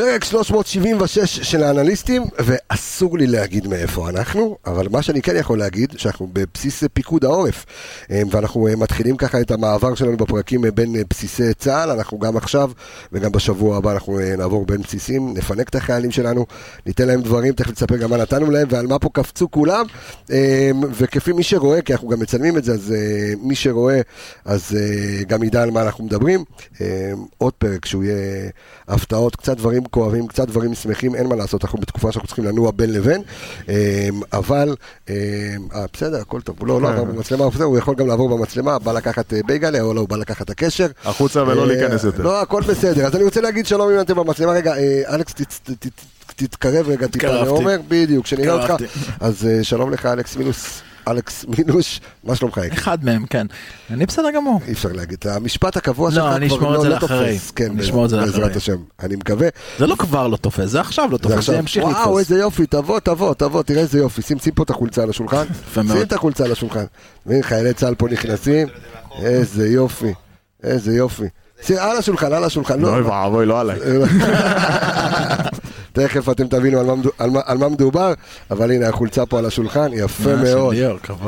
פרק 0.00 0.24
376 0.24 1.38
של 1.40 1.62
האנליסטים, 1.62 2.24
ואסור 2.38 3.18
לי 3.18 3.26
להגיד 3.26 3.68
מאיפה 3.68 4.08
אנחנו, 4.08 4.56
אבל 4.66 4.86
מה 4.90 5.02
שאני 5.02 5.22
כן 5.22 5.36
יכול 5.36 5.58
להגיד, 5.58 5.92
שאנחנו 5.96 6.28
בבסיס 6.32 6.84
פיקוד 6.92 7.24
העורף, 7.24 7.66
אה, 8.10 8.22
ואנחנו 8.30 8.68
אה, 8.68 8.76
מתחילים 8.76 9.16
ככה 9.16 9.40
את 9.40 9.50
המעבר 9.50 9.94
שלנו 9.94 10.16
בפרקים 10.16 10.64
אה, 10.64 10.70
בין 10.70 10.96
בסיסי 11.10 11.54
צה"ל, 11.54 11.90
אנחנו 11.90 12.18
גם 12.18 12.36
עכשיו 12.36 12.70
וגם 13.12 13.32
בשבוע 13.32 13.76
הבא 13.76 13.92
אנחנו 13.92 14.18
נעבור 14.38 14.66
בין 14.66 14.82
בסיסים, 14.82 15.34
נפנק 15.34 15.68
את 15.68 15.74
החיילים 15.74 16.10
שלנו, 16.10 16.46
ניתן 16.86 17.06
להם 17.06 17.22
דברים, 17.22 17.52
תכף 17.52 17.70
נספר 17.70 17.96
גם 17.96 18.10
מה 18.10 18.16
נתנו 18.16 18.50
להם 18.50 18.68
ועל 18.70 18.86
מה 18.86 18.98
פה 18.98 19.08
קפצו 19.12 19.50
כולם, 19.50 19.86
וכפי 20.92 21.32
מי 21.32 21.42
שרואה, 21.42 21.82
כי 21.82 21.92
אנחנו 21.92 22.08
גם 22.08 22.20
מצלמים 22.20 22.56
את 22.56 22.64
זה, 22.64 22.72
אז 22.72 22.94
מי 23.42 23.54
שרואה, 23.54 24.00
אז 24.44 24.76
גם 25.26 25.42
ידע 25.42 25.62
על 25.62 25.70
מה 25.70 25.82
אנחנו 25.82 26.04
מדברים. 26.04 26.44
עוד 27.38 27.52
פרק 27.52 27.86
שהוא 27.86 28.04
יהיה 28.04 28.50
הפתעות, 28.88 29.36
קצת 29.36 29.56
דברים 29.56 29.84
כואבים, 29.90 30.26
קצת 30.26 30.48
דברים 30.48 30.74
שמחים, 30.74 31.14
אין 31.14 31.26
מה 31.26 31.36
לעשות, 31.36 31.64
אנחנו 31.64 31.78
בתקופה 31.78 32.12
שאנחנו 32.12 32.26
צריכים 32.26 32.44
לנוע 32.44 32.70
בין 32.70 32.92
לבין, 32.92 33.22
אמ, 33.68 33.74
אבל, 34.32 34.76
אמ, 35.08 35.14
אה, 35.74 35.84
בסדר, 35.92 36.20
הכל 36.20 36.40
טוב, 36.40 36.56
הוא 36.58 36.68
לא, 36.68 36.80
לא 36.80 36.88
עבר 36.88 37.04
במצלמה, 37.04 37.44
הוא 37.62 37.78
יכול 37.78 37.94
גם 37.94 38.06
לעבור 38.06 38.28
במצלמה, 38.28 38.78
בא 38.78 38.92
לקחת 38.92 39.32
אה, 39.32 39.40
בייגלה, 39.46 39.80
או 39.80 39.94
לא, 39.94 40.00
הוא 40.00 40.08
בא 40.08 40.16
לקחת 40.16 40.42
את 40.42 40.50
הקשר. 40.50 40.86
החוצה 41.04 41.42
ולא 41.42 41.60
אה, 41.60 41.66
להיכנס 41.66 42.04
יותר. 42.04 42.22
לא, 42.22 42.42
הכל 42.42 42.62
בסדר, 42.62 43.06
אז 43.06 43.14
אני 43.16 43.24
רוצה 43.24 43.40
להגיד 43.40 43.66
שלום 43.66 43.90
אם 43.90 44.00
אתם 44.00 44.14
במצלמה, 44.16 44.52
רגע, 44.52 44.74
אלכס, 45.08 45.34
תתקרב 46.36 46.88
רגע 46.88 47.06
טיפה 47.06 47.26
לעומר, 47.26 47.76
בדיוק, 47.88 48.24
כשנראה 48.24 48.52
אותך, 48.52 48.84
אז 49.20 49.48
שלום 49.62 49.90
לך 49.90 50.06
אלכס 50.06 50.36
מינוס. 50.36 50.82
אלכס 51.08 51.44
מינוש, 51.58 52.00
מה 52.24 52.36
שלומך? 52.36 52.60
אחד 52.72 53.04
מהם, 53.04 53.26
כן. 53.26 53.46
אני 53.90 54.06
בסדר 54.06 54.30
גמור. 54.34 54.60
אי 54.66 54.72
אפשר 54.72 54.88
להגיד, 54.92 55.18
המשפט 55.24 55.76
הקבוע 55.76 56.10
שלך 56.10 56.24
כבר 56.48 56.70
לא, 56.70 56.86
לא 56.88 56.98
תופס. 56.98 57.50
כן, 57.50 57.76
בעזרת 57.76 58.56
השם, 58.56 58.76
אני 59.00 59.16
מקווה. 59.16 59.48
זה 59.78 59.86
לא 59.86 59.94
כבר 59.94 60.26
לא 60.26 60.36
תופס, 60.36 60.68
זה 60.70 60.80
עכשיו 60.80 61.08
לא 61.12 61.16
תופס, 61.16 61.46
זה 61.46 61.56
ימשיך 61.56 61.84
לתפוס. 61.84 62.06
וואו, 62.06 62.18
איזה 62.18 62.38
יופי, 62.38 62.66
תבוא, 62.66 63.00
תבוא, 63.00 63.34
תבוא, 63.34 63.62
תראה 63.62 63.80
איזה 63.80 63.98
יופי, 63.98 64.22
שים, 64.22 64.38
שים 64.38 64.52
פה 64.54 64.62
את 64.62 64.70
החולצה 64.70 65.02
על 65.02 65.10
השולחן. 65.10 65.44
שים 65.74 66.02
את 66.02 66.12
החולצה 66.12 66.44
על 66.44 66.52
השולחן. 66.52 66.84
מבין, 67.26 67.42
חיילי 67.42 67.74
צה"ל 67.74 67.94
פה 67.94 68.08
נכנסים, 68.10 68.68
איזה 69.22 69.68
יופי, 69.68 70.14
איזה 70.62 70.96
יופי. 70.96 71.26
על 71.78 71.96
השולחן, 71.96 72.32
על 72.32 72.44
השולחן. 72.44 72.80
לא, 72.80 72.88
אוי 72.88 73.02
ואבוי, 73.02 73.46
לא 73.46 73.60
עליי. 73.60 73.78
תכף 75.92 76.28
אתם 76.28 76.48
תבינו 76.48 76.80
על 76.80 76.86
מה, 76.86 76.94
על, 77.18 77.30
מה, 77.30 77.40
על 77.44 77.58
מה 77.58 77.68
מדובר, 77.68 78.12
אבל 78.50 78.72
הנה 78.72 78.88
החולצה 78.88 79.26
פה 79.26 79.38
על 79.38 79.46
השולחן, 79.46 79.90
יפה 79.92 80.36
מאוד. 80.36 80.74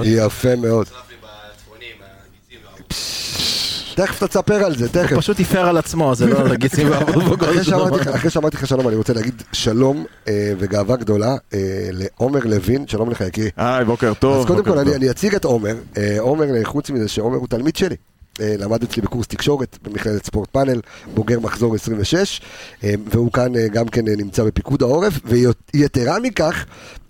יפה 0.05 0.57
מאוד. 0.57 0.87
תכף 3.95 4.25
תספר 4.25 4.65
על 4.65 4.77
זה, 4.77 4.89
תכף. 4.89 5.13
הוא 5.13 5.21
פשוט 5.21 5.41
יפר 5.41 5.69
על 5.69 5.77
עצמו, 5.77 6.15
זה 6.15 6.27
לא 6.27 6.55
גיצים 6.55 6.93
אחרי 8.15 8.31
שאמרתי 8.31 8.57
לך 8.57 8.67
שלום, 8.67 8.89
אני 8.89 8.97
רוצה 8.97 9.13
להגיד 9.13 9.43
שלום 9.53 10.05
אה, 10.29 10.53
וגאווה 10.59 10.97
גדולה 10.97 11.37
אה, 11.55 11.59
לעומר 11.93 12.41
לוין, 12.45 12.87
שלום 12.89 13.11
לך 13.11 13.21
יקי. 13.21 13.51
היי, 13.57 13.85
בוקר 13.85 14.13
טוב. 14.15 14.41
אז 14.41 14.47
קודם 14.47 14.65
כל 14.65 14.79
אני 14.79 15.11
אציג 15.11 15.35
את 15.35 15.45
עומר. 15.45 15.75
אה, 15.97 16.17
עומר, 16.21 16.47
חוץ 16.65 16.91
מזה 16.91 17.09
שעומר 17.09 17.37
הוא 17.37 17.49
תלמיד 17.49 17.77
שלי. 17.77 17.97
אה, 18.41 18.55
למד 18.59 18.83
אצלי 18.83 19.03
בקורס 19.03 19.27
תקשורת 19.27 19.79
במכללת 19.83 20.27
ספורט 20.27 20.49
פאנל, 20.51 20.81
בוגר 21.15 21.41
מחזור 21.41 21.75
26, 21.75 22.41
אה, 22.85 22.95
והוא 23.07 23.33
כאן 23.33 23.57
אה, 23.57 23.69
גם 23.69 23.89
כן 23.89 24.05
נמצא 24.05 24.45
בפיקוד 24.45 24.83
העורף, 24.83 25.13
ויתרה 25.75 26.19
מכך, 26.19 26.65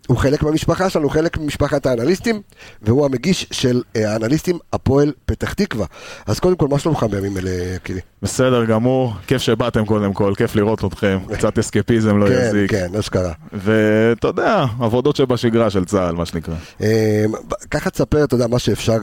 הוא 0.09 0.17
חלק 0.19 0.43
מהמשפחה 0.43 0.91
שלנו, 0.91 1.05
הוא 1.05 1.13
חלק 1.13 1.39
ממשפחת 1.39 1.87
האנליסטים, 1.87 2.43
והוא 2.83 3.05
המגיש 3.05 3.47
של 3.51 3.83
האנליסטים 3.95 4.59
הפועל 4.73 5.13
פתח 5.27 5.53
תקווה. 5.53 5.87
אז 6.27 6.41
קודם 6.41 6.57
כל, 6.57 6.69
מה 6.69 6.79
שלומך 6.79 7.07
בימים 7.11 7.39
אלה, 7.39 7.51
יקירי? 7.77 8.01
בסדר 8.23 8.65
גמור, 8.65 9.15
כיף 9.27 9.43
שבאתם 9.43 9.85
קודם 9.85 10.13
כל, 10.13 10.33
כיף 10.37 10.57
לראות 10.57 10.85
אתכם, 10.85 11.19
קצת 11.33 11.59
אסקפיזם 11.59 12.19
לא 12.19 12.27
כן, 12.29 12.49
יזיק. 12.49 12.71
כן, 12.71 12.89
כן, 12.93 12.99
אשכרה. 12.99 13.33
ואתה 13.53 14.29
יודע, 14.29 14.65
עבודות 14.81 15.17
שבשגרה 15.17 15.71
של 15.71 15.85
צה"ל, 15.85 16.15
מה 16.15 16.27
שנקרא. 16.27 16.55
ככה 17.71 17.91
תספר, 17.91 18.25
אתה 18.25 18.35
יודע, 18.35 18.47
מה 18.47 18.59
שאפשר 18.59 18.99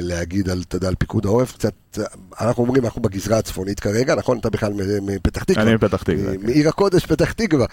להגיד 0.00 0.48
אתה 0.50 0.76
יודע, 0.76 0.88
על 0.88 0.94
פיקוד 0.98 1.26
העורף, 1.26 1.52
קצת, 1.52 1.72
אנחנו 2.40 2.62
אומרים, 2.62 2.84
אנחנו 2.84 3.02
בגזרה 3.02 3.38
הצפונית 3.38 3.80
כרגע, 3.80 4.14
נכון? 4.14 4.38
אתה 4.38 4.50
בכלל 4.50 4.72
מפתח 5.02 5.44
תקווה. 5.44 5.62
אני 5.62 5.74
מפתח 5.74 6.02
תקווה. 6.02 6.32
כן. 6.32 6.46
מעיר 6.46 6.68
הקודש, 6.68 7.06
פתח 7.06 7.32
תקווה. 7.32 7.66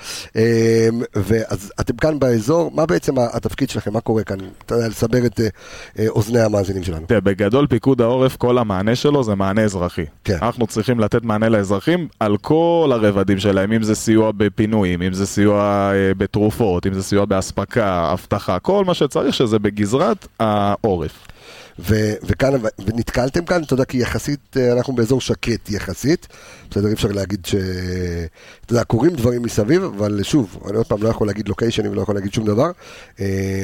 ואז 1.16 1.74
אתם 1.80 1.96
כאן 1.96 2.20
באזור, 2.20 2.72
מה 2.76 2.86
בעצם 2.86 3.20
התפקיד 3.20 3.70
שלכם, 3.70 3.94
מה 3.94 4.02
קורה 4.02 4.24
כאן? 4.24 4.38
אתה 4.66 4.76
יודע, 4.76 4.88
לסבר 4.88 5.26
את 5.26 5.40
אוזני 6.08 6.42
המאזינים 6.42 6.84
שלנו. 6.84 7.06
תראה, 7.08 7.22
בגדול 7.22 7.68
פיקוד 7.68 8.02
העורף, 8.02 8.36
כל 8.36 8.58
המענה 8.58 8.96
שלו 8.96 9.24
זה 9.24 9.36
מענה 9.36 9.62
אזרחי. 9.62 10.06
כן. 10.24 10.38
אנחנו 10.42 10.68
צריכים 10.68 10.92
צריכים 10.92 11.00
לתת 11.00 11.24
מענה 11.24 11.50
לאזרחים 11.50 12.08
על 12.20 12.38
כל 12.38 12.92
הרבדים 12.94 13.40
שלהם, 13.40 13.72
אם 13.72 13.84
זה 13.84 13.96
סיוע 13.96 14.32
בפינויים, 14.32 15.02
אם 15.02 15.14
זה 15.14 15.26
סיוע 15.26 15.92
אה, 15.94 16.14
בתרופות, 16.18 16.88
אם 16.88 16.94
זה 16.94 17.04
סיוע 17.04 17.26
באספקה, 17.26 18.14
אבטחה, 18.14 18.60
כל 18.60 18.86
מה 18.86 18.94
שצריך 18.94 19.34
שזה 19.34 19.60
בגזרת 19.60 20.28
העורף. 20.40 21.28
ו- 21.80 22.14
וכאן, 22.24 22.54
ונתקלתם 22.86 23.46
כאן, 23.46 23.64
אתה 23.64 23.74
יודע, 23.74 23.86
כי 23.86 23.98
יחסית, 23.98 24.58
אה, 24.58 24.74
אנחנו 24.74 24.94
באזור 24.94 25.22
שקט 25.22 25.70
יחסית, 25.70 26.28
בסדר, 26.72 26.88
אי 26.88 26.94
אפשר 26.94 27.08
להגיד 27.08 27.46
ש... 27.46 27.56
אתה 28.66 28.74
יודע, 28.74 28.84
קורים 28.84 29.16
דברים 29.16 29.42
מסביב, 29.42 29.84
אבל 29.84 30.24
שוב, 30.24 30.64
אני 30.70 30.78
עוד 30.78 30.88
פעם 30.88 31.04
לא 31.04 31.10
יכול 31.10 31.28
להגיד 31.28 31.48
לוקיישן, 31.48 31.86
אני 31.86 31.96
לא 31.96 32.02
יכול 32.02 32.16
להגיד 32.16 32.34
שום 32.34 32.46
דבר, 32.46 32.72
אה, 33.20 33.64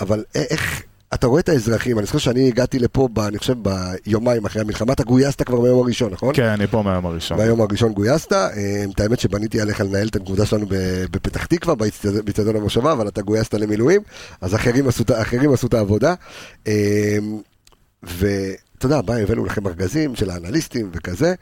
אבל 0.00 0.24
איך... 0.34 0.82
אתה 1.14 1.26
רואה 1.26 1.40
את 1.40 1.48
האזרחים, 1.48 1.98
אני 1.98 2.06
זוכר 2.06 2.18
שאני 2.18 2.48
הגעתי 2.48 2.78
לפה, 2.78 3.08
ב, 3.12 3.18
אני 3.18 3.38
חושב, 3.38 3.54
ביומיים 3.62 4.44
אחרי 4.46 4.62
המלחמה, 4.62 4.92
אתה 4.92 5.04
גויסת 5.04 5.42
כבר 5.42 5.60
מהיום 5.60 5.80
הראשון, 5.80 6.12
נכון? 6.12 6.34
כן, 6.34 6.46
אני 6.46 6.66
פה 6.66 6.82
מהיום 6.82 7.06
הראשון. 7.06 7.38
מהיום 7.38 7.60
הראשון 7.60 7.92
גויסת, 7.92 8.32
אה, 8.32 8.84
את 8.94 9.00
האמת 9.00 9.20
שבניתי 9.20 9.60
עליך 9.60 9.80
לנהל 9.80 10.08
את 10.08 10.16
הנקודה 10.16 10.46
שלנו 10.46 10.66
בפתח 11.10 11.46
תקווה, 11.46 11.74
באצטדיון 11.74 12.56
המושבה, 12.56 12.92
אבל 12.92 13.08
אתה 13.08 13.22
גויסת 13.22 13.54
למילואים, 13.54 14.00
אז 14.40 14.54
אחרים 14.54 14.88
עשו, 14.88 15.04
אחרים 15.14 15.52
עשו 15.52 15.66
את 15.66 15.74
העבודה. 15.74 16.14
אה, 16.66 17.18
ואתה 18.02 18.86
יודע, 18.86 19.00
בא, 19.00 19.14
הבאנו 19.14 19.44
לכם 19.44 19.66
ארגזים 19.66 20.16
של 20.16 20.30
האנליסטים 20.30 20.90
וכזה, 20.92 21.34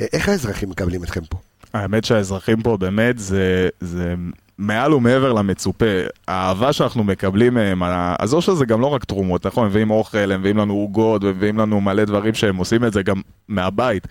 אה, 0.00 0.06
איך 0.12 0.28
האזרחים 0.28 0.70
מקבלים 0.70 1.04
אתכם 1.04 1.24
פה? 1.30 1.38
האמת 1.74 2.04
שהאזרחים 2.04 2.62
פה 2.62 2.76
באמת 2.76 3.18
זה, 3.18 3.68
זה 3.80 4.14
מעל 4.58 4.94
ומעבר 4.94 5.32
למצופה. 5.32 5.86
האהבה 6.28 6.72
שאנחנו 6.72 7.04
מקבלים 7.04 7.54
מהם, 7.54 7.82
עזוב 8.18 8.42
שזה 8.42 8.66
גם 8.66 8.80
לא 8.80 8.86
רק 8.86 9.04
תרומות, 9.04 9.46
נכון? 9.46 9.64
הם 9.64 9.70
מביאים 9.70 9.90
אוכל, 9.90 10.32
הם 10.32 10.40
מביאים 10.40 10.56
לנו 10.56 10.74
עוגות, 10.74 11.24
ומביאים 11.24 11.58
לנו 11.58 11.80
מלא 11.80 12.04
דברים 12.04 12.34
שהם 12.34 12.56
עושים 12.56 12.84
את 12.84 12.92
זה 12.92 13.02
גם 13.02 13.20
מהבית. 13.48 14.08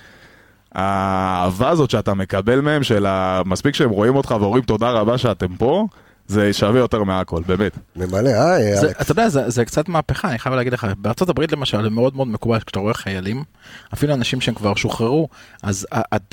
האהבה 0.72 1.70
הזאת 1.70 1.90
שאתה 1.90 2.14
מקבל 2.14 2.62
מהם, 2.62 2.84
של 2.84 3.06
מספיק 3.46 3.76
שהם 3.76 3.90
רואים 3.90 4.16
אותך 4.16 4.36
ואומרים 4.40 4.64
תודה 4.64 4.92
רבה 4.92 5.18
שאתם 5.18 5.56
פה, 5.56 5.88
זה 6.28 6.54
שווה 6.54 6.80
יותר 6.80 7.04
מהכל, 7.04 7.42
באמת. 7.48 7.78
ממלא, 7.96 8.30
היי, 8.30 8.80
אלכס. 8.80 9.02
אתה 9.02 9.12
יודע, 9.12 9.30
זה, 9.30 9.50
זה 9.50 9.66
קצת 9.66 9.90
מהפכה, 9.90 10.30
אני 10.30 10.40
חייב 10.40 10.56
להגיד 10.56 10.74
לך, 10.74 10.88
בארצות 10.98 11.30
הברית 11.30 11.52
למשל, 11.52 11.84
זה 11.84 11.90
מאוד 11.90 12.16
מאוד 12.16 12.28
מקובל 12.28 12.60
כשאתה 12.60 12.80
רואה 12.80 12.94
חיילים, 12.94 13.44
אפילו 13.94 14.14
אנשים 14.14 14.42
שהם 14.42 14.56
כבר 14.56 14.76
שוחררו, 14.76 15.30
אז 15.64 15.88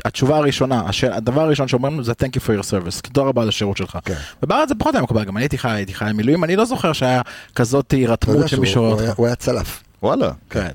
התשובה 0.05 0.37
הראשונה, 0.37 0.83
הדבר 1.13 1.41
הראשון 1.41 1.69
שאומרים 1.69 2.03
זה 2.03 2.13
thank 2.13 2.37
you 2.37 2.41
for 2.41 2.61
your 2.61 2.65
service, 2.65 3.01
תודה 3.01 3.23
רבה 3.29 3.43
על 3.43 3.49
השירות 3.49 3.77
שלך. 3.77 3.99
כן. 4.05 4.15
ובארץ 4.43 4.69
זה 4.69 4.75
פחות 4.75 4.95
היה 4.95 5.03
מקובל, 5.03 5.25
גם 5.25 5.37
אני 5.37 5.45
הייתי 5.45 5.59
חי, 5.59 5.69
הייתי 5.71 5.95
חי 5.95 6.11
מילואים, 6.15 6.45
אני 6.45 6.57
לא 6.57 6.65
זוכר 6.65 6.93
שהיה 6.93 7.23
כזאת 7.55 7.91
הירתמות 7.91 8.49
שמישהו... 8.49 9.01
הוא 9.17 9.27
היה 9.27 9.35
צלף. 9.35 9.83
וואלה. 10.03 10.31
כן. 10.51 10.71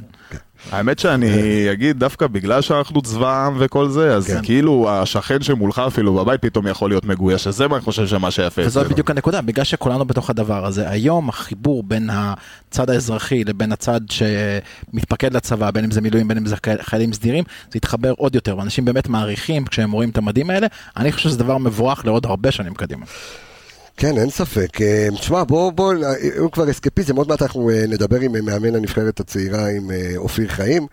האמת 0.72 1.00
שאני 1.00 1.28
אגיד 1.72 2.00
דווקא 2.00 2.28
בגלל 2.28 2.62
שאנחנו 2.62 3.02
צבא 3.02 3.28
העם 3.30 3.56
וכל 3.60 3.90
זה, 3.90 4.16
אז 4.16 4.28
כן. 4.28 4.40
כאילו 4.44 4.90
השכן 4.90 5.42
שמולך 5.42 5.82
אפילו 5.88 6.14
בבית 6.14 6.42
פתאום 6.42 6.68
יכול 6.68 6.90
להיות 6.90 7.06
מגויש, 7.06 7.48
אז 7.48 7.56
זה 7.56 7.68
מה 7.68 7.76
אני 7.76 7.84
חושב 7.84 8.08
שמה 8.08 8.32
שיפה. 8.32 8.62
וזו 8.66 8.82
בדיוק 8.90 9.12
הנקודה, 9.12 9.42
בגלל 9.42 9.64
שכולנו 9.64 10.06
בתוך 10.06 10.30
הדבר 10.30 10.66
הזה, 10.66 10.90
היום 10.90 11.30
החיבור 11.30 11.84
בין 11.84 12.10
הצד 12.14 12.90
האזרחי 12.90 13.44
לבין 13.44 13.72
הצד 13.72 14.02
שמתפקד 14.10 15.34
לצבא, 15.34 15.72
בין 15.72 15.84
אם 15.84 15.92
זה 15.92 16.02
מילואים, 16.02 16.28
בין 16.28 16.38
אם 16.38 16.46
זה 16.46 16.56
חיילים 16.82 17.14
סדירים, 17.14 17.44
זה 17.72 17.78
יתחבר 17.78 18.14
עוד 18.18 18.36
יותר, 18.36 18.58
ואנשים 18.58 18.86
באמת 18.86 19.10
מעריכים 19.10 19.66
כשהם 19.66 19.92
רואים 19.92 20.10
את 20.10 20.18
המדים 20.18 20.50
האלה, 20.50 20.68
אני 20.98 21.12
חושב 21.12 21.30
שזה 21.30 21.38
דבר 21.38 21.58
מבורך 21.58 22.06
לעוד 22.06 22.26
הרבה 22.26 22.52
שנים 22.52 22.74
קדימה. 22.74 23.06
כן, 24.00 24.18
אין 24.18 24.30
ספק. 24.30 24.82
אה, 24.82 25.08
תשמע, 25.20 25.44
בואו, 25.44 25.72
בואו, 25.72 25.92
אם 26.44 26.50
כבר 26.50 26.72
אסקפיזם, 26.72 27.16
עוד 27.16 27.28
מעט 27.28 27.42
אנחנו 27.42 27.70
אה, 27.70 27.84
נדבר 27.88 28.20
עם 28.20 28.36
אה, 28.36 28.42
מאמן 28.42 28.76
הנבחרת 28.76 29.20
הצעירה, 29.20 29.70
עם 29.70 29.92
אופיר 30.18 30.48
חיים. 30.48 30.88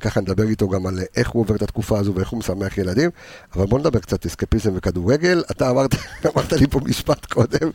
ככה 0.00 0.20
נדבר 0.20 0.42
איתו 0.42 0.68
גם 0.68 0.86
על 0.86 0.98
איך 1.16 1.30
הוא 1.30 1.40
עובר 1.40 1.56
את 1.56 1.62
התקופה 1.62 1.98
הזו 1.98 2.14
ואיך 2.14 2.28
הוא 2.28 2.38
משמח 2.38 2.78
ילדים. 2.78 3.10
אבל 3.56 3.66
בואו 3.66 3.80
נדבר 3.80 3.98
קצת 3.98 4.26
אסקפיזם 4.26 4.72
וכדורגל. 4.74 5.42
אתה 5.50 5.70
אמרת, 5.70 5.94
אמרת 6.34 6.52
לי 6.52 6.66
פה 6.66 6.80
משפט 6.84 7.26
קודם. 7.26 7.70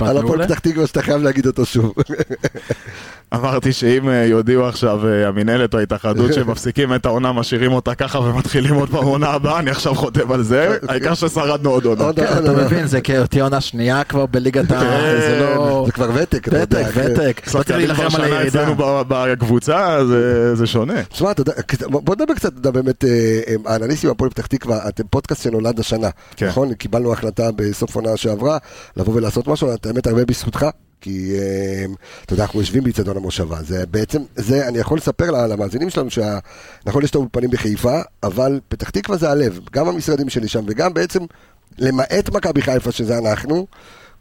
על 0.00 0.18
הפועל 0.18 0.46
פתח 0.46 0.58
תקווה 0.58 0.86
שאתה 0.86 1.02
חייב 1.02 1.22
להגיד 1.22 1.46
אותו 1.46 1.66
שוב. 1.66 1.94
אמרתי 3.34 3.72
שאם 3.72 4.08
אה, 4.08 4.24
יודיעו 4.24 4.66
עכשיו 4.66 5.08
אה, 5.08 5.28
המינהלת 5.28 5.74
או 5.74 5.78
ההתאחדות 5.78 6.32
שמפסיקים 6.34 6.94
את 6.94 7.06
העונה, 7.06 7.32
משאירים 7.32 7.72
אותה 7.72 7.94
ככה 7.94 8.18
ומתחילים 8.18 8.74
עוד 8.74 8.88
פעם 8.90 9.04
עונה 9.04 9.28
הבאה, 9.28 9.58
אני 9.58 9.70
עכשיו 9.70 9.94
חותם 9.94 10.32
על 10.32 10.42
זה, 10.42 10.76
העיקר 10.88 11.14
ששרדנו 11.14 11.70
עוד 11.70 11.84
עונה. 11.84 12.12
כן, 12.16 12.26
אתה 12.38 12.52
מבין, 12.52 12.86
זה 12.86 13.00
תהיה 13.30 13.42
עונה 13.44 13.60
שנייה 13.60 14.04
כבר 14.04 14.26
בליגת 14.26 14.70
ה... 14.70 14.80
זה 14.80 15.38
לא... 15.40 15.82
זה 15.86 15.92
כבר 15.92 16.10
ותק, 16.14 16.48
אתה 16.48 16.58
יודע. 16.58 16.80
ותק, 16.80 16.90
ותק. 16.94 17.42
לא 17.54 17.62
צריך 17.62 17.68
שחקנים 17.68 17.94
כבר 17.94 17.96
להילחם 17.96 18.02
על 18.04 18.10
שנה 18.10 18.38
הירידה. 18.38 18.62
אצלנו 18.62 18.74
בקבוצה, 19.08 20.04
זה- 20.06 20.54
זה 20.54 20.66
שונה. 20.66 21.02
תשמע, 21.04 21.30
אתה 21.30 21.40
יודע, 21.40 21.52
בוא 21.88 22.14
נדבר 22.14 22.34
קצת, 22.34 22.52
באמת, 22.52 23.04
אה, 23.04 23.10
האנליסטים 23.66 24.10
בהפועל 24.10 24.30
פתח 24.30 24.46
תקווה, 24.46 24.88
אתם 24.88 25.02
פודקאסט 25.10 25.42
שנולד 25.42 25.80
השנה, 25.80 26.08
כן. 26.36 26.48
נכון? 26.48 26.74
קיבלנו 26.74 27.12
החלטה 27.12 27.50
בסוף 27.56 27.96
עונה 27.96 28.16
שעברה, 28.16 28.58
לבוא 28.96 29.14
ולעשות 29.14 29.48
משהו, 29.48 29.68
האמת 29.84 30.06
הרבה 30.06 30.24
בזכותך. 30.24 30.66
כי 31.02 31.34
אה, 31.38 31.84
אתה 32.24 32.32
יודע, 32.32 32.42
אנחנו 32.44 32.60
יושבים 32.60 32.82
באיצטדיון 32.84 33.16
המושבה, 33.16 33.62
זה 33.62 33.86
בעצם, 33.86 34.22
זה, 34.36 34.68
אני 34.68 34.78
יכול 34.78 34.98
לספר 34.98 35.30
לה- 35.30 35.46
למאזינים 35.46 35.90
שלנו 35.90 36.08
שנכון, 36.10 37.04
יש 37.04 37.10
את 37.10 37.14
האולפנים 37.14 37.50
בחיפה, 37.50 38.00
אבל 38.22 38.60
פתח 38.68 38.90
תקווה 38.90 39.18
זה 39.18 39.30
הלב, 39.30 39.58
גם 39.72 39.88
המשרדים 39.88 40.28
שלי 40.28 40.48
שם, 40.48 40.64
וגם 40.66 40.94
בעצם, 40.94 41.20
למעט 41.78 42.30
מכבי 42.32 42.62
חיפה, 42.62 42.92
שזה 42.92 43.18
אנחנו, 43.18 43.66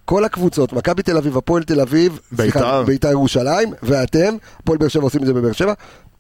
כל 0.05 0.25
הקבוצות, 0.25 0.73
מכבי 0.73 1.03
תל 1.03 1.17
אביב, 1.17 1.37
הפועל 1.37 1.63
תל 1.63 1.79
אביב, 1.81 2.19
בית"ר. 2.31 2.83
בית"ר 2.83 3.09
ירושלים, 3.11 3.73
ואתם, 3.83 4.35
הפועל 4.59 4.77
באר 4.77 4.87
שבע 4.87 5.03
עושים 5.03 5.21
את 5.21 5.27
זה 5.27 5.33
בבאר 5.33 5.51
שבע, 5.51 5.73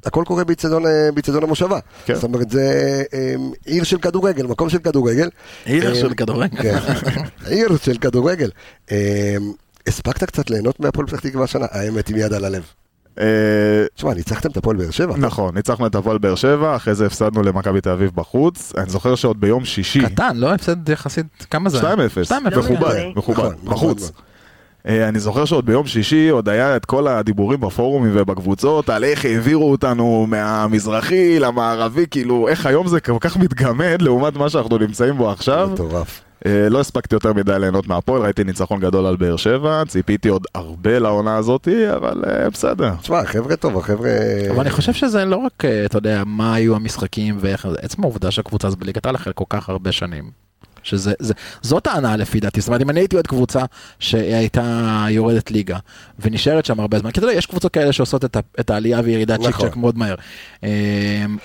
הכל 0.05 0.23
קורה 0.27 0.43
באיצטדיון 0.43 0.85
אה, 0.85 1.09
המושבה. 1.43 1.79
כן. 2.05 2.15
זאת 2.15 2.23
אומרת, 2.23 2.49
זה 2.49 3.03
אה, 3.13 3.35
עיר 3.65 3.83
של 3.83 3.97
כדורגל, 3.97 4.47
מקום 4.47 4.69
של 4.69 4.77
כדורגל. 4.77 5.29
עיר 5.65 5.89
אה, 5.89 5.95
של 5.95 6.13
כדורגל. 6.13 6.57
כן, 6.61 6.77
עיר 7.47 7.77
של 7.83 7.97
כדורגל. 7.97 8.49
הספקת 9.87 10.23
קצת 10.23 10.49
ליהנות 10.49 10.79
מהפועל 10.79 11.07
פתח 11.07 11.19
תקווה 11.19 11.43
השנה? 11.43 11.65
האמת, 11.71 12.09
עם 12.09 12.17
יד 12.17 12.33
על 12.33 12.45
הלב. 12.45 12.63
אה, 13.19 13.25
תשמע, 13.95 14.13
ניצחתם 14.13 14.49
את 14.49 14.57
הפועל 14.57 14.77
באר 14.77 14.91
שבע. 14.91 15.17
נכון, 15.17 15.55
ניצחנו 15.55 15.87
את 15.87 15.95
הפועל 15.95 16.17
באר 16.17 16.35
שבע, 16.35 16.75
אחרי 16.75 16.95
זה 16.95 17.05
הפסדנו 17.05 17.43
למכבי 17.43 17.81
תל 17.81 17.89
אביב 17.89 18.11
בחוץ. 18.15 18.73
אני 18.77 18.89
זוכר 18.89 19.15
שעוד 19.15 19.41
ביום 19.41 19.65
שישי, 19.65 20.05
קטן, 20.05 20.37
לא 20.37 20.53
הפסד 20.53 20.89
יחסית, 20.89 21.25
כמה 21.49 21.69
זה? 21.69 21.81
2-0, 21.81 21.83
2-0. 21.83 22.33
מכובד, 22.45 22.83
אוקיי. 22.83 23.13
מכובד, 23.15 23.39
נכון, 23.39 23.55
בחוץ. 23.65 24.11
אה, 24.87 25.07
אני 25.09 25.19
זוכר 25.19 25.45
שעוד 25.45 25.65
ביום 25.65 25.87
שישי 25.87 26.29
עוד 26.29 26.49
היה 26.49 26.75
את 26.75 26.85
כל 26.85 27.07
הדיבורים 27.07 27.59
בפורומים 27.59 28.11
ובקבוצות 28.15 28.89
על 28.89 29.03
איך 29.03 29.25
העבירו 29.25 29.71
אותנו 29.71 30.25
מהמזרחי 30.29 31.39
למערבי, 31.39 32.05
כאילו 32.11 32.47
איך 32.47 32.65
היום 32.65 32.87
זה 32.87 32.99
כל 32.99 33.17
כך 33.19 33.37
מתגמד 33.37 34.01
לעומת 34.01 34.35
מה 34.35 34.49
שאנחנו 34.49 34.77
נמצאים 34.77 35.17
בו 35.17 35.31
עכשיו. 35.31 35.69
מטורף. 35.73 36.21
אה, 36.45 36.69
לא 36.69 36.79
הספקתי 36.79 37.15
יותר 37.15 37.33
מדי 37.33 37.59
ליהנות 37.59 37.87
מהפועל, 37.87 38.21
ראיתי 38.21 38.43
ניצחון 38.43 38.79
גדול 38.79 39.05
על 39.05 39.15
באר 39.15 39.35
שבע, 39.35 39.83
ציפיתי 39.87 40.29
עוד 40.29 40.47
הרבה 40.55 40.99
לעונה 40.99 41.35
הזאתי, 41.35 41.91
אבל 41.95 42.23
אה, 42.27 42.49
בסדר. 42.49 42.93
תשמע, 43.01 43.25
חבר'ה 43.25 43.55
טוב, 43.55 43.77
החבר'ה... 43.77 44.09
אבל 44.51 44.59
אני 44.59 44.69
חושב 44.69 44.93
שזה 44.93 45.25
לא 45.25 45.35
רק, 45.35 45.65
אתה 45.85 45.97
יודע, 45.97 46.23
מה 46.25 46.53
היו 46.53 46.75
המשחקים 46.75 47.37
ואיך, 47.39 47.67
זה 47.67 47.77
עצם 47.81 48.03
העובדה 48.03 48.31
שהקבוצה 48.31 48.67
הזו 48.67 48.77
בליגת 48.77 49.05
העל 49.05 49.15
אחרי 49.15 49.33
כל 49.35 49.45
כך 49.49 49.69
הרבה 49.69 49.91
שנים. 49.91 50.50
שזה, 50.83 51.13
זה, 51.19 51.33
זאת 51.61 51.87
ההנאה 51.87 52.15
לפי 52.17 52.39
דעתי, 52.39 52.61
זאת 52.61 52.67
אומרת 52.67 52.81
אם 52.81 52.89
אני 52.89 52.99
הייתי 52.99 53.15
עוד 53.15 53.27
קבוצה 53.27 53.59
שהייתה 53.99 54.61
יורדת 55.09 55.51
ליגה 55.51 55.77
ונשארת 56.19 56.65
שם 56.65 56.79
הרבה 56.79 56.99
זמן, 56.99 57.11
כי 57.11 57.19
אתה 57.19 57.27
יודע, 57.27 57.37
יש 57.37 57.45
קבוצות 57.45 57.73
כאלה 57.73 57.93
שעושות 57.93 58.25
את, 58.25 58.35
ה, 58.35 58.39
את 58.59 58.69
העלייה 58.69 59.01
וירידה 59.03 59.37
צ'יק 59.37 59.47
נכון. 59.47 59.69
צ'ק 59.69 59.75
מאוד 59.75 59.97
מהר. 59.97 60.15
אה, 60.63 60.69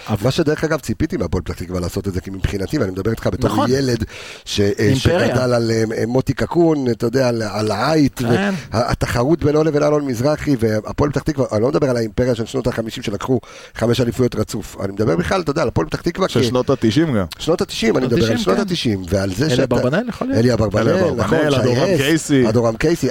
אבל 0.09 0.19
מה 0.25 0.31
שדרך 0.31 0.65
אגב 0.65 0.81
ציפיתי 0.81 1.17
מהפועל 1.17 1.43
פתח 1.43 1.55
תקווה 1.55 1.81
לעשות 1.81 2.09
את 2.09 2.13
זה, 2.13 2.21
כי 2.21 2.31
מבחינתי, 2.31 2.79
ואני 2.79 2.91
מדבר 2.91 3.11
איתך 3.11 3.27
בתור 3.33 3.51
נכון. 3.51 3.71
ילד 3.71 4.05
ש- 4.45 4.61
אה. 4.61 4.93
שגדל 4.97 5.53
על 5.53 5.71
אה, 5.71 6.07
מוטי 6.07 6.33
קקון, 6.35 6.91
אתה 6.91 7.07
יודע, 7.07 7.29
על- 7.29 7.43
על 7.43 7.71
העית, 7.71 8.19
כן. 8.19 8.55
והתחרות 8.73 9.45
בינו 9.45 9.65
לבין 9.65 9.83
אלון 9.83 10.07
מזרחי, 10.07 10.57
והפועל 10.59 11.11
פתח 11.11 11.23
תקווה, 11.23 11.47
אני 11.53 11.63
לא 11.63 11.69
מדבר 11.69 11.91
על 11.91 11.97
האימפריה 11.97 12.35
של 12.35 12.47
שנות 12.47 12.67
ה-50 12.67 13.03
שלקחו 13.03 13.41
חמש 13.75 14.01
אליפויות 14.01 14.35
רצוף, 14.35 14.77
אני 14.85 14.93
מדבר 14.93 15.17
בכלל, 15.17 15.41
אתה 15.41 15.51
יודע, 15.51 15.63
על 15.63 15.69
הפועל 15.69 15.87
פתח 15.87 16.01
תקווה, 16.01 16.29
של 16.29 16.43
שנות 16.43 16.71
התשעים 16.71 17.15
גם. 17.15 17.25
שנות 17.39 17.61
ה-90, 17.61 17.97
אני 17.97 18.07
מדבר 18.07 18.17
על 18.17 18.37
90, 18.37 18.39
שנות 18.39 18.57
כן. 18.57 18.63
ה-90, 18.63 19.09
ועל 19.27 19.35
זה 19.35 19.47
אלי 19.47 19.57
שאתה... 19.57 19.75
אברבנאל 19.75 20.09
יכול 20.09 20.27
להיות. 20.27 20.39
אלי 20.39 20.53
אברבנאל, 20.53 20.89
אלי 20.89 21.11
נכון, 21.17 21.39
אדורם 21.39 21.97
קייסי. 21.99 22.49
אדורם 22.49 22.77
קייסי, 22.77 23.09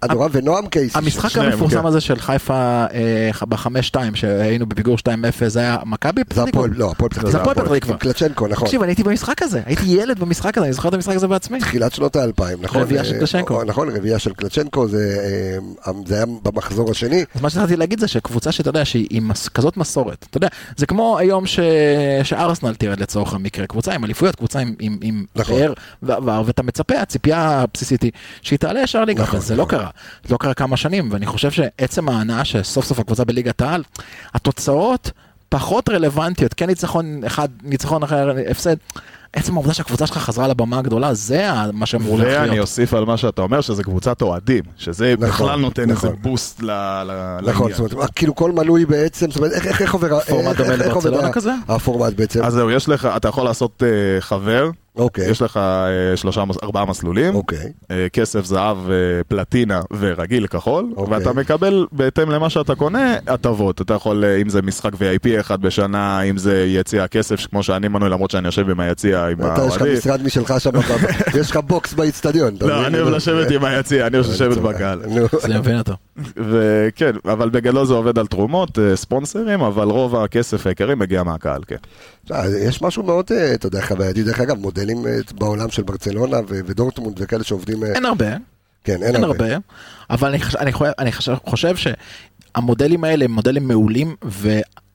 אדורם 0.00 0.30
ונועם 0.32 0.66
קייסי. 0.66 0.98
המשחק 0.98 1.38
המפורסם 1.38 1.80
כן. 1.80 1.86
הזה 1.86 2.00
של 2.00 2.18
חיפה 2.18 2.54
אה, 2.92 3.30
בחמש-שתיים 3.48 4.14
שהיינו 4.14 4.66
בפיגור 4.66 4.96
2-0 4.98 5.08
זה 5.46 5.60
היה 5.60 5.76
מכבי 5.86 6.20
זה 6.20 6.24
פתח 6.24 6.34
תקווה? 6.34 6.48
הפועל, 6.48 6.70
לא, 6.76 6.90
הפועל 6.90 7.10
פתח 7.10 7.22
זה 7.26 7.28
תקווה. 7.38 7.52
הפועל 7.52 7.66
פתח 7.66 7.78
תקווה. 7.78 7.96
קלצ'נקו, 7.98 8.46
נכון. 8.48 8.64
תקשיב 8.66 8.82
אני 8.82 8.90
הייתי 8.90 9.02
במשחק 9.02 9.42
הזה 9.42 9.60
הייתי 9.66 9.84
ילד 9.86 10.18
במשחק 10.20 10.58
הזה 10.58 10.66
אני 10.66 10.72
זוכר 10.72 10.88
את 10.88 10.94
המשחק 10.94 11.16
הזה 11.16 11.28
בעצמי. 11.28 11.58
תחילת 11.58 11.92
שנות 11.92 12.16
האלפיים, 12.16 12.58
נכון? 12.62 12.82
רביעייה 12.82 13.04
של 13.04 13.14
אה, 13.14 13.18
קלצ'נקו. 13.20 13.60
אה, 13.60 13.64
נכון, 13.64 13.88
רביעייה 13.88 14.18
של 14.18 14.32
קלצ'נקו, 14.32 14.88
זה 14.88 15.16
אה, 15.86 15.92
זה 16.06 16.14
היה 16.14 16.24
במחזור 16.42 16.90
השני. 16.90 17.24
אז 17.34 17.40
מה 17.40 17.50
שהתחלתי 17.50 17.76
להגיד 17.76 18.00
זה 18.00 18.08
שקבוצה 18.08 18.52
שאתה 18.52 18.68
יודע 18.68 18.84
שהיא 18.84 19.06
עם 19.10 19.28
מס- 19.28 19.48
כזאת 19.48 19.76
מסורת, 19.76 20.26
אתה 20.30 20.36
יודע, 20.36 20.48
זה 20.76 20.86
כמו 20.86 21.18
היום 21.18 21.46
ש... 21.46 21.58
שארסנל 22.22 22.74
תרד 22.74 23.00
לצורך 23.00 23.34
המקרה, 23.34 23.66
קבוצה 23.66 23.92
עם 23.92 24.04
אליפויות, 24.04 24.36
קבוצה 24.36 24.58
עם, 24.58 24.74
עם, 24.80 24.98
עם 25.02 25.24
נכון. 25.36 25.53
פאר 25.58 25.72
ועבר, 26.02 26.42
ואתה 26.46 26.62
מצפה, 26.62 27.00
הציפייה 27.00 27.60
הבסיסית 27.60 28.02
היא 28.02 28.12
שהיא 28.42 28.58
תעלה 28.58 28.80
ישר 28.80 29.04
ליגה, 29.04 29.22
נכון, 29.22 29.36
אבל 29.36 29.46
זה 29.46 29.56
לא 29.56 29.62
נכון. 29.64 29.78
קרה, 29.78 29.88
זה 30.24 30.32
לא 30.32 30.38
קרה 30.38 30.54
כמה 30.54 30.76
שנים, 30.76 31.08
ואני 31.12 31.26
חושב 31.26 31.50
שעצם 31.50 32.08
ההנאה 32.08 32.44
שסוף 32.44 32.84
סוף 32.84 32.98
הקבוצה 32.98 33.24
בליגת 33.24 33.60
העל, 33.60 33.82
התוצאות 34.34 35.10
פחות 35.48 35.88
רלוונטיות, 35.88 36.54
כן 36.54 36.66
ניצחון 36.66 37.24
אחד, 37.26 37.48
ניצחון 37.62 38.02
אחר, 38.02 38.30
הפסד. 38.50 38.76
עצם 39.36 39.52
העובדה 39.54 39.74
שהקבוצה 39.74 40.06
שלך 40.06 40.18
חזרה 40.18 40.48
לבמה 40.48 40.78
הגדולה, 40.78 41.14
זה 41.14 41.42
מה 41.72 41.86
שאמור 41.86 42.14
ואני 42.14 42.24
להיות. 42.50 42.58
אוסיף 42.58 42.94
על 42.94 43.04
מה 43.04 43.16
שאתה 43.16 43.42
אומר, 43.42 43.60
שזה 43.60 43.82
קבוצת 43.84 44.22
אוהדים, 44.22 44.62
שזה 44.76 45.14
נכון, 45.18 45.28
בכלל 45.28 45.60
נותן 45.60 45.82
איזה 45.82 45.92
נכון. 45.92 46.16
בוסט 46.22 46.62
ל- 46.62 46.70
ל- 47.06 47.38
נכון. 47.50 47.72
זאת 47.72 47.92
אומרת, 47.92 48.10
כאילו 48.14 48.34
כל 48.34 48.52
מנוי 48.52 48.86
בעצם, 48.86 49.30
זאת 49.30 49.36
אומרת, 49.36 49.52
איך- 49.52 49.66
איך 49.66 49.82
איך 49.82 49.94
עובר... 49.94 50.20
פורמט 50.20 50.56
דומה 50.56 50.76
לברצלונה 50.76 51.32
כזה? 51.32 51.52
הפורמט 51.68 52.12
בעצם. 52.12 52.42
אז 52.44 52.52
זהו, 52.52 52.70
יש 52.70 52.88
לך, 52.88 53.08
אתה 53.16 53.28
יכול 53.28 53.44
לעשות 53.44 53.82
אה, 53.82 54.20
חבר, 54.20 54.70
אוקיי, 54.96 55.30
יש 55.30 55.42
לך 55.42 55.56
אה, 55.56 56.16
שלושה, 56.16 56.44
ארבעה 56.62 56.84
מסלולים, 56.84 57.34
אוקיי. 57.34 57.72
אה, 57.90 58.06
כסף, 58.12 58.44
זהב, 58.44 58.76
אה, 58.90 58.94
פלטינה 59.28 59.80
ורגיל 59.98 60.46
כחול, 60.46 60.92
אוקיי. 60.96 61.14
ואתה 61.14 61.32
מקבל 61.32 61.86
בהתאם 61.92 62.30
למה 62.30 62.50
שאתה 62.50 62.74
קונה, 62.74 63.16
הטבות. 63.26 63.80
אתה 63.80 63.94
יכול, 63.94 64.24
אם 64.24 64.48
זה 64.48 64.62
משחק 64.62 64.92
VIP 64.94 65.40
אחד 65.40 65.62
בשנה, 65.62 66.22
אם 66.22 66.38
זה 66.38 66.64
יציע 66.68 67.06
כסף, 67.06 67.46
כמו 67.46 67.62
שאני 67.62 67.88
מנוי, 67.88 68.10
למרות 68.10 68.30
שאני 68.30 68.48
יושב 68.48 68.70
עם 68.70 68.80
היציע 68.80 69.26
עם 69.26 69.40
אתה, 69.40 69.62
יש 69.66 69.74
לך 69.74 69.80
האוהדים. 69.80 69.98
משרד 69.98 70.22
משלך 70.22 70.54
שם, 70.58 70.70
יש 71.40 71.50
לך 71.50 71.56
בוקס 71.56 71.94
באיצטדיון. 71.94 72.56
לא? 72.60 72.86
אני 72.86 72.98
אוהב 72.98 73.14
לשבת 73.14 73.50
עם 73.50 73.64
היציע, 73.64 74.06
אני 74.06 74.16
אוהב 74.16 74.30
לשבת 74.30 74.56
בקהל. 74.56 75.02
אני 75.44 75.58
מבין 75.58 75.78
אותו. 75.78 75.92
וכן, 76.50 77.12
אבל 77.24 77.50
בגדול 77.50 77.86
זה 77.86 77.94
עובד 77.94 78.18
על 78.18 78.26
תרומות, 78.26 78.78
ספונסרים, 78.94 79.60
אבל 79.60 79.88
רוב 79.88 80.16
הכסף 80.16 80.66
העיקרי 80.66 80.94
מגיע 80.94 81.22
מהקהל, 81.22 81.60
כן. 81.66 81.76
יש 82.60 82.82
משהו 82.82 83.02
מאוד, 83.02 83.24
אתה 83.54 83.66
יודע, 83.66 83.80
חווייתי, 83.80 84.22
דרך 84.22 84.40
אגב, 84.40 84.58
מודלים 84.58 84.83
אה, 84.90 85.12
בעולם 85.34 85.70
של 85.70 85.82
ברצלונה 85.82 86.36
ו- 86.36 86.60
ודורטמונד 86.66 87.16
וכאלה 87.22 87.44
שעובדים, 87.44 87.84
אה, 87.84 87.92
אין 87.94 88.04
הרבה, 88.04 88.26
כן, 88.84 89.02
אין 89.02 89.14
אין 89.14 89.24
הרבה. 89.24 89.44
הרבה, 89.44 89.58
אבל 90.10 90.28
אני, 90.28 90.38
חושב, 90.42 90.58
אני 90.98 91.12
חושב, 91.12 91.34
חושב 91.46 91.74
שהמודלים 91.76 93.04
האלה 93.04 93.24
הם 93.24 93.30
מודלים 93.30 93.68
מעולים 93.68 94.16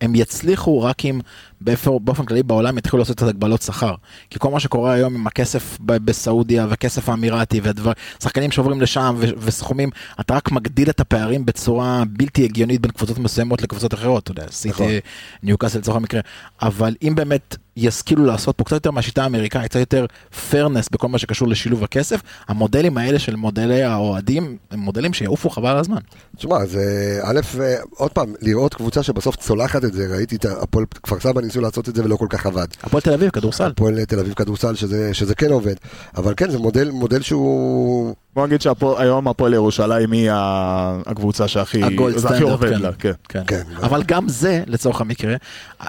והם 0.01 0.15
יצליחו 0.15 0.81
רק 0.81 1.05
אם 1.05 1.19
באופן, 2.01 2.25
כללי 2.25 2.43
בעולם 2.43 2.77
יתחילו 2.77 2.99
לעשות 2.99 3.23
את 3.23 3.27
הגבלות 3.27 3.61
שכר. 3.61 3.95
כי 4.29 4.39
כל 4.39 4.51
מה 4.51 4.59
שקורה 4.59 4.93
היום 4.93 5.15
עם 5.15 5.27
הכסף 5.27 5.77
בסעודיה 5.81 6.65
והכסף 6.69 7.09
האמירתי 7.09 7.61
ושחקנים 8.19 8.51
שעוברים 8.51 8.81
לשם 8.81 9.15
ו- 9.17 9.29
וסכומים, 9.37 9.89
אתה 10.19 10.35
רק 10.35 10.51
מגדיל 10.51 10.89
את 10.89 10.99
הפערים 10.99 11.45
בצורה 11.45 12.03
בלתי 12.09 12.43
הגיונית 12.43 12.81
בין 12.81 12.91
קבוצות 12.91 13.17
מסוימות 13.17 13.61
לקבוצות 13.61 13.93
אחרות, 13.93 14.23
אתה 14.23 14.31
יודע, 14.31 14.43
נכון. 14.43 14.55
סיטי, 14.55 14.99
ניוקאסל 15.43 15.79
לצורך 15.79 15.97
המקרה, 15.97 16.21
אבל 16.61 16.95
אם 17.03 17.15
באמת 17.15 17.55
ישכילו 17.77 18.25
לעשות 18.25 18.57
פה 18.57 18.63
קצת 18.63 18.73
יותר 18.75 18.91
מהשיטה 18.91 19.23
האמריקאית, 19.23 19.71
קצת 19.71 19.79
יותר 19.79 20.05
פרנס 20.49 20.89
בכל 20.89 21.07
מה 21.07 21.17
שקשור 21.17 21.47
לשילוב 21.47 21.83
הכסף, 21.83 22.21
המודלים 22.47 22.97
האלה 22.97 23.19
של 23.19 23.35
מודלי 23.35 23.83
האוהדים 23.83 24.57
הם 24.71 24.79
מודלים 24.79 25.13
שיעופו 25.13 25.49
חבל 25.49 25.69
על 25.69 25.77
הזמן. 25.77 25.99
תשמע, 26.37 26.65
זה 26.65 27.19
א', 27.23 27.39
עוד 27.89 28.11
פעם, 28.11 28.33
לראות 28.41 28.73
קבוצה 28.73 29.03
שבסוף 29.03 29.35
צולחת 29.35 29.83
את 29.89 29.93
זה, 29.93 30.07
ראיתי 30.15 30.35
את 30.35 30.45
הפועל 30.45 30.85
כפר 31.03 31.19
סבא 31.19 31.41
ניסו 31.41 31.61
לעשות 31.61 31.89
את 31.89 31.95
זה 31.95 32.03
ולא 32.03 32.15
כל 32.15 32.27
כך 32.29 32.45
עבד. 32.45 32.67
הפועל 32.83 33.01
תל 33.01 33.13
אביב, 33.13 33.29
כדורסל. 33.29 33.67
הפועל 33.67 34.05
תל 34.05 34.19
אביב 34.19 34.33
כדורסל, 34.33 34.75
שזה, 34.75 35.13
שזה 35.13 35.35
כן 35.35 35.51
עובד, 35.51 35.75
אבל 36.17 36.33
כן, 36.37 36.49
זה 36.49 36.59
מודל, 36.59 36.91
מודל 36.91 37.21
שהוא... 37.21 38.15
בוא 38.35 38.47
נגיד 38.47 38.61
שהיום 38.61 39.27
הפועל 39.27 39.53
ירושלים 39.53 40.11
היא 40.11 40.29
הקבוצה 41.05 41.47
שהכי 41.47 41.81
עובד 42.41 42.69
כן. 42.69 42.81
לה, 42.81 42.91
כן. 42.93 43.11
כן. 43.29 43.43
כן. 43.47 43.61
אבל 43.83 44.03
גם 44.03 44.29
זה, 44.29 44.63
לצורך 44.67 45.01
המקרה, 45.01 45.35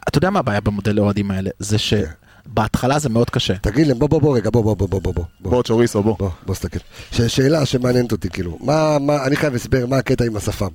אתה 0.09 0.19
יודע 0.19 0.31
מה 0.31 0.39
הבעיה 0.39 0.61
במודל 0.61 0.99
האוהדים 0.99 1.31
האלה? 1.31 1.51
זה 1.59 1.77
שבהתחלה 1.79 2.99
זה 2.99 3.09
מאוד 3.09 3.31
קשה. 3.31 3.55
תגיד 3.63 3.87
להם, 3.87 3.99
בוא, 3.99 4.09
בוא, 4.09 4.21
בוא, 4.21 4.37
רגע, 4.37 4.51
בוא, 4.51 4.63
בוא, 4.63 4.75
בוא, 4.77 4.89
בוא, 4.89 5.01
בוא, 5.03 5.15
בוא. 5.15 5.25
בוא 5.51 5.63
צ'וריסו 5.63 6.03
בוא. 6.03 6.17
בוא, 6.19 6.31
בוא 6.47 6.55
תסתכל. 6.55 6.79
ש- 7.11 7.21
שאלה 7.23 7.67
שמעניינת 7.67 8.13
אותי, 8.13 8.31
כאילו, 8.31 8.59
מה, 8.61 8.99
מה, 9.01 9.27
אני 9.27 9.37
חייב 9.37 9.55
הסבר, 9.55 9.87
מה 9.87 9.97
הקטע 9.97 10.25
עם 10.25 10.37
השפם? 10.37 10.69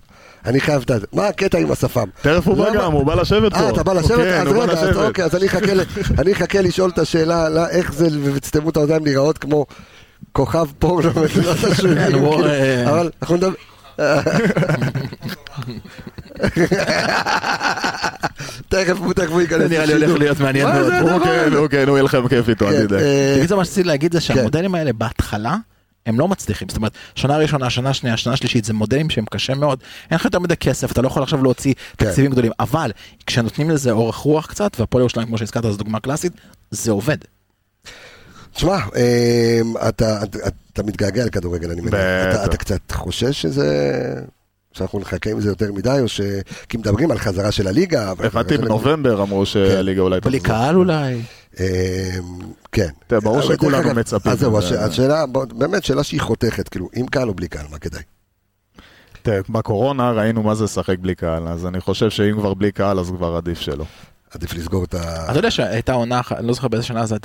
אני 0.45 0.59
חייב 0.59 0.81
את 0.81 1.01
זה, 1.01 1.07
מה 1.13 1.27
הקטע 1.27 1.57
עם 1.57 1.71
השפם? 1.71 2.07
תכף 2.21 2.47
הוא 2.47 2.57
בא 2.57 2.73
גם, 2.73 2.91
הוא 2.91 3.05
בא 3.05 3.15
לשבת 3.15 3.53
פה. 3.53 3.59
אה, 3.59 3.69
אתה 3.69 3.83
בא 3.83 3.93
לשבת? 3.93 4.17
כן, 4.17 4.41
אז 4.41 4.47
הוא 4.47 4.55
בא 4.55 4.63
רגע, 4.63 4.73
לשבת. 4.73 4.95
אוקיי, 4.95 5.25
אז 5.25 5.35
אני 5.35 5.45
אחכה 6.33 6.59
אני 6.59 6.67
לשאול 6.67 6.89
את 6.89 6.99
השאלה, 6.99 7.49
לא, 7.49 7.67
איך 7.67 7.93
זה, 7.93 8.07
ותסתמו 8.23 8.69
את 8.69 8.77
האוזניים 8.77 9.05
להיראות 9.05 9.37
כמו 9.37 9.65
כוכב 10.31 10.65
פורנו 10.79 11.11
כן, 11.13 11.19
הוא, 12.13 12.35
כאילו, 12.35 12.45
אה, 12.45 12.89
אבל 12.89 13.09
אנחנו 13.21 13.35
נדבר... 13.35 13.51
תכף 18.69 18.97
הוא 18.97 19.13
תכף 19.13 19.29
הוא 19.29 19.41
ייכנס. 19.41 19.61
זה 19.61 19.69
נראה 19.69 19.85
לי 19.85 19.93
הולך. 19.93 20.19
להיות 20.19 20.39
מעניין 20.39 20.67
מאוד. 20.67 20.85
זה 20.85 20.99
הוא 20.99 21.09
הדבר 21.11 21.25
כן? 21.25 21.53
הוא 21.53 21.67
כן, 21.67 21.87
הוא 21.87 21.97
יהיה 21.97 22.03
לכם 22.03 22.27
כיף 22.27 22.49
איתו, 22.49 22.67
אל 22.67 22.73
כן, 22.73 22.87
תדאג. 22.87 23.01
אה, 23.01 23.35
בקיצור 23.37 23.57
מה 23.57 23.65
שרציתי 23.65 23.87
להגיד 23.87 24.13
זה 24.13 24.21
שהמודלים 24.21 24.75
האלה 24.75 24.93
בהתחלה 24.93 25.55
הם 26.05 26.19
לא 26.19 26.27
מצליחים 26.27 26.69
זאת 26.69 26.77
אומרת 26.77 26.91
שנה 27.15 27.37
ראשונה 27.37 27.69
שנה 27.69 27.93
שנייה 27.93 28.17
שנה 28.17 28.35
שלישית 28.35 28.65
זה 28.65 28.73
מודלים 28.73 29.09
שהם 29.09 29.25
קשה 29.31 29.55
מאוד 29.55 29.79
אין 30.11 30.15
לך 30.15 30.25
יותר 30.25 30.39
מדי 30.39 30.55
כסף 30.55 30.91
אתה 30.91 31.01
לא 31.01 31.07
יכול 31.07 31.23
עכשיו 31.23 31.43
להוציא 31.43 31.73
כן. 31.73 32.05
תקציבים 32.05 32.31
גדולים 32.31 32.51
אבל 32.59 32.91
כשנותנים 33.25 33.69
לזה 33.69 33.91
אורך 33.91 34.15
רוח 34.15 34.45
קצת 34.45 34.79
והפועל 34.79 35.01
ירושלים 35.01 35.27
כמו 35.27 35.37
שהזכרת 35.37 35.63
זו 35.63 35.77
דוגמה 35.77 35.99
קלאסית 35.99 36.33
זה 36.71 36.91
עובד. 36.91 37.17
תשמע, 38.53 38.77
אמ, 38.77 39.73
אתה, 39.89 40.23
אתה, 40.23 40.37
אתה 40.73 40.83
מתגעגע 40.83 41.25
לכדורגל, 41.25 41.71
אני 41.71 41.81
מניח. 41.81 41.93
בטח. 41.93 42.35
אתה, 42.35 42.45
אתה 42.45 42.57
קצת 42.57 42.91
חושש 42.91 43.41
שזה... 43.41 44.21
שאנחנו 44.75 44.99
נחכה 44.99 45.31
עם 45.31 45.41
זה 45.41 45.49
יותר 45.49 45.73
מדי, 45.73 45.97
או 46.01 46.07
ש... 46.07 46.21
כי 46.69 46.77
מדברים 46.77 47.11
על 47.11 47.17
חזרה 47.17 47.51
של 47.51 47.67
הליגה. 47.67 48.11
הבנתי 48.11 48.57
בנובמבר 48.57 49.21
אמרו 49.21 49.45
שהליגה 49.45 50.01
אולי 50.01 50.19
בלי 50.21 50.39
תחזור. 50.39 50.55
קהל 50.55 50.75
אולי. 50.75 51.21
אמ, 51.59 51.65
כן. 52.71 52.89
ברור 53.09 53.41
שכולנו 53.41 53.93
מצפים 53.93 54.31
אז 54.31 54.39
זהו, 54.39 54.57
השאלה, 54.57 55.25
באמת 55.55 55.83
שאלה 55.83 56.03
שהיא 56.03 56.21
חותכת, 56.21 56.69
כאילו, 56.69 56.89
עם 56.95 57.07
קהל 57.07 57.29
או 57.29 57.33
בלי 57.33 57.47
קהל, 57.47 57.65
מה 57.71 57.77
כדאי? 57.77 58.01
תראה, 59.21 59.39
בקורונה 59.49 60.11
ראינו 60.11 60.43
מה 60.43 60.55
זה 60.55 60.63
לשחק 60.63 60.99
בלי 60.99 61.15
קהל, 61.15 61.47
אז 61.47 61.65
אני 61.65 61.81
חושב 61.81 62.09
שאם 62.09 62.35
כבר 62.37 62.53
בלי 62.53 62.71
קהל 62.71 62.99
אז 62.99 63.11
כבר 63.17 63.35
עדיף 63.35 63.59
שלא. 63.59 63.85
עדיף 64.35 64.53
לסגור 64.53 64.83
את 64.83 64.93
ה... 64.93 65.31
אתה 65.31 65.39
יודע 65.39 65.51
שהייתה 65.51 65.93
עונה, 65.93 66.21
אני 66.31 66.47
לא 66.47 66.53
זוכר 66.53 66.67
באיזה 66.67 66.85
שנה 66.85 67.05
זו 67.05 67.15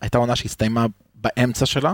הייתה 0.00 0.18
עונה 0.18 0.36
שהסתיימה 0.36 0.86
באמצע 1.14 1.66
שלה, 1.66 1.92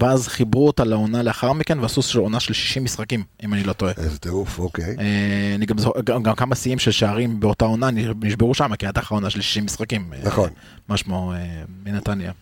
ואז 0.00 0.28
חיברו 0.28 0.66
אותה 0.66 0.84
לעונה 0.84 1.22
לאחר 1.22 1.52
מכן 1.52 1.78
ועשו 1.78 2.02
של 2.02 2.18
עונה 2.18 2.40
של 2.40 2.52
60 2.54 2.84
משחקים, 2.84 3.24
אם 3.44 3.54
אני 3.54 3.62
לא 3.64 3.72
טועה. 3.72 3.92
איזה 3.96 4.18
טירוף, 4.18 4.58
אוקיי. 4.58 4.96
אה, 5.00 5.52
אני 5.54 5.66
גם 5.66 5.78
זוכר, 5.78 6.00
גם, 6.04 6.22
גם 6.22 6.34
כמה 6.34 6.54
שיאים 6.54 6.78
של 6.78 6.90
שערים 6.90 7.40
באותה 7.40 7.64
עונה 7.64 7.88
נשברו 8.20 8.54
שם, 8.54 8.76
כי 8.76 8.86
הייתה 8.86 9.00
לך 9.00 9.12
עונה 9.12 9.30
של 9.30 9.40
60 9.40 9.64
משחקים. 9.64 10.12
אה, 10.12 10.18
נכון. 10.24 10.50
מה 10.88 10.96
שמו, 10.96 11.32
אה, 11.32 11.38
מנתניה. 11.84 12.32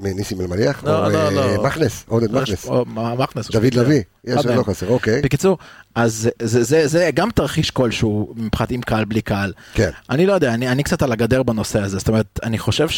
מניסים 0.00 0.40
אלמליח? 0.40 0.84
לא, 0.84 1.12
לא, 1.12 1.32
לא. 1.32 1.64
מכנס, 1.64 2.04
עודד 2.08 2.32
מכנס. 2.32 2.66
או, 2.66 2.84
מה- 2.86 3.14
מכנס. 3.14 3.50
דוד 3.50 3.74
לביא, 3.74 4.02
יש, 4.24 4.46
לא. 4.46 4.62
חסר, 4.62 4.88
אוקיי. 4.88 5.22
בקיצור, 5.22 5.58
אז 5.94 6.30
זה, 6.42 6.62
זה, 6.64 6.86
זה 6.86 7.10
גם 7.14 7.30
תרחיש 7.30 7.70
כלשהו 7.70 8.34
מבחינת 8.36 8.70
עם 8.70 8.80
קהל 8.80 9.04
בלי 9.04 9.22
קהל. 9.22 9.52
כן. 9.74 9.90
אני 10.10 10.26
לא 10.26 10.32
יודע, 10.32 10.54
אני, 10.54 10.68
אני 10.68 10.82
קצת 10.82 11.02
על 11.02 11.12
הגדר 11.12 11.42
בנושא 11.42 11.80
הזה, 11.80 11.98
זאת 11.98 12.08
אומרת, 12.08 12.40
אני 12.42 12.58
חושב 12.58 12.88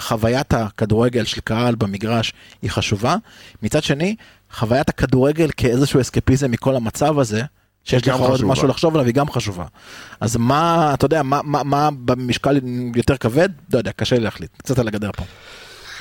שחוויית 0.00 0.54
הכדורגל 0.54 1.24
של 1.24 1.40
קהל 1.40 1.74
במגרש 1.74 2.32
היא 2.62 2.70
חשובה, 2.70 3.16
מצד 3.62 3.82
שני, 3.82 4.16
חוויית 4.52 4.88
הכדורגל 4.88 5.50
כאיזשהו 5.56 6.00
אסקפיזם 6.00 6.50
מכל 6.50 6.76
המצב 6.76 7.18
הזה, 7.18 7.42
שיש 7.84 8.08
לך 8.08 8.20
עוד. 8.20 8.44
משהו 8.44 8.68
לחשוב 8.68 8.94
עליו, 8.94 9.06
היא 9.06 9.14
גם 9.14 9.30
חשובה. 9.30 9.64
אז 10.20 10.36
מה, 10.36 10.90
אתה 10.94 11.04
יודע, 11.04 11.22
מה, 11.22 11.40
מה, 11.44 11.62
מה 11.62 11.88
במשקל 12.04 12.60
יותר 12.96 13.16
כבד? 13.16 13.48
לא 13.72 13.78
יודע, 13.78 13.92
קשה 13.92 14.16
לי 14.16 14.22
להחליט, 14.22 14.50
קצת 14.58 14.78
על 14.78 14.88
הגדר 14.88 15.10
פה. 15.16 15.24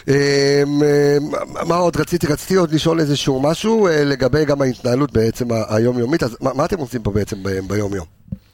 אמ, 0.08 0.14
אמ, 0.14 1.68
מה 1.68 1.76
עוד 1.76 1.98
רציתי? 1.98 2.28
רציתי 2.28 2.56
עוד 2.56 2.72
לשאול 2.74 3.00
איזשהו 3.00 3.42
משהו 3.42 3.88
אה, 3.88 4.04
לגבי 4.04 4.46
גם 4.46 4.62
ההתנהלות 4.62 5.12
בעצם 5.12 5.48
היומיומית, 5.70 6.24
אז 6.24 6.38
מה 6.42 6.54
מה 6.54 6.66
אתם 6.66 6.80
עושים 6.80 7.04
פה 7.04 7.12
בעצם 7.12 7.44
ב- 7.44 7.60
ביום-יום? 7.68 8.06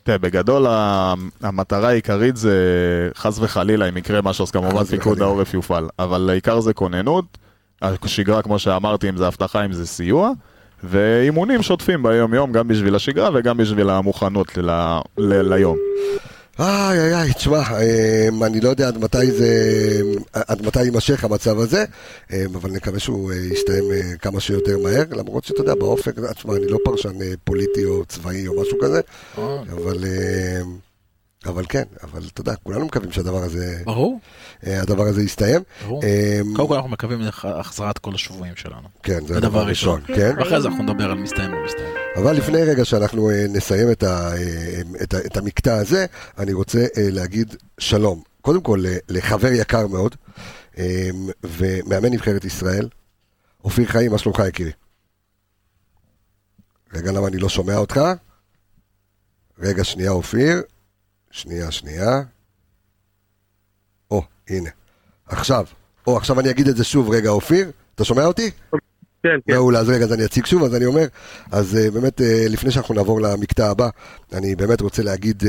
תראה, 0.08 0.18
בגדול 0.18 0.66
המטרה 1.42 1.90
העיקרית 1.90 2.38
זה 2.38 2.56
חס 3.16 3.40
וחלילה 3.40 3.90
אם 3.90 3.98
יקרה 3.98 4.22
משהו 4.22 4.44
אז 4.44 4.52
כמובן 4.52 4.84
פיקוד. 4.84 5.22
העורף 5.22 5.54
יופעל, 5.54 5.90
אבל 6.00 6.30
העיקר 6.30 6.60
זה 6.60 6.74
כוננות, 6.74 7.26
השגרה 7.82 8.42
כמו 8.42 8.60
שאמרתי 8.60 9.10
אם 9.10 9.18
זה 9.18 9.28
אבטחה 9.28 9.66
אם 9.66 9.74
זה 9.74 9.88
סיוע, 9.88 10.32
ואימונים 10.84 11.62
שוטפים 11.64 12.04
ביום 12.04 12.34
יום 12.34 12.52
גם 12.52 12.68
בשביל 12.68 12.96
השגרה 12.96 13.30
וגם 13.34 13.58
בשביל 13.58 13.90
המוכנות 13.90 14.58
ל- 14.58 14.72
ל- 15.18 15.54
ליום. 15.54 15.78
איי 16.60 17.00
איי 17.00 17.16
איי, 17.16 17.34
תשמע, 17.34 17.62
אמ, 17.82 18.44
אני 18.44 18.62
לא 18.62 18.70
יודע 18.70 18.88
עד 18.88 18.98
מתי 18.98 19.32
זה, 19.32 19.52
עד 20.34 20.62
מתי 20.62 20.84
יימשך 20.84 21.24
המצב 21.24 21.60
הזה, 21.60 21.86
אמ, 22.34 22.56
אבל 22.56 22.72
נקווה 22.72 23.00
שהוא 23.00 23.32
אה, 23.32 23.38
יסתיים 23.38 23.92
אה, 23.92 24.18
כמה 24.22 24.40
שיותר 24.40 24.78
מהר, 24.78 25.04
למרות 25.12 25.44
שאתה 25.44 25.62
יודע, 25.62 25.76
באופק, 25.76 26.20
אה, 26.20 26.34
תשמע, 26.34 26.56
אני 26.56 26.68
לא 26.68 26.78
פרשן 26.86 27.16
פוליטי 27.44 27.86
או 27.86 28.06
צבאי 28.06 28.48
או 28.48 28.62
משהו 28.62 28.78
כזה, 28.82 29.02
אבל... 29.72 30.04
אמ, 31.46 31.50
אבל 31.50 31.66
כן, 31.70 31.84
אבל 32.04 32.22
אתה 32.34 32.42
יודע, 32.42 32.56
כולנו 32.64 32.86
מקווים 32.86 33.12
שהדבר 33.12 33.38
הזה, 33.38 33.82
ברור, 33.86 34.20
אה, 34.68 34.82
הדבר 34.82 35.04
הזה 35.04 35.24
יסתיים. 35.24 35.62
ברור. 35.86 36.04
אמ, 36.04 36.56
קודם 36.56 36.68
כל 36.68 36.76
אנחנו 36.76 36.90
מקווים 36.90 37.22
להחזרת 37.44 37.98
כל 37.98 38.16
השבויים 38.16 38.56
שלנו. 38.56 38.88
כן, 39.04 39.26
זה 39.26 39.38
הדבר 39.38 39.50
דבר 39.50 39.60
הראשון, 39.60 40.02
ראשון. 40.02 40.16
כן. 40.16 40.36
ואחרי 40.38 40.62
זה 40.62 40.68
אנחנו 40.68 40.84
נדבר 40.84 41.12
על 41.12 41.18
מסתיים 41.18 41.54
או 41.54 41.58
מסתיים. 41.66 41.90
אבל 42.16 42.36
לפני 42.36 42.64
רגע 42.64 42.86
שאנחנו 42.86 43.30
אה, 43.30 43.46
נסיים 43.50 43.92
את, 43.92 44.04
ה, 44.04 44.32
אה, 44.34 44.82
את, 45.04 45.14
ה, 45.14 45.18
את 45.20 45.38
המקטע 45.38 45.76
הזה, 45.76 46.06
אני 46.38 46.54
רוצה 46.54 46.86
להגיד 46.98 47.56
שלום. 47.80 48.22
קודם 48.42 48.62
כל 48.62 48.84
לחבר 49.10 49.52
יקר 49.52 49.88
מאוד, 49.88 50.16
אה, 50.78 51.10
ומאמן 51.44 52.14
נבחרת 52.14 52.46
ישראל, 52.46 52.90
אופיר 53.64 53.86
חיים, 53.86 54.12
מה 54.12 54.18
שלומך 54.18 54.42
יקירי? 54.48 54.72
רגע, 56.94 57.12
למה 57.12 57.28
אני 57.28 57.38
לא 57.38 57.50
שומע 57.50 57.78
אותך? 57.78 58.00
רגע, 59.60 59.84
שנייה 59.84 60.12
אופיר. 60.12 60.62
שנייה, 61.32 61.72
שנייה. 61.72 62.22
או, 64.12 64.24
הנה. 64.50 64.70
עכשיו. 65.28 65.66
או, 66.08 66.18
עכשיו 66.18 66.40
אני 66.40 66.50
אגיד 66.50 66.68
את 66.68 66.78
זה 66.78 66.84
שוב. 66.84 67.10
רגע, 67.10 67.30
אופיר, 67.30 67.72
אתה 67.96 68.04
שומע 68.04 68.26
אותי? 68.26 68.52
כן, 69.24 69.38
כן. 69.48 69.54
מעולה, 69.54 69.80
אז 69.80 69.90
רגע, 69.90 70.04
אז 70.04 70.14
אני 70.14 70.26
אציג 70.26 70.46
שוב, 70.46 70.64
אז 70.64 70.76
אני 70.76 70.86
אומר, 70.86 71.06
אז 71.52 71.78
uh, 71.78 71.94
באמת, 71.94 72.20
uh, 72.20 72.24
לפני 72.50 72.72
שאנחנו 72.72 72.96
נעבור 72.96 73.22
למקטע 73.22 73.72
הבא, 73.72 73.90
אני 74.34 74.56
באמת 74.56 74.82
רוצה 74.82 75.04
להגיד 75.04 75.42
uh, 75.42 75.46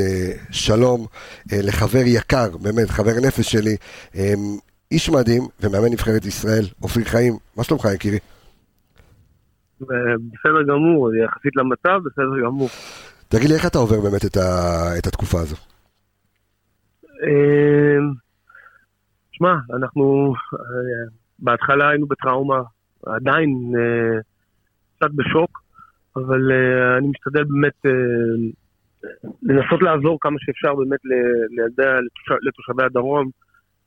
שלום 0.50 1.06
uh, 1.38 1.54
לחבר 1.62 2.02
יקר, 2.04 2.56
באמת, 2.56 2.90
חבר 2.90 3.12
נפש 3.22 3.52
שלי, 3.52 3.76
um, 4.12 4.16
איש 4.92 5.10
מדהים 5.10 5.42
ומאמן 5.60 5.92
נבחרת 5.92 6.24
ישראל, 6.24 6.64
אופיר 6.82 7.04
חיים, 7.04 7.36
מה 7.56 7.64
שלומך 7.64 7.88
יקירי? 7.94 8.18
בסדר 9.80 10.62
גמור, 10.68 11.10
יחסית 11.14 11.56
למצב, 11.56 12.00
בסדר 12.04 12.46
גמור. 12.46 12.68
תגיד 13.28 13.48
לי, 13.48 13.54
איך 13.54 13.66
אתה 13.66 13.78
עובר 13.78 14.00
באמת 14.00 14.24
את, 14.24 14.36
ה, 14.36 14.40
את 14.98 15.06
התקופה 15.06 15.38
הזו? 15.40 15.56
אמ, 17.04 18.12
שמע, 19.32 19.54
אנחנו 19.76 20.34
אה, 20.54 20.58
בהתחלה 21.38 21.88
היינו 21.88 22.06
בטראומה, 22.06 22.58
עדיין 23.06 23.72
אה, 23.78 24.20
קצת 24.96 25.10
בשוק, 25.14 25.62
אבל 26.16 26.52
אה, 26.52 26.98
אני 26.98 27.08
משתדל 27.08 27.44
באמת 27.44 27.94
לנסות 29.42 29.82
לעזור 29.82 30.18
כמה 30.20 30.36
שאפשר 30.38 30.74
באמת 30.74 31.00
לילדי, 31.50 31.82
לתוש- 32.06 32.38
לתושבי 32.42 32.82
הדרום. 32.84 33.30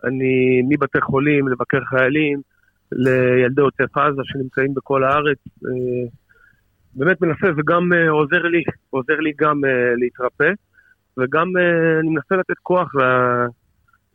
אני 0.04 0.62
מבתי 0.70 1.02
חולים, 1.02 1.48
לבקר 1.48 1.80
חיילים, 1.90 2.42
לילדי 2.92 3.62
עוטף 3.62 3.98
עזה 3.98 4.22
שנמצאים 4.24 4.74
בכל 4.74 5.04
הארץ. 5.04 5.38
באמת 6.96 7.22
מנסה, 7.22 7.48
וגם 7.58 7.94
אה, 7.94 8.10
עוזר 8.10 8.44
לי, 8.44 8.64
עוזר 8.90 9.20
לי 9.20 9.32
גם 9.42 9.66
אה, 9.66 9.96
להתרפא. 9.98 10.52
וגם 11.18 11.48
אה, 11.58 12.00
אני 12.00 12.10
מנסה 12.10 12.36
לתת 12.36 12.60
כוח 12.64 12.92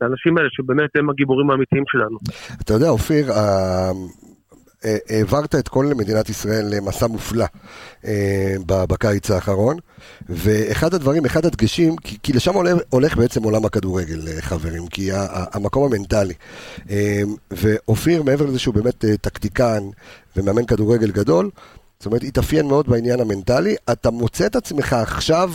לאנשים 0.01 0.37
האלה 0.37 0.49
שבאמת 0.51 0.89
הם 0.95 1.09
הגיבורים 1.09 1.49
האמיתיים 1.49 1.83
שלנו. 1.87 2.17
אתה 2.61 2.73
יודע, 2.73 2.89
אופיר, 2.89 3.25
העברת 5.09 5.55
את 5.55 5.67
כל 5.67 5.85
מדינת 5.97 6.29
ישראל 6.29 6.65
למסע 6.71 7.07
מופלא 7.07 7.45
בקיץ 8.67 9.31
האחרון, 9.31 9.77
ואחד 10.29 10.93
הדברים, 10.93 11.25
אחד 11.25 11.45
הדגשים, 11.45 11.95
כי, 11.95 12.17
כי 12.23 12.33
לשם 12.33 12.53
הולך, 12.53 12.77
הולך 12.89 13.17
בעצם 13.17 13.43
עולם 13.43 13.65
הכדורגל, 13.65 14.19
חברים, 14.39 14.87
כי 14.87 15.09
המקום 15.53 15.93
המנטלי. 15.93 16.33
ואופיר, 17.51 18.23
מעבר 18.23 18.45
לזה 18.45 18.59
שהוא 18.59 18.75
באמת 18.75 19.05
טקטיקן 19.21 19.83
ומאמן 20.35 20.65
כדורגל 20.65 21.11
גדול, 21.11 21.49
זאת 21.99 22.05
אומרת, 22.05 22.23
התאפיין 22.23 22.67
מאוד 22.67 22.87
בעניין 22.87 23.19
המנטלי, 23.19 23.75
אתה 23.91 24.11
מוצא 24.11 24.45
את 24.45 24.55
עצמך 24.55 24.93
עכשיו... 24.93 25.49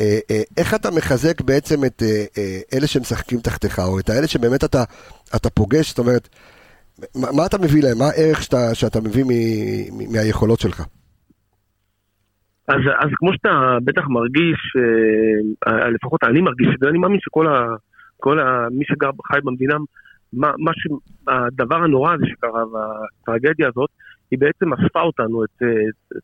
אה, 0.00 0.18
אה, 0.30 0.42
איך 0.56 0.74
אתה 0.74 0.88
מחזק 0.96 1.40
בעצם 1.40 1.84
את 1.84 2.02
אה, 2.02 2.24
אה, 2.38 2.60
אלה 2.74 2.86
שמשחקים 2.86 3.40
תחתיך, 3.40 3.78
או 3.78 3.98
את 3.98 4.08
האלה 4.08 4.26
שבאמת 4.26 4.64
אתה, 4.64 4.84
אתה 5.36 5.50
פוגש, 5.50 5.88
זאת 5.88 5.98
אומרת, 5.98 6.28
מה, 7.14 7.28
מה 7.36 7.46
אתה 7.46 7.58
מביא 7.58 7.82
להם? 7.82 7.98
מה 7.98 8.04
הערך 8.04 8.42
שאתה, 8.42 8.74
שאתה 8.74 9.00
מביא 9.00 9.24
מ, 9.24 9.32
מ, 9.98 10.12
מהיכולות 10.12 10.60
שלך? 10.60 10.80
אז, 12.68 12.80
אז 12.98 13.10
כמו 13.16 13.32
שאתה 13.32 13.76
בטח 13.84 14.02
מרגיש, 14.08 14.60
אה, 15.66 15.90
לפחות 15.90 16.24
אני 16.24 16.40
מרגיש 16.40 16.68
את 16.74 16.78
זה, 16.80 16.88
אני 16.88 16.98
מאמין 16.98 17.20
שכל 17.20 17.46
ה, 17.46 17.66
כל 18.16 18.40
ה, 18.40 18.66
מי 18.70 18.84
שגר 18.84 19.10
חי 19.32 19.38
במדינה, 19.44 19.74
מה, 20.32 20.50
מה 20.58 20.72
ש, 20.74 20.86
הדבר 21.28 21.76
הנורא 21.76 22.12
הזה 22.14 22.24
שקרה 22.26 22.62
והטרגדיה 22.72 23.68
הזאת, 23.68 23.90
היא 24.30 24.38
בעצם 24.38 24.72
אספה 24.72 25.00
אותנו, 25.00 25.44
את, 25.44 25.62
אה, 25.62 25.68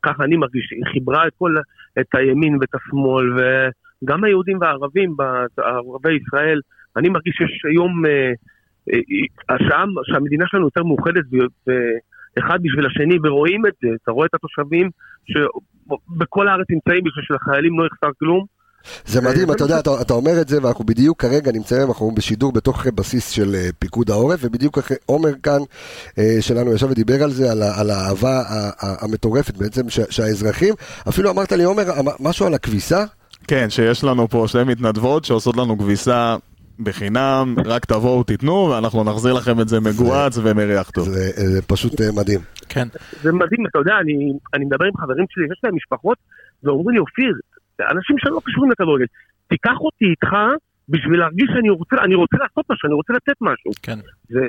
ככה 0.02 0.25
אני 0.25 0.37
מרגיש, 0.37 0.73
היא 0.73 0.92
חיברה 0.92 1.26
את 1.26 1.32
כל, 1.38 1.54
את 2.00 2.06
הימין 2.14 2.59
ואת 2.61 2.75
השמאל, 2.75 3.26
וגם 3.37 4.25
היהודים 4.25 4.59
והערבים, 4.61 5.16
ערבי 5.59 6.14
ישראל, 6.14 6.61
אני 6.97 7.09
מרגיש 7.09 7.35
שיש 7.37 7.64
היום, 7.64 8.06
אה, 8.06 8.32
אה, 8.92 9.54
השעה 9.54 9.85
שהמדינה 10.04 10.44
שלנו 10.49 10.64
יותר 10.64 10.82
מאוחדת 10.82 11.25
ו- 11.32 11.73
אחד 12.38 12.59
בשביל 12.62 12.87
השני 12.87 13.18
ורואים 13.25 13.66
את 13.66 13.73
זה, 13.82 13.88
אתה 14.02 14.11
רואה 14.11 14.26
את 14.26 14.35
התושבים 14.35 14.90
שבכל 15.30 16.49
הארץ 16.49 16.66
נמצאים 16.71 17.04
בשביל 17.04 17.25
שלחיילים 17.25 17.78
לא 17.78 17.87
יחסר 17.87 18.11
כלום. 18.18 18.44
זה 19.07 19.21
מדהים, 19.21 19.53
אתה 19.53 19.65
יודע, 19.65 19.79
אתה, 19.79 19.91
אתה 20.01 20.15
אומר 20.15 20.41
את 20.41 20.49
זה, 20.49 20.62
ואנחנו 20.62 20.85
בדיוק 20.85 21.21
כרגע 21.21 21.53
נמצאים, 21.53 21.89
אנחנו 21.89 22.11
בשידור 22.11 22.53
בתוך 22.53 22.87
בסיס 22.87 23.31
של 23.31 23.55
אה, 23.55 23.69
פיקוד 23.79 24.11
העורף, 24.11 24.41
ובדיוק 24.43 24.79
עומר 25.07 25.33
כאן 25.43 25.59
אה, 26.19 26.37
שלנו 26.41 26.75
ישב 26.75 26.91
ודיבר 26.91 27.23
על 27.23 27.31
זה, 27.31 27.53
על, 27.53 27.62
על 27.62 27.91
האהבה 27.91 28.43
המטורפת 28.81 29.57
בעצם 29.57 29.83
שהאזרחים, 29.89 30.75
אפילו 31.09 31.31
אמרת 31.31 31.53
לי, 31.53 31.65
עומר, 31.65 32.01
אמ, 32.01 32.07
משהו 32.21 32.47
על 32.47 32.55
הכביסה? 32.55 33.05
כן, 33.49 33.71
שיש 33.71 34.05
לנו 34.05 34.29
פה 34.29 34.45
שתי 34.49 34.65
מתנדבות 34.65 35.25
שעושות 35.25 35.57
לנו 35.57 35.79
כביסה 35.79 36.37
בחינם, 36.81 37.55
רק 37.65 37.85
תבואו 37.85 38.23
תיתנו, 38.23 38.69
ואנחנו 38.71 39.05
נחזיר 39.05 39.33
לכם 39.33 39.61
את 39.61 39.69
זה 39.69 39.81
מגואץ 39.81 40.39
ומריח 40.43 40.91
טוב. 40.91 41.09
זה, 41.09 41.31
זה 41.55 41.62
פשוט 41.62 42.01
אה, 42.01 42.07
מדהים. 42.17 42.41
כן. 42.69 42.89
זה 43.23 43.33
מדהים, 43.33 43.67
אתה 43.67 43.79
יודע, 43.79 43.93
אני, 44.03 44.33
אני 44.55 44.65
מדבר 44.65 44.85
עם 44.85 44.97
חברים 44.97 45.27
שלי, 45.31 45.45
יש 45.45 45.61
להם 45.65 45.77
משפחות, 45.77 46.19
ואומרים 46.65 46.89
לי, 46.89 46.99
אופיר, 46.99 47.35
אנשים 47.91 48.19
שלא 48.19 48.41
קשורים 48.45 48.71
לכדורגל, 48.71 49.07
תיקח 49.49 49.77
אותי 49.81 50.05
איתך 50.05 50.33
בשביל 50.89 51.19
להרגיש 51.21 51.49
שאני 51.55 51.71
רוצה, 51.71 51.97
אני 52.05 52.15
רוצה 52.15 52.37
לעשות 52.41 52.65
משהו, 52.71 52.87
אני 52.87 52.95
רוצה 52.95 53.12
לתת 53.12 53.39
משהו. 53.41 53.71
כן. 53.83 53.99
זה, 54.29 54.41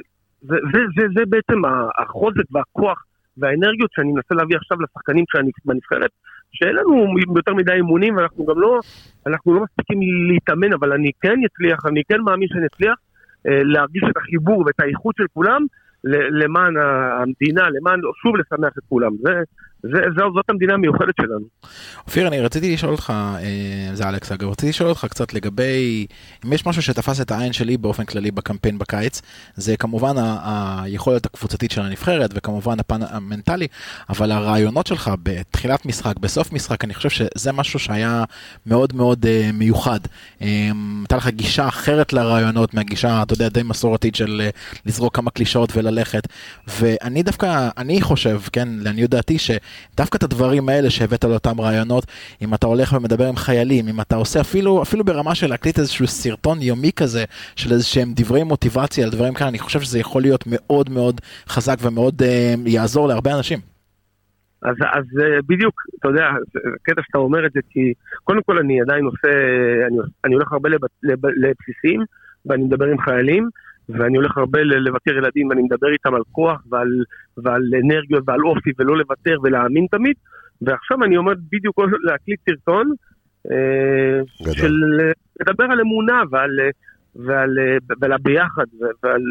זה, 0.42 0.56
זה, 0.74 0.80
זה, 0.98 1.08
זה 1.16 1.24
בעצם 1.30 1.62
החוזק 2.02 2.48
והכוח 2.52 3.04
והאנרגיות 3.38 3.92
שאני 3.92 4.12
מנסה 4.12 4.36
להביא 4.36 4.58
עכשיו 4.58 4.78
לשחקנים 4.82 5.25
שאני 5.32 5.52
בנבחרת, 5.66 6.10
שאין 6.52 6.75
לנו 6.75 7.06
יותר 7.36 7.54
מדי 7.54 7.72
אימונים 7.72 8.18
ואנחנו 8.18 8.46
גם 8.46 8.60
לא, 8.60 8.80
אנחנו 9.28 9.54
לא 9.54 9.62
מספיקים 9.63 10.00
להתאמן, 10.30 10.74
אבל 10.74 10.94
אני 10.94 11.12
כן 11.22 11.38
אצליח, 11.46 11.86
אני 11.86 12.02
כן 12.10 12.22
מאמין 12.22 12.48
שאני 12.48 12.66
אצליח 12.66 12.96
אה, 13.48 13.63
להרגיש 13.63 14.04
את 14.12 14.18
החיבור 14.18 14.63
ואת 14.66 14.80
האיכות 14.80 15.16
של 15.18 15.25
כולם 15.34 15.66
למען 16.04 16.74
המדינה, 16.78 17.70
למען, 17.70 18.00
שוב 18.22 18.36
לשמח 18.38 18.74
את 18.78 18.84
כולם. 18.90 19.12
זה, 19.22 19.32
זה, 19.84 20.00
זו, 20.18 20.32
זאת 20.36 20.50
המדינה 20.50 20.74
המיוחדת 20.74 21.16
שלנו. 21.22 21.46
אופיר, 22.08 22.28
אני 22.28 22.40
רציתי 22.40 22.74
לשאול 22.74 22.92
אותך, 22.92 23.13
אה, 23.16 23.90
זה 23.94 24.10
אלכס 24.10 24.32
אגב, 24.32 24.50
רציתי 24.50 24.70
לשאול 24.70 24.90
אותך 24.90 25.06
קצת 25.10 25.34
לגבי, 25.34 26.06
אם 26.46 26.54
יש 26.54 26.66
משהו 26.66 26.82
שתפס 26.82 27.22
את 27.22 27.32
העין 27.32 27.54
שלי 27.54 27.78
באופן 27.78 28.06
כללי 28.06 28.32
בקמפיין 28.32 28.78
בקיץ, 28.78 29.22
זה 29.56 29.78
כמובן 29.78 30.16
היכולת 30.44 31.25
הקבוצתית 31.25 31.72
של 31.72 31.82
הנבחרת, 31.82 32.30
וכמובן 32.34 32.80
הפן 32.80 33.00
המנטלי, 33.10 33.68
אבל 34.10 34.32
הרעיונות 34.32 34.88
שלך 34.88 35.12
בתחילת 35.24 35.86
משחק, 35.86 36.20
בסוף 36.20 36.54
משחק, 36.54 36.84
אני 36.84 36.94
חושב 36.94 37.10
שזה 37.10 37.52
משהו 37.52 37.80
שהיה 37.80 38.24
מאוד 38.66 38.96
מאוד 38.96 39.25
אה, 39.25 39.50
מיוחד. 39.54 40.00
אה, 40.42 40.48
הייתה 41.00 41.16
לך 41.16 41.28
גישה 41.28 41.68
אחרת 41.68 42.13
לרעיונות 42.13 42.74
מהגישה, 42.74 43.22
אתה 43.24 43.34
יודע, 43.34 43.50
די 43.50 43.63
מסורתית 43.63 44.16
של 44.16 44.42
לזרוק 44.86 45.16
כמה 45.16 45.32
קלישאות 45.32 45.78
וללכת, 45.78 46.28
ואני 46.68 47.24
דווקא, 47.24 47.70
אני 47.78 48.02
חושב, 48.02 48.40
כן, 48.52 48.70
לעניות 48.72 49.10
דעתי, 49.10 49.40
ש... 49.40 49.52
דווקא 49.98 50.18
את 50.18 50.24
הדברים 50.24 50.70
האלה 50.70 50.89
שהבאת 50.89 51.24
לאותם 51.24 51.62
רעיונות, 51.62 52.06
אם 52.42 52.53
אתה 52.53 52.68
הולך 52.68 52.94
ומדבר 52.94 53.27
עם 53.27 53.36
חיילים, 53.36 53.88
אם 53.88 54.01
אתה 54.01 54.15
עושה 54.15 54.42
אפילו, 54.42 54.82
אפילו 54.82 55.03
ברמה 55.03 55.36
של 55.36 55.50
להקליט 55.50 55.80
איזשהו 55.80 56.08
סרטון 56.08 56.62
יומי 56.62 56.92
כזה, 56.92 57.24
של 57.56 57.72
איזה 57.72 57.84
שהם 57.84 58.13
דברי 58.15 58.44
מוטיבציה 58.44 59.06
על 59.06 59.12
דברים 59.12 59.34
כאלה, 59.34 59.50
אני 59.50 59.60
חושב 59.60 59.80
שזה 59.80 60.00
יכול 60.00 60.22
להיות 60.22 60.44
מאוד 60.48 60.89
מאוד 60.89 61.22
חזק 61.48 61.77
ומאוד 61.82 62.22
אה, 62.22 62.53
יעזור 62.65 63.08
להרבה 63.08 63.38
אנשים. 63.38 63.60
אז, 64.62 64.75
אז 64.94 65.06
אה, 65.22 65.39
בדיוק, 65.50 65.82
אתה 66.00 66.08
יודע, 66.08 66.30
קטע 66.84 67.01
שאתה 67.06 67.18
אומר 67.18 67.46
את 67.46 67.51
זה, 67.53 67.60
כי 67.70 67.94
קודם 68.24 68.39
כל 68.46 68.58
אני 68.58 68.82
עדיין 68.82 69.06
עושה, 69.06 69.30
אני, 69.88 69.98
אני 70.25 70.34
הולך 70.34 70.51
הרבה 70.51 70.70
לבסיסים, 71.13 72.01
ואני 72.46 72.63
מדבר 72.63 72.86
עם 72.86 73.01
חיילים, 73.01 73.50
ואני 73.90 74.18
הולך 74.18 74.38
הרבה 74.38 74.60
לבקר 74.63 75.12
ילדים 75.12 75.48
ואני 75.50 75.62
מדבר 75.62 75.92
איתם 75.92 76.16
על 76.16 76.22
כוח 76.32 76.62
ועל, 76.70 77.04
ועל 77.38 77.62
אנרגיות 77.84 78.24
ועל 78.28 78.42
אופי 78.46 78.72
ולא 78.80 78.98
לוותר 78.98 79.38
ולהאמין 79.44 79.86
תמיד. 79.92 80.16
ועכשיו 80.62 81.04
אני 81.04 81.16
עומד 81.16 81.38
בדיוק 81.52 81.80
להקליט 82.04 82.40
סרטון 82.50 82.92
אה, 83.52 84.52
של 84.54 84.74
לדבר 85.42 85.63
על 85.63 85.80
אמונה 85.82 86.22
ועל, 86.32 86.60
ועל, 87.16 87.58
ועל 88.02 88.12
הביחד 88.12 88.66
ועל, 89.04 89.22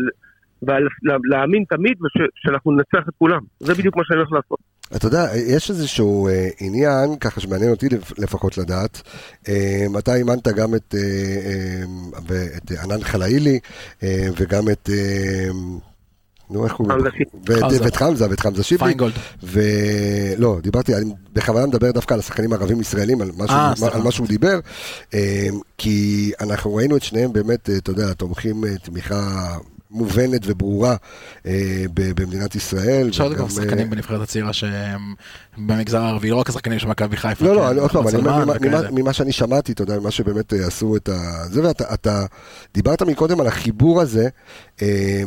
ועל 0.63 0.89
להאמין 1.25 1.65
תמיד 1.69 1.97
ושאנחנו 2.03 2.73
ננצח 2.73 3.09
את 3.09 3.15
כולם. 3.19 3.41
זה 3.61 3.75
בדיוק 3.75 3.97
מה 3.97 4.03
שאני 4.05 4.19
הולך 4.19 4.33
לעשות 4.33 4.72
אתה 4.97 5.07
יודע, 5.07 5.27
יש 5.37 5.71
איזשהו 5.71 6.29
אה, 6.29 6.49
עניין, 6.61 7.17
ככה 7.17 7.41
שמעניין 7.41 7.71
אותי 7.71 7.87
לפחות 8.19 8.59
לדעת, 8.59 9.03
אה, 9.49 9.87
אתה 9.99 10.15
אימנת 10.15 10.49
גם 10.49 10.75
את, 10.75 10.95
אה, 10.99 11.01
אה, 12.31 12.47
את 12.57 12.73
ענן 12.83 13.05
חלאילי 13.05 13.59
אה, 14.03 14.27
וגם 14.37 14.69
את... 14.69 14.91
אה, 14.93 15.51
נו, 16.53 16.65
איך 16.65 16.73
קוראים? 16.73 16.99
ואת 17.83 17.97
חמזה, 17.97 18.31
ואת 18.31 18.41
חמזה 18.41 18.63
שיבלי. 18.63 18.87
פיינגולד. 18.87 19.13
ולא, 19.43 20.59
דיברתי, 20.63 20.95
אני 20.95 21.13
בכוונה 21.33 21.67
מדבר 21.67 21.91
דווקא 21.91 22.15
על 22.15 22.21
השחקנים 22.21 22.53
הערבים 22.53 22.81
ישראלים, 22.81 23.21
על 23.93 24.03
מה 24.03 24.11
שהוא 24.11 24.27
דיבר, 24.27 24.61
אה, 25.15 25.49
כי 25.79 26.33
אנחנו 26.41 26.75
ראינו 26.75 26.97
את 26.97 27.03
שניהם 27.03 27.33
באמת, 27.33 27.71
אה, 27.71 27.77
אתה 27.77 27.91
יודע, 27.91 28.13
תומכים 28.13 28.65
אה, 28.65 28.79
תמיכה 28.83 29.57
מובנת 29.93 30.41
וברורה 30.45 30.97
אה, 31.47 31.85
במדינת 31.95 32.55
ישראל. 32.55 33.09
אפשר 33.09 33.29
לדבר 33.29 33.43
על 33.43 33.49
שחקנים 33.49 33.91
בנבחרת 33.91 34.21
הצעירה 34.21 34.53
שהם 34.53 35.15
במגזר 35.59 36.03
הערבי, 36.03 36.31
לא 36.31 36.37
רק 36.37 36.49
השחקנים 36.49 36.79
של 36.79 36.87
מכבי 36.87 37.17
חיפה. 37.17 37.45
לא, 37.45 37.55
לא, 37.55 37.71
כן, 37.71 37.79
עוד 37.79 37.91
פעם, 37.91 38.95
ממה 38.95 39.13
שאני 39.13 39.33
שמעתי, 39.33 39.73
אתה 39.73 39.83
יודע, 39.83 39.99
ממה 39.99 40.11
שבאמת 40.11 40.53
אה, 40.53 40.67
עשו 40.67 40.97
את 40.97 41.09
ה... 41.09 41.45
זה, 41.51 41.63
ואתה 41.63 42.25
דיברת 42.75 43.03
מקודם 43.03 43.41
על 43.41 43.47
החיבור 43.47 44.01
הזה, 44.01 44.29
אה, 44.83 45.23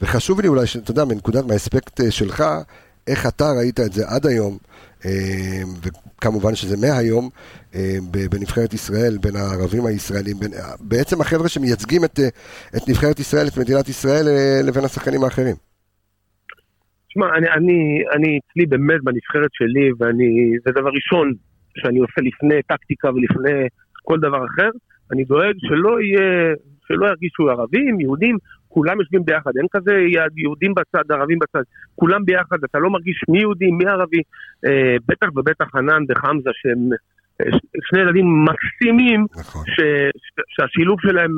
וחשוב 0.00 0.40
לי 0.40 0.48
אולי, 0.48 0.64
אתה 0.82 0.90
יודע, 0.90 1.04
מנקודת, 1.04 1.44
מהאספקט 1.44 2.00
שלך, 2.10 2.44
איך 3.06 3.26
אתה 3.26 3.52
ראית 3.52 3.80
את 3.80 3.92
זה 3.92 4.04
עד 4.06 4.26
היום, 4.26 4.58
וכמובן 6.20 6.54
שזה 6.54 6.76
מהיום, 6.86 7.28
בנבחרת 8.30 8.72
ישראל, 8.74 9.18
בין 9.22 9.36
הערבים 9.36 9.86
הישראלים, 9.86 10.36
בין, 10.40 10.50
בעצם 10.80 11.20
החבר'ה 11.20 11.48
שמייצגים 11.48 12.04
את, 12.04 12.18
את 12.76 12.88
נבחרת 12.88 13.18
ישראל, 13.18 13.46
את 13.46 13.58
מדינת 13.58 13.88
ישראל, 13.88 14.24
לבין 14.68 14.84
השחקנים 14.84 15.24
האחרים. 15.24 15.56
תשמע, 17.08 17.26
אני, 17.36 17.48
אני, 17.56 17.78
אני 18.14 18.38
אצלי 18.38 18.66
באמת 18.66 19.00
בנבחרת 19.04 19.50
שלי, 19.52 19.86
ואני, 19.98 20.28
זה 20.64 20.70
דבר 20.72 20.90
ראשון 20.98 21.32
שאני 21.78 21.98
עושה 21.98 22.20
לפני 22.28 22.62
טקטיקה 22.68 23.08
ולפני 23.08 23.58
כל 24.02 24.18
דבר 24.18 24.46
אחר, 24.46 24.70
אני 25.12 25.24
דואג 25.24 25.54
שלא 25.58 26.00
יהיה, 26.00 26.54
שלא 26.86 27.06
ירגישו 27.06 27.50
ערבים, 27.50 28.00
יהודים, 28.00 28.36
כולם 28.74 29.00
יושבים 29.00 29.24
ביחד, 29.24 29.50
אין 29.56 29.66
כזה 29.70 29.92
יהודים 30.36 30.74
בצד, 30.74 31.12
ערבים 31.12 31.38
בצד, 31.38 31.62
כולם 31.94 32.24
ביחד, 32.24 32.56
אתה 32.64 32.78
לא 32.78 32.90
מרגיש 32.90 33.24
מי 33.28 33.38
יהודי, 33.38 33.70
מי 33.70 33.86
ערבי, 33.86 34.22
אה, 34.66 34.96
בטח 35.08 35.28
ובטח 35.36 35.64
חנן 35.72 36.02
וחמזה 36.08 36.50
שהם 36.52 36.82
אה, 37.40 37.58
שני 37.88 38.00
ילדים 38.00 38.26
מקסימים, 38.44 39.26
נכון. 39.36 39.64
ש, 39.66 39.80
ש, 40.16 40.40
שהשילוב 40.48 40.98
שלהם 41.00 41.30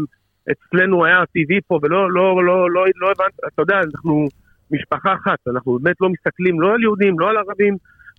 אצלנו 0.53 1.05
היה 1.05 1.19
טבעי 1.35 1.61
פה, 1.67 1.79
ולא 1.83 2.13
לא, 2.13 2.45
לא, 2.45 2.71
לא, 2.71 2.85
לא 2.97 3.11
הבנת, 3.11 3.35
אתה 3.55 3.63
יודע, 3.63 3.81
אנחנו 3.81 4.29
משפחה 4.71 5.15
אחת, 5.15 5.39
אנחנו 5.47 5.79
באמת 5.79 5.97
לא 6.01 6.09
מסתכלים 6.09 6.61
לא 6.61 6.75
על 6.75 6.83
יהודים, 6.83 7.19
לא 7.19 7.31
על 7.31 7.37
ערבים, 7.37 7.77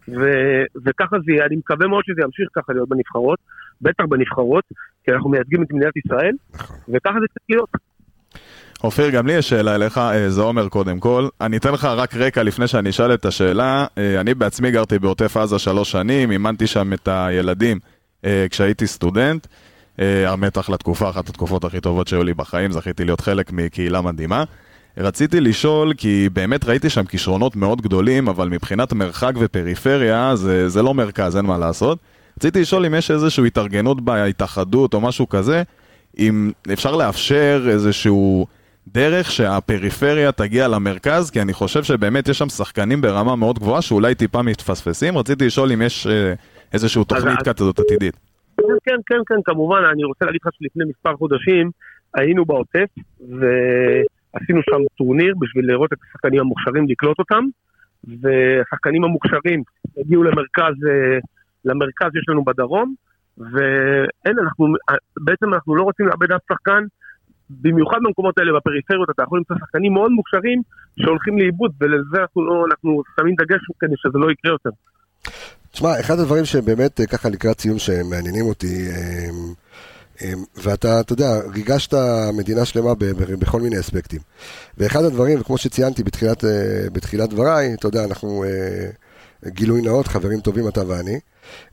ו, 0.08 0.22
וככה 0.86 1.18
זה 1.26 1.32
יהיה, 1.32 1.46
אני 1.46 1.56
מקווה 1.56 1.88
מאוד 1.88 2.04
שזה 2.06 2.22
ימשיך 2.24 2.48
ככה 2.56 2.74
להיות 2.74 2.90
בנבחרות, 2.90 3.40
בטח 3.82 4.04
בנבחרות, 4.10 4.64
כי 5.04 5.12
אנחנו 5.12 5.30
מייצגים 5.30 5.64
את 5.64 5.74
מדינת 5.74 5.98
ישראל, 5.98 6.36
נכון. 6.54 6.78
וככה 6.88 7.20
זה 7.20 7.26
צריך 7.28 7.46
להיות. 7.50 7.70
אופיר, 8.84 9.10
גם 9.10 9.28
לי 9.28 9.34
יש 9.34 9.50
שאלה 9.50 9.76
אליך, 9.76 9.98
אה, 9.98 10.30
זה 10.30 10.42
עומר 10.42 10.68
קודם 10.68 11.00
כל. 11.00 11.28
אני 11.42 11.58
אתן 11.58 11.74
לך 11.74 11.86
רק 11.86 12.16
רקע 12.16 12.44
לפני 12.44 12.68
שאני 12.68 12.90
אשאל 12.90 13.14
את 13.14 13.26
השאלה. 13.26 13.86
אה, 13.98 14.22
אני 14.22 14.34
בעצמי 14.34 14.72
גרתי 14.72 15.00
בעוטף 15.00 15.38
עזה 15.38 15.60
שלוש 15.60 15.92
שנים, 15.92 16.32
אימנתי 16.32 16.68
שם 16.68 16.94
את 16.94 17.08
הילדים 17.12 17.80
אה, 18.26 18.46
כשהייתי 18.50 18.88
סטודנט. 18.88 19.48
האמת 19.98 20.58
אחלה 20.58 20.78
תקופה, 20.78 21.10
אחת 21.10 21.30
התקופות 21.30 21.64
הכי 21.64 21.80
טובות 21.80 22.08
שהיו 22.08 22.24
לי 22.24 22.34
בחיים, 22.34 22.72
זכיתי 22.72 23.06
להיות 23.06 23.22
חלק 23.22 23.52
מקהילה 23.52 24.02
מדהימה. 24.02 24.44
רציתי 24.98 25.42
לשאול, 25.42 25.94
כי 25.98 26.30
באמת 26.34 26.66
ראיתי 26.66 26.90
שם 26.90 27.06
כישרונות 27.06 27.56
מאוד 27.56 27.82
גדולים, 27.82 28.28
אבל 28.28 28.50
מבחינת 28.50 28.94
מרחק 28.94 29.32
ופריפריה 29.40 30.36
זה, 30.36 30.70
זה 30.70 30.82
לא 30.82 30.94
מרכז, 30.94 31.38
אין 31.38 31.46
מה 31.46 31.58
לעשות. 31.58 32.00
רציתי 32.38 32.62
לשאול 32.62 32.86
אם 32.86 32.94
יש 32.94 33.12
איזושהי 33.12 33.48
התארגנות 33.48 34.02
בהתאחדות 34.02 34.94
או 34.94 35.02
משהו 35.02 35.30
כזה, 35.30 35.64
אם 36.20 36.52
אפשר 36.74 36.96
לאפשר 36.96 37.66
איזשהו 37.70 38.48
דרך 38.88 39.32
שהפריפריה 39.32 40.32
תגיע 40.32 40.68
למרכז, 40.68 41.32
כי 41.32 41.42
אני 41.42 41.54
חושב 41.54 41.84
שבאמת 41.84 42.28
יש 42.28 42.38
שם 42.38 42.50
שחקנים 42.50 43.02
ברמה 43.02 43.36
מאוד 43.36 43.60
גבוהה 43.60 43.82
שאולי 43.82 44.16
טיפה 44.16 44.42
מתפספסים. 44.42 45.18
רציתי 45.18 45.46
לשאול 45.46 45.72
אם 45.72 45.82
יש 45.82 46.08
אה, 46.08 46.34
איזושהי 46.74 47.06
תוכנית 47.06 47.40
כזאת 47.58 47.80
עתידית. 47.80 48.18
כן, 48.58 48.96
כן, 49.06 49.20
כן, 49.28 49.42
כמובן, 49.46 49.82
אני 49.92 50.04
רוצה 50.04 50.26
להגיד 50.26 50.42
לך 50.46 50.54
שלפני 50.54 50.84
מספר 50.90 51.16
חודשים 51.16 51.72
היינו 52.14 52.46
בעוטף 52.46 52.86
ועשינו 53.20 54.62
שם 54.70 54.82
טורניר 54.98 55.34
בשביל 55.40 55.68
לראות 55.68 55.94
את 55.94 55.98
השחקנים 56.08 56.40
המוכשרים, 56.40 56.88
לקלוט 56.90 57.20
אותם, 57.20 57.44
והשחקנים 58.04 59.04
המוכשרים 59.04 59.64
הגיעו 59.98 60.24
למרכז, 60.24 60.74
אה, 60.90 61.20
למרכז 61.66 62.16
יש 62.16 62.30
לנו 62.30 62.44
בדרום, 62.44 62.96
ואין, 63.38 64.40
אנחנו, 64.40 64.76
בעצם 65.18 65.54
אנחנו 65.54 65.76
לא 65.76 65.84
רוצים 65.84 66.08
לאבד 66.08 66.32
אף 66.32 66.42
שחקן, 66.52 66.84
במיוחד 67.50 67.98
במקומות 68.04 68.38
האלה 68.38 68.52
בפריפריות 68.58 69.10
אתה 69.10 69.24
יכול 69.24 69.38
למצוא 69.38 69.56
שחקנים 69.60 69.94
מאוד 69.94 70.12
מוכשרים 70.12 70.62
שהולכים 71.00 71.38
לאיבוד 71.38 71.72
ולזה 71.82 72.18
אנחנו, 72.22 72.46
לא, 72.46 72.66
אנחנו 72.72 73.02
שמים 73.16 73.36
דגש 73.36 73.62
כדי 73.80 73.96
שזה 73.98 74.18
לא 74.20 74.32
יקרה 74.32 74.52
יותר. 74.52 74.70
תשמע, 75.72 76.00
אחד 76.00 76.20
הדברים 76.20 76.46
שבאמת 76.46 77.00
אה, 77.00 77.06
ככה 77.06 77.30
לקראת 77.30 77.60
סיום 77.60 77.80
שמעניינים 77.80 78.46
אותי, 78.46 78.88
אמ, 78.90 79.54
אמ, 80.22 80.44
ואתה, 80.56 81.00
אתה 81.00 81.14
יודע, 81.14 81.30
ריגשת 81.54 81.94
מדינה 82.34 82.66
שלמה 82.66 82.94
בכל 83.40 83.62
מיני 83.62 83.80
אספקטים. 83.80 84.20
ואחד 84.78 85.04
הדברים, 85.04 85.44
כמו 85.44 85.58
שציינתי 85.58 86.04
בתחילת, 86.04 86.46
אה, 86.46 86.50
בתחילת 86.94 87.30
דבריי, 87.30 87.74
אתה 87.74 87.88
יודע, 87.88 88.04
אנחנו 88.06 88.44
אה, 88.44 88.90
גילוי 89.46 89.82
נאות, 89.82 90.08
חברים 90.08 90.40
טובים 90.40 90.68
אתה 90.68 90.88
ואני, 90.88 91.20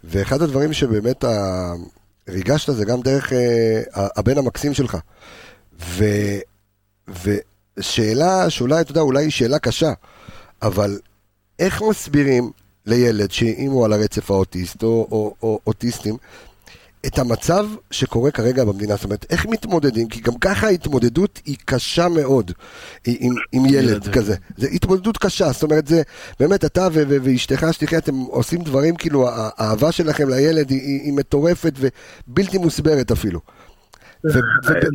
ואחד 0.04 0.42
הדברים 0.42 0.72
שבאמת 0.72 1.24
ריגשת 2.28 2.72
זה 2.72 2.84
גם 2.84 3.00
דרך 3.00 3.32
אה, 3.32 3.82
הבן 4.16 4.38
המקסים 4.38 4.74
שלך. 4.74 4.96
ו, 5.80 6.04
ושאלה 7.78 8.50
שאולי, 8.50 8.80
אתה 8.80 8.90
יודע, 8.90 9.00
אולי 9.00 9.24
היא 9.24 9.30
שאלה 9.30 9.58
קשה, 9.58 9.92
אבל 10.62 10.98
איך 11.58 11.82
מסבירים 11.90 12.50
לילד 12.86 13.30
שאם 13.30 13.70
הוא 13.70 13.84
על 13.84 13.92
הרצף 13.92 14.30
האוטיסט 14.30 14.82
או, 14.82 15.08
או, 15.10 15.34
או 15.42 15.60
אוטיסטים, 15.66 16.16
את 17.06 17.18
המצב 17.18 17.66
שקורה 17.90 18.30
כרגע 18.30 18.64
במדינה, 18.64 18.96
זאת 18.96 19.04
אומרת, 19.04 19.26
איך 19.30 19.46
מתמודדים? 19.46 20.08
כי 20.08 20.20
גם 20.20 20.38
ככה 20.38 20.66
ההתמודדות 20.66 21.40
היא 21.46 21.56
קשה 21.64 22.08
מאוד 22.08 22.52
עם, 23.04 23.34
עם 23.52 23.66
ילד. 23.66 24.08
כזה. 24.12 24.34
זו 24.56 24.66
התמודדות 24.66 25.18
קשה, 25.18 25.52
זאת 25.52 25.62
אומרת, 25.62 25.86
זה 25.86 26.02
באמת 26.40 26.64
אתה 26.64 26.88
ו- 26.92 27.02
ו- 27.08 27.16
ואשתך, 27.22 27.64
אשתך, 27.64 27.94
אתם 27.94 28.14
עושים 28.14 28.62
דברים, 28.62 28.96
כאילו, 28.96 29.28
האהבה 29.32 29.92
שלכם 29.92 30.28
לילד 30.28 30.70
היא, 30.70 30.80
היא, 30.80 31.00
היא 31.00 31.12
מטורפת 31.12 31.72
ובלתי 31.76 32.58
מוסברת 32.58 33.10
אפילו. 33.10 33.40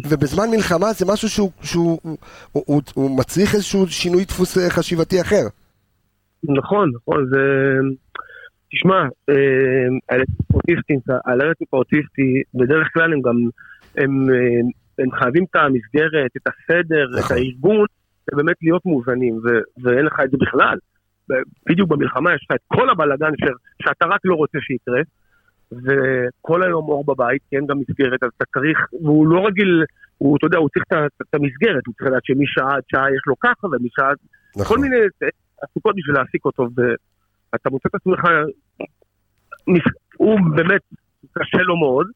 ובזמן 0.10 0.46
מלחמה 0.52 0.94
זה 0.94 1.06
משהו 1.14 1.30
שהוא, 1.30 1.52
שהוא 1.62 2.00
הוא, 2.04 2.18
הוא, 2.52 2.82
הוא, 2.94 3.20
מצריך 3.20 3.56
איזשהו 3.56 3.88
שינוי 3.88 4.26
דפוס 4.26 4.58
אה, 4.58 4.70
חשיבתי 4.70 5.22
אחר. 5.22 5.44
נכון, 6.44 6.92
נכון, 6.96 7.26
זה... 7.30 7.40
תשמע, 8.72 9.02
אה, 9.30 10.16
האוטיסטים, 10.54 11.00
על 11.26 11.42
הרצף 11.42 11.74
האוטיסטי, 11.74 12.42
בדרך 12.54 12.88
כלל 12.94 13.14
הם 13.14 13.22
גם, 13.22 13.38
הם, 13.98 14.30
אה, 14.30 15.04
הם 15.04 15.12
חייבים 15.12 15.44
את 15.44 15.56
המסגרת, 15.56 16.32
את 16.38 16.48
הסדר, 16.48 17.06
את 17.14 17.24
נכון. 17.24 17.38
הארגון, 17.38 17.86
באמת 18.34 18.56
להיות 18.62 18.86
מאוזנים, 18.86 19.36
ו- 19.36 19.84
ואין 19.84 20.06
לך 20.06 20.14
את 20.24 20.32
זה 20.32 20.38
בכלל. 20.42 20.78
בדיוק 21.70 21.90
במלחמה 21.90 22.34
יש 22.36 22.46
לך 22.50 22.56
את 22.56 22.62
כל 22.68 22.90
הבלאגן 22.90 23.32
ש- 23.42 23.86
שאתה 23.86 24.06
רק 24.06 24.20
לא 24.26 24.36
רוצה 24.36 24.58
שיקרה, 24.62 25.02
וכל 25.72 26.64
היום 26.64 26.90
אור 26.90 27.06
בבית, 27.06 27.42
כי 27.50 27.56
אין 27.56 27.66
גם 27.68 27.80
מסגרת, 27.80 28.24
אז 28.24 28.30
אתה 28.38 28.46
צריך, 28.54 28.80
והוא 29.04 29.28
לא 29.28 29.48
רגיל, 29.48 29.84
הוא, 30.18 30.38
אתה 30.38 30.46
יודע, 30.46 30.58
הוא 30.58 30.70
צריך 30.70 30.86
את 31.22 31.34
המסגרת, 31.34 31.86
הוא 31.88 31.94
צריך 31.94 32.10
לדעת 32.10 32.26
שמשעה 32.26 32.76
עד 32.76 32.84
שעה 32.88 33.16
יש 33.16 33.22
לו 33.28 33.36
ככה, 33.40 33.68
ומשעה 33.68 34.10
עד 34.10 34.18
כל 34.54 34.62
נכון. 34.62 34.82
מיני 34.82 34.98
עסוקות 35.62 35.96
בשביל 35.96 36.16
להעסיק 36.16 36.46
אותו, 36.46 36.68
ואתה 36.76 37.70
מוצא 37.70 37.90
את 37.90 37.96
עצמך, 37.96 38.20
הוא 40.18 40.40
באמת 40.56 40.82
קשה 41.34 41.58
לו 41.58 41.78
מאוד, 41.78 42.08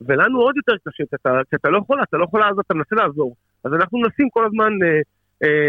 ולנו 0.00 0.40
עוד 0.40 0.56
יותר 0.56 0.72
קשה, 0.88 1.04
כי 1.10 1.16
אתה, 1.16 1.40
כי 1.50 1.56
אתה 1.56 1.70
לא 1.70 1.78
יכול, 1.78 2.02
אתה 2.02 2.16
לא 2.16 2.24
יכול 2.24 2.40
לעזור, 2.40 2.60
אתה 2.60 2.74
מנסה 2.74 2.96
לעזור. 2.96 3.36
אז 3.64 3.72
אנחנו 3.72 3.98
מנסים 3.98 4.30
כל 4.30 4.46
הזמן, 4.46 4.72
אה, 4.82 4.88
אה, 4.88 5.00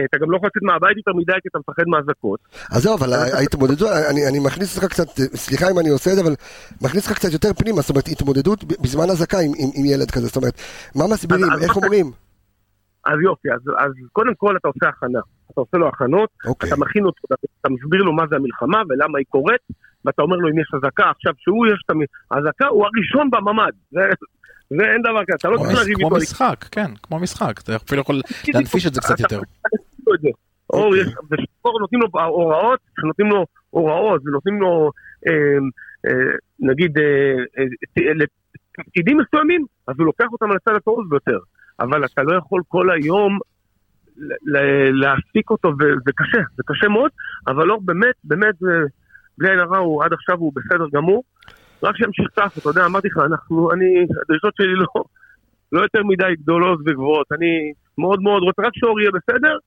אתה 0.05 0.17
גם 0.21 0.31
לא 0.31 0.37
יכול 0.37 0.47
לצאת 0.47 0.63
מהבית 0.63 0.97
יותר 0.97 1.13
מדי 1.13 1.33
כי 1.41 1.47
אתה 1.51 1.59
מפחד 1.59 1.83
מאזעקות. 1.87 2.39
אז 2.71 2.81
זהו, 2.83 2.95
אבל 2.97 3.13
ההתמודדות, 3.13 3.89
אני, 4.11 4.27
אני 4.29 4.39
מכניס 4.39 4.75
אותך 4.77 4.87
קצת, 4.93 5.07
סליחה 5.35 5.65
אם 5.71 5.79
אני 5.79 5.89
עושה 5.89 6.09
את 6.11 6.15
זה, 6.15 6.21
אבל 6.21 6.35
מכניס 6.81 7.03
אותך 7.07 7.17
קצת 7.19 7.33
יותר 7.33 7.53
פנימה, 7.53 7.81
זאת 7.81 7.89
אומרת, 7.89 8.07
התמודדות 8.07 8.63
בזמן 8.63 9.09
אזעקה 9.09 9.37
עם, 9.39 9.51
עם, 9.57 9.69
עם 9.75 9.85
ילד 9.85 10.11
כזה, 10.11 10.27
זאת 10.27 10.35
אומרת, 10.35 10.55
מה 10.95 11.03
מסבירים, 11.13 11.51
אז- 11.51 11.63
איך 11.63 11.75
אומרים? 11.75 12.11
אז 13.05 13.17
יופי, 13.23 13.51
אז, 13.51 13.61
אז 13.85 13.91
קודם 14.11 14.35
כל 14.35 14.57
אתה 14.57 14.67
עושה 14.67 14.87
הכנה. 14.89 15.19
אתה 15.51 15.61
עושה 15.61 15.77
לו 15.77 15.87
הכנות, 15.87 16.29
אוקיי, 16.45 16.69
אתה 16.69 16.79
מכין 16.79 17.05
אותו, 17.05 17.21
אתה, 17.25 17.35
אתה 17.61 17.69
מסביר 17.69 18.01
לו 18.01 18.13
מה 18.13 18.23
זה 18.29 18.35
המלחמה 18.35 18.81
ולמה 18.89 19.17
היא 19.17 19.25
קורית, 19.29 19.61
ואתה 20.05 20.21
אומר 20.21 20.35
לו 20.35 20.49
אם 20.49 20.59
יש 20.59 20.71
אזעקה, 20.77 21.09
עכשיו 21.15 21.33
שהוא 21.37 21.67
יש 21.67 21.79
את 21.85 21.95
האזעקה, 22.31 22.67
הוא 22.67 22.85
הראשון 22.85 23.29
בממ"ד. 23.29 23.73
זה, 23.91 23.99
זה 24.77 24.83
אין 24.93 25.01
דבר 25.01 25.23
כזה, 25.27 25.35
אתה 25.35 25.49
לא 25.49 25.57
כמו 25.57 25.65
צריך 25.65 25.79
לריב 25.79 25.97
כמו 25.97 26.05
איתו. 26.05 26.15
משחק, 26.15 26.65
כן, 26.71 26.91
כמו 27.03 27.19
משחק, 27.19 27.59
אתה 27.63 27.75
אפילו 27.75 28.01
יכול 28.01 28.21
להנפיש 28.53 28.87
את 28.87 28.93
זה 28.93 29.01
קצת 29.01 29.19
יותר. 29.19 29.41
נותנים 31.81 32.01
לו 32.01 32.07
הוראות, 32.13 32.79
שנותנים 32.99 33.29
לו 33.29 33.45
הוראות 33.69 34.21
ונותנים 34.25 34.61
לו, 34.61 34.91
אה, 35.27 35.33
אה, 36.07 36.35
נגיד, 36.59 36.97
אה, 36.97 37.03
אה, 37.57 38.13
לתפקידים 38.13 39.17
מסוימים, 39.17 39.65
אז 39.87 39.95
הוא 39.97 40.05
לוקח 40.05 40.25
אותם 40.31 40.51
על 40.51 40.57
הצד 40.57 40.75
הטוב 40.75 41.09
ביותר. 41.09 41.39
אבל 41.79 42.05
אתה 42.05 42.23
לא 42.23 42.37
יכול 42.37 42.61
כל 42.67 42.91
היום 42.91 43.39
להעסיק 45.01 45.49
אותו, 45.49 45.69
וזה 45.79 46.11
קשה, 46.15 46.41
זה 46.57 46.63
קשה 46.65 46.87
מאוד, 46.87 47.11
אבל 47.47 47.65
לא, 47.65 47.79
באמת, 47.81 48.15
באמת, 48.23 48.55
בלי 49.37 49.49
עין 49.49 49.59
הרע, 49.59 50.05
עד 50.05 50.13
עכשיו 50.13 50.37
הוא 50.37 50.53
בסדר 50.55 50.85
גמור. 50.93 51.23
רק 51.83 51.97
שימשיך 51.97 52.27
ככה, 52.35 52.59
אתה 52.59 52.69
יודע, 52.69 52.85
אמרתי 52.85 53.07
לך, 53.07 53.17
אנחנו, 53.17 53.71
אני, 53.71 53.85
הדרישות 54.23 54.53
שלי 54.57 54.75
לא, 54.75 55.03
לא 55.71 55.81
יותר 55.81 56.03
מדי 56.03 56.35
גדולות 56.41 56.79
וגבוהות. 56.85 57.27
אני 57.31 57.73
מאוד 57.97 58.21
מאוד 58.21 58.43
רוצה 58.43 58.61
רק 58.61 58.71
שאור 58.75 58.99
יהיה 58.99 59.11
בסדר, 59.11 59.57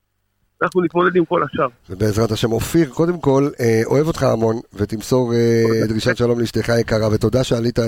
אנחנו 0.62 0.80
נתמודד 0.80 1.16
עם 1.16 1.24
כל 1.24 1.42
השאר. 1.42 1.66
ובעזרת 1.90 2.30
השם, 2.30 2.52
אופיר, 2.52 2.88
קודם 2.90 3.20
כל, 3.20 3.48
אה, 3.60 3.80
אוהב 3.86 4.06
אותך 4.06 4.22
המון, 4.22 4.56
ותמסור 4.74 5.32
אה, 5.34 5.86
דרישת 5.88 6.16
שלום 6.16 6.40
לאשתך 6.40 6.70
היקרה, 6.70 7.08
ותודה 7.12 7.44
שעלית 7.44 7.78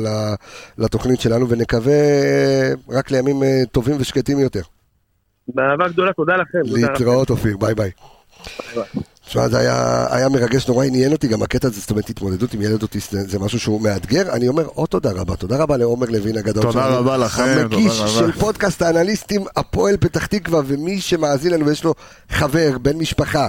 לתוכנית 0.79 1.21
שלנו, 1.21 1.49
ונקווה 1.49 1.93
אה, 1.93 2.73
רק 2.88 3.11
לימים 3.11 3.37
טובים 3.73 3.97
ושקטים 4.01 4.38
יותר. 4.38 4.62
באהבה 5.49 5.88
גדולה, 5.88 6.12
תודה 6.12 6.37
לכם. 6.37 6.59
להתראות, 6.64 7.31
אופיר, 7.31 7.57
ביי 7.57 7.75
ביי. 7.75 7.91
ביי. 8.75 8.85
תשמע, 9.29 9.49
זה 9.49 9.59
היה, 9.59 10.07
היה 10.11 10.29
מרגש 10.29 10.69
נורא, 10.69 10.85
עניין 10.85 11.12
אותי 11.12 11.29
גם 11.29 11.43
הקטע 11.43 11.69
הזה, 11.69 11.81
זאת 11.81 11.91
אומרת, 11.91 12.11
התמודדות 12.11 12.55
עם 12.55 12.62
ילד 12.62 12.83
אוטיסט, 12.83 13.12
זה, 13.12 13.21
זה 13.29 13.38
משהו 13.38 13.61
שהוא 13.61 13.81
מאתגר. 13.81 14.33
אני 14.33 14.49
אומר 14.49 14.64
עוד 14.64 14.88
תודה 14.88 15.12
רבה, 15.12 15.37
תודה 15.37 15.57
רבה 15.57 15.77
לעומר 15.77 16.07
לוין 16.11 16.37
הגדול. 16.37 16.62
תודה 16.62 16.73
שלנו, 16.73 16.97
רבה 16.97 17.17
לכם, 17.17 17.43
המגיש 17.43 17.97
תודה 17.97 18.09
של 18.09 18.25
רבה. 18.25 18.33
פודקאסט 18.33 18.83
האנליסטים, 18.83 19.45
הפועל 19.57 19.97
פתח 19.97 20.27
תקווה, 20.27 20.61
ומי 20.67 21.01
שמאזין 21.01 21.53
לנו 21.53 21.67
ויש 21.67 21.85
לו 21.85 21.95
חבר, 22.31 22.79
בן 22.83 22.97
משפחה. 22.97 23.49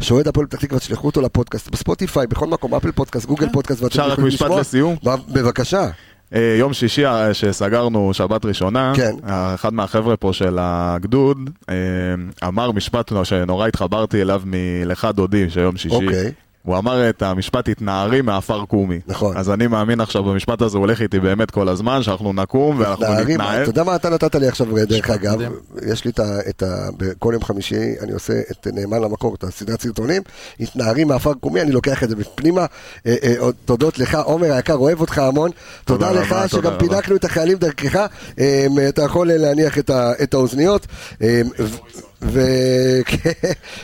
שאוהד 0.00 0.28
הפועל 0.28 0.46
פתח 0.46 0.58
תקווה, 0.60 0.80
תשלחו 0.80 1.06
אותו 1.06 1.20
לפודקאסט, 1.20 1.68
בספוטיפיי, 1.68 2.26
בכל 2.26 2.46
מקום, 2.46 2.74
אפל 2.74 2.92
פודקאסט, 2.92 3.26
גוגל 3.26 3.48
פודקאסט, 3.52 3.82
ואתם 3.82 3.90
אפשר 3.92 4.06
רק 4.06 4.12
יכולים 4.12 4.28
משפט 4.28 4.44
לשמוע. 4.44 4.60
לסיום? 4.60 4.96
בבקשה. 5.28 5.90
אה, 6.34 6.56
יום 6.58 6.72
שישי 6.72 7.06
אה, 7.06 7.34
שסגרנו 7.34 8.14
שבת 8.14 8.44
ראשונה, 8.44 8.92
כן. 8.96 9.12
אה, 9.28 9.54
אחד 9.54 9.74
מהחבר'ה 9.74 10.16
פה 10.16 10.32
של 10.32 10.56
הגדוד 10.60 11.50
אמר 12.44 12.72
משפט 12.72 13.12
שנורא 13.24 13.66
התחברתי 13.66 14.22
אליו 14.22 14.42
מלך 14.44 15.08
דודי 15.14 15.50
של 15.50 15.60
יום 15.60 15.76
שישי. 15.76 15.94
אוקיי. 15.94 16.32
הוא 16.62 16.78
אמר 16.78 17.08
את 17.08 17.22
המשפט 17.22 17.68
התנערי 17.68 18.22
מעפר 18.22 18.64
קומי. 18.64 19.00
נכון. 19.06 19.36
אז 19.36 19.50
אני 19.50 19.66
מאמין 19.66 20.00
עכשיו 20.00 20.24
במשפט 20.24 20.62
הזה, 20.62 20.76
הוא 20.76 20.82
הולך 20.86 21.02
איתי 21.02 21.20
באמת 21.20 21.50
כל 21.50 21.68
הזמן, 21.68 22.02
שאנחנו 22.02 22.32
נקום 22.32 22.78
ואנחנו 22.80 23.04
נתנער. 23.14 23.62
אתה 23.62 23.70
יודע 23.70 23.82
מה 23.84 23.96
אתה 23.96 24.10
נתת 24.10 24.34
לי 24.34 24.48
עכשיו, 24.48 24.66
דרך 24.86 25.10
אגב, 25.10 25.34
מדהים. 25.34 25.52
יש 25.86 26.04
לי 26.04 26.10
את 26.48 26.62
ה... 26.62 26.66
בכל 26.96 27.30
יום 27.34 27.44
חמישי 27.44 27.94
אני 28.00 28.12
עושה 28.12 28.32
את 28.50 28.66
נאמן 28.72 29.00
למקור, 29.02 29.34
את 29.34 29.44
הסדרת 29.44 29.80
סרטונים, 29.82 30.22
התנערים 30.60 31.08
מעפר 31.08 31.34
קומי, 31.34 31.60
אני 31.60 31.72
לוקח 31.72 32.02
את 32.04 32.08
זה 32.08 32.16
בפנימה. 32.16 32.66
אה, 33.06 33.16
אה, 33.22 33.36
תודות 33.64 33.98
לך, 33.98 34.14
עומר 34.14 34.52
היקר, 34.52 34.74
אוהב 34.74 35.00
אותך 35.00 35.18
המון. 35.18 35.50
תודה 35.84 36.08
תודה 36.08 36.20
לך 36.20 36.32
רבה, 36.32 36.48
שגם 36.48 36.60
תודה 36.62 36.68
רבה. 36.74 36.78
פינקנו 36.88 37.16
את 37.16 37.24
החיילים 37.24 37.58
דרכך. 37.58 38.06
אה, 38.38 38.66
אתה 38.88 39.02
יכול 39.02 39.28
להניח 39.32 39.78
את 39.78 39.90
ה- 39.90 40.12
את 40.22 40.34
האוזניות. 40.34 40.86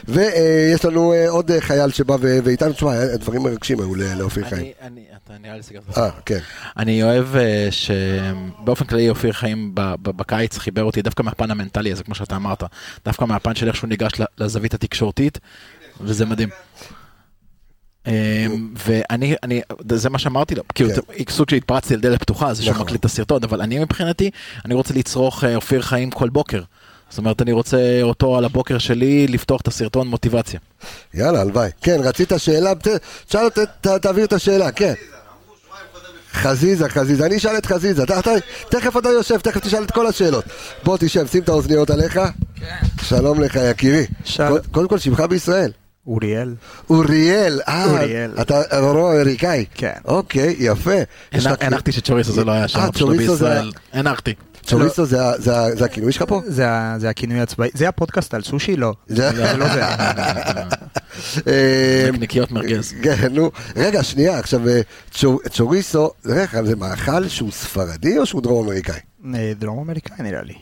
ויש 0.09 0.85
לנו 0.85 1.12
אה, 1.12 1.29
עוד 1.29 1.51
אה, 1.51 1.61
חייל 1.61 1.90
שבא 1.90 2.16
ואיתנו, 2.20 2.72
תשמע, 2.72 2.90
הדברים 3.14 3.42
מרגשים 3.42 3.81
היו 3.81 3.94
לאופיר 3.94 4.49
חיים. 4.49 4.61
אני- 4.62 4.72
אני- 4.83 5.05
אתה 5.25 5.35
נראה 5.42 5.57
לי 5.57 5.62
סגרת 5.62 5.83
את 5.90 5.99
אה, 5.99 6.11
כן. 6.27 6.38
אני 6.77 7.03
אוהב 7.03 7.37
אה, 7.37 7.68
שבאופן 7.70 8.85
כללי 8.85 9.09
אופיר 9.11 9.33
חיים 9.33 9.70
בקיץ 10.03 10.59
חיבר 10.59 10.83
אותי 10.85 11.03
דווקא 11.03 11.22
מהפן 11.22 11.51
המנטלי 11.51 11.92
הזה, 11.92 12.05
כמו 12.05 12.14
שאתה 12.14 12.37
אמרת, 12.37 12.62
דווקא 13.05 13.25
מהפן 13.25 13.55
של 13.55 13.66
איך 13.68 13.77
שהוא 13.77 13.88
ניגש 13.88 14.12
לזווית 14.38 14.75
התקשורתית, 14.75 15.38
וזה 16.01 16.27
מדהים. 16.27 16.49
אה, 18.07 18.46
ואני, 18.87 19.35
אני, 19.42 19.61
זה 19.92 20.11
מה 20.11 20.18
שאמרתי 20.18 20.55
לו, 20.55 20.62
כאילו, 20.75 20.90
כן. 20.90 21.25
סוג 21.31 21.51
שהתפרצתי 21.51 21.94
על 21.94 22.01
דלת 22.01 22.20
פתוחה, 22.20 22.55
זה 22.55 22.62
שהוא 22.62 22.72
נכון. 22.75 22.85
מקליט 22.87 23.01
את 23.01 23.05
הסרטון, 23.05 23.44
אבל 23.44 23.61
אני 23.61 23.79
מבחינתי, 23.79 24.31
אני 24.64 24.75
רוצה 24.75 24.94
לצרוך 24.94 25.44
אה, 25.44 25.57
אופיר 25.57 25.83
חיים 25.83 26.11
כל 26.11 26.29
בוקר. 26.29 26.62
זאת 27.09 27.19
אומרת, 27.19 27.42
אני 27.42 27.53
רוצה 27.53 27.77
אותו 28.03 28.38
על 28.38 28.45
הבוקר 28.45 28.79
שלי, 28.79 29.27
לפתוח 29.27 29.61
את 29.61 29.69
הסרטון 29.69 30.09
מוטיבציה. 30.09 30.61
יאללה, 31.14 31.40
הלוואי. 31.40 31.71
כן, 31.83 31.97
רצית 32.05 32.33
שאלה? 32.38 32.75
ת- 32.75 32.88
תשאל, 33.29 33.49
ת- 33.49 33.59
ת- 33.59 33.87
תעביר 33.87 34.25
את 34.25 34.33
השאלה, 34.33 34.73
כן. 34.73 34.92
חזיזה, 36.33 36.88
חזיזה, 36.88 37.27
אני 37.27 37.37
אשאל 37.37 37.57
את 37.59 37.66
חזיזה, 37.66 38.03
אתה, 38.03 38.19
אתה, 38.19 38.31
תכף 38.69 38.97
אתה 38.97 39.09
יושב, 39.09 39.38
תכף 39.38 39.61
תשאל 39.61 39.83
את 39.83 39.90
כל 39.90 40.07
השאלות. 40.07 40.45
בוא 40.85 40.97
תשב, 41.01 41.27
שים 41.27 41.42
את 41.42 41.49
האוזניות 41.49 41.90
עליך. 41.90 42.21
כן. 42.57 42.77
שלום 43.03 43.40
לך, 43.42 43.59
יקירי. 43.71 44.07
שלום. 44.25 44.49
קוד- 44.49 44.66
קודם 44.73 44.88
כל, 44.88 44.99
שמך 44.99 45.21
בישראל. 45.21 45.71
אוריאל. 46.07 46.55
אוריאל, 46.90 47.61
אה, 47.69 47.85
אוריאל. 47.90 48.31
אתה 48.40 48.61
רו 48.81 49.12
אמריקאי. 49.12 49.64
כן. 49.75 49.92
אוקיי, 50.05 50.57
יפה. 50.59 50.95
הנחתי 51.61 51.92
שצ'וריסו 51.92 52.33
זה 52.33 52.45
לא 52.45 52.53
היה 52.53 52.69
שם, 52.69 52.79
אה, 52.79 52.92
פשוט 52.92 52.99
צ'וריסו 52.99 53.37
זה- 53.37 53.45
בישראל. 53.49 53.73
הנחתי. 53.92 54.35
צ'וריסו 54.66 55.05
זה 55.07 55.85
הכינוי 55.85 56.12
שלך 56.12 56.24
פה? 56.29 56.42
זה 56.98 57.11
הכינוי 57.11 57.40
הצבאי, 57.40 57.68
זה 57.74 57.88
הפודקאסט 57.88 58.35
על 58.35 58.42
סושי? 58.42 58.76
לא. 58.76 58.92
זה- 59.09 59.31
לא 59.57 59.66
זה. 59.74 59.83
אה, 61.46 62.09
נקניקיות 62.12 62.52
מרגז. 62.52 62.94
כן, 63.02 63.29
נו, 63.33 63.50
רגע, 63.76 64.02
שנייה, 64.02 64.38
עכשיו, 64.38 64.68
אה, 64.68 64.81
צ'ו- 65.11 65.38
צ'וריסו, 65.50 66.11
רגע, 66.26 66.62
זה 66.64 66.76
מאכל 66.76 67.29
שהוא 67.29 67.50
ספרדי 67.52 68.18
או 68.18 68.26
שהוא 68.26 68.42
דרום 68.42 68.64
אמריקאי? 68.66 69.00
אה, 69.35 69.52
דרום 69.59 69.79
אמריקאי 69.79 70.16
נראה 70.22 70.42
לי. 70.42 70.55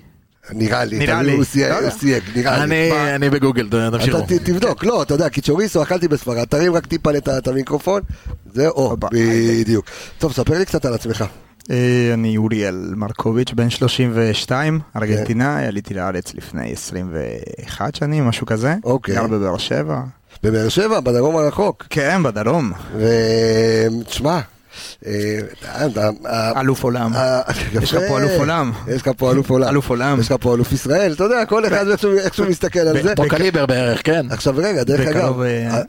נראה 0.53 0.85
לי, 0.85 0.99
נראה 0.99 1.23
לי. 1.23 1.33
הוא 1.33 1.45
סייג, 1.45 1.71
לא 1.73 1.77
יודע. 1.77 1.91
סייג, 1.91 2.23
נראה 2.37 2.67
לי. 2.67 2.91
אני 2.93 3.15
אני 3.15 3.31
בגוגל, 3.31 3.69
תמשיכו. 3.91 4.19
אתה 4.19 4.39
תבדוק, 4.45 4.85
לא, 4.85 5.03
אתה 5.03 5.15
יודע, 5.15 5.29
כי 5.29 5.41
צ'וריסו 5.41 5.83
אכלתי 5.83 6.09
בספרד, 6.09 6.45
תרים 6.45 6.73
רק 6.75 6.87
טיפה 6.87 7.11
את 7.39 7.49
המיקרופון, 7.49 8.03
זה, 8.55 8.69
או. 8.69 8.97
בדיוק. 9.13 9.87
טוב, 10.19 10.33
ספר 10.33 10.59
לי 10.59 10.65
קצת 10.65 10.85
על 10.85 10.95
עצמך. 10.95 11.25
אה, 11.71 12.11
אני 12.15 12.37
אוריאל 12.37 12.93
מרקוביץ', 12.97 13.51
בן 13.55 13.71
32, 13.71 14.81
ארגנטינאי, 14.97 15.67
עליתי 15.67 15.95
לארץ 15.95 16.35
לפני 16.35 16.73
21 16.73 17.95
שנים, 17.95 18.25
משהו 18.25 18.47
כזה. 18.47 18.75
אוקיי. 18.85 19.15
גר 19.15 19.27
בבאר 19.27 19.59
שבע. 19.59 20.01
בבאר 20.43 20.69
שבע, 20.69 21.01
בדרום 21.01 21.37
הרחוק. 21.37 21.87
כן, 21.91 22.23
בדרום. 22.23 22.73
ותשמע, 22.99 24.41
אה, 25.07 25.39
אה, 26.27 26.61
אלוף 26.61 26.85
עולם. 26.85 27.13
יש 27.83 27.95
לך. 27.95 28.01
פה 28.09 28.19
אלוף 28.21 28.33
עולם. 28.39 28.73
יש 28.89 29.03
לך 29.03 29.11
פה 29.17 29.33
אלוף 29.33 29.51
עולם. 29.51 29.69
אלוף 29.69 29.91
עולם. 29.91 30.21
יש 30.21 30.31
לך 30.31 30.37
פה 30.41 30.55
אלוף 30.55 30.73
ישראל, 30.73 31.13
אתה 31.13 31.25
יודע, 31.25 31.45
כל 31.45 31.67
אחד 31.67 31.89
איך 31.89 32.35
שהוא- 32.35 32.47
מסתכל 32.49 32.79
על 32.79 33.03
זה. 33.03 33.15
פה 33.17 33.25
קליבר 33.29 33.67
בערך, 33.67 34.01
כן. 34.05 34.27
עכשיו 34.31 34.55
רגע, 34.57 34.85
דרך 34.85 35.09
אגב, 35.09 35.35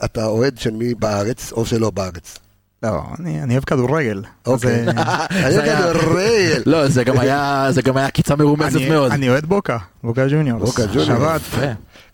אתה 0.05 0.25
אוהד 0.25 0.57
של 0.57 0.71
מי 0.71 0.93
בארץ 0.93 1.51
או 1.51 1.65
שלא 1.65 1.89
בארץ? 1.89 2.37
לא, 2.85 3.03
אני 3.19 3.43
אני 3.43 3.53
אוהב 3.53 3.63
כדורגל. 3.63 4.23
אוקיי. 4.45 4.85
אה, 4.97 5.25
אני 5.45 5.53
זה 5.53 5.63
היה- 5.63 5.93
כדורגל. 5.93 6.61
לא, 6.65 6.87
זה 6.87 7.03
גם 7.03 7.19
היה 7.19 7.67
זה 7.69 7.81
גם 7.81 7.97
היה 7.97 8.05
עקיצה 8.07 8.35
מרומזת 8.35 8.75
אני- 8.75 8.89
מאוד. 8.89 9.11
אני 9.11 9.29
אוהד 9.29 9.45
בוקה, 9.45 9.77
בוקה 10.03 10.25
ג'וניורס. 10.29 10.69
בוקה 10.69 10.83
ג'וניורס. 10.93 11.41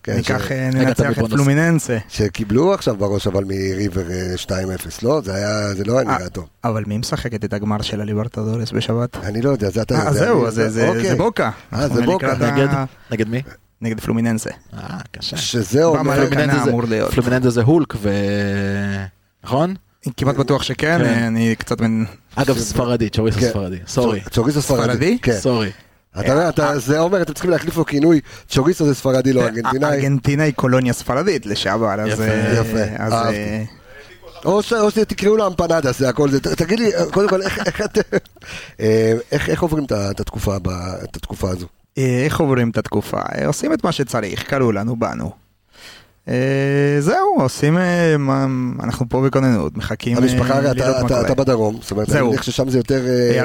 כן, 0.04 0.14
ניקח, 0.16 0.48
ש- 0.48 0.52
אה, 0.52 0.70
ננצח 0.72 1.10
את 1.10 1.14
בונוס. 1.18 1.32
פלומיננסה. 1.32 1.98
שקיבלו 2.08 2.74
עכשיו 2.74 2.96
בראש 2.96 3.26
אבל 3.26 3.44
מריבר 3.44 4.10
אה, 4.10 4.34
2-0, 4.36 4.48
לא? 5.02 5.20
זה 5.24 5.34
היה, 5.34 5.74
זה 5.74 5.84
לא 5.84 5.98
היה 5.98 6.04
נראה 6.08 6.20
אה, 6.22 6.28
טוב. 6.28 6.46
אבל 6.64 6.84
מי 6.86 6.98
משחקת 6.98 7.44
את 7.44 7.52
הגמר 7.52 7.82
של 7.82 8.00
הליברטדורס 8.00 8.72
בשבת? 8.72 9.16
אני 9.16 9.42
לא 9.42 9.50
יודע, 9.50 9.70
זה 9.70 9.82
אתה 9.82 9.94
יודע. 9.94 10.06
אה, 10.06 10.12
זהו, 10.12 10.50
זה- 10.50 10.88
אוקיי. 10.88 11.08
זה 11.08 11.14
בוקה. 11.16 11.50
אה, 11.74 11.88
זה 11.88 12.02
בוקה. 12.02 12.34
נגד? 12.34 12.68
נגד 13.10 13.28
מי? 13.28 13.42
נגד 13.82 14.00
פלומיננסה. 14.00 14.50
אה, 14.74 14.78
קשה. 15.12 15.36
שזה 15.36 15.84
אומר. 15.84 16.26
פלומיננזה 17.14 17.50
זה 17.50 17.62
הולק 17.62 17.94
ו... 18.02 18.10
נכון? 19.44 19.74
כמעט 20.16 20.36
בטוח 20.36 20.62
שכן, 20.62 20.98
כן. 20.98 21.04
אה, 21.04 21.26
אני 21.26 21.54
קצת 21.58 21.80
מן... 21.80 22.04
אגב, 22.34 22.58
ספרדי, 22.58 23.08
צ'וריסו 23.08 23.40
כן. 23.40 23.48
ספרדי. 23.50 23.76
סורי. 23.86 24.20
צ'וריסו 24.30 24.62
ספרדי. 24.62 25.18
כן. 25.22 25.32
סורי. 25.40 25.70
אתה 26.20 26.32
יודע, 26.32 26.48
אתה- 26.48 26.78
זה 26.78 26.98
אומר, 27.00 27.22
אתם 27.22 27.32
צריכים 27.32 27.50
להחליף 27.50 27.76
לו 27.76 27.86
כינוי, 27.86 28.20
צ'וריסו 28.48 28.86
זה 28.86 28.94
ספרדי, 28.94 29.32
לא 29.32 29.40
ארגנטינאי. 29.42 29.94
ארגנטינה 29.94 30.42
היא 30.42 30.52
קולוניה 30.54 30.92
ספרדית 30.92 31.46
לשעבר, 31.46 32.00
אז... 32.00 32.08
יפה, 32.08 32.22
אה, 32.24 32.96
אהבתי. 33.00 33.36
אה, 33.36 33.62
או 34.44 34.62
שתקראו 34.90 35.36
לו 35.36 35.46
אמפנדה, 35.46 35.92
זה 35.92 36.08
הכל 36.08 36.30
זה. 36.30 36.40
תגיד 36.40 36.78
לי, 36.80 36.90
קודם 37.12 37.28
כל, 37.28 37.42
איך- 37.42 37.58
אה, 38.80 39.54
עוברים 39.60 39.84
את 39.84 40.20
התקופה 40.20 40.58
ב- 40.58 40.68
את 41.04 41.16
התקופה 41.16 41.50
הזו? 41.50 41.66
אה, 41.98 42.22
איך 42.24 42.40
עוברים 42.40 42.70
את 42.70 42.78
התקופה? 42.78 43.20
אה, 43.34 43.46
עושים 43.46 43.72
את 43.72 43.84
מה 43.84 43.92
שצריך, 43.92 44.42
קראו 44.42 44.72
לנו, 44.72 44.96
באנו. 44.96 45.41
אה, 46.28 46.34
זהו, 47.00 47.36
עושים... 47.38 47.78
אה, 47.78 48.14
אנחנו 48.82 49.08
פה 49.08 49.22
בכוננות, 49.26 49.76
מחכים... 49.76 50.16
אה, 50.16 50.22
המשפחה, 50.22 50.70
אתה- 51.20 51.34
בדרום, 51.34 51.78
זאת 51.82 51.90
אומרת, 51.90 52.10
אני. 52.10 52.28
מניח 52.28 52.42
ששם 52.42 52.68
זה 52.68 52.78
יותר 52.78 53.02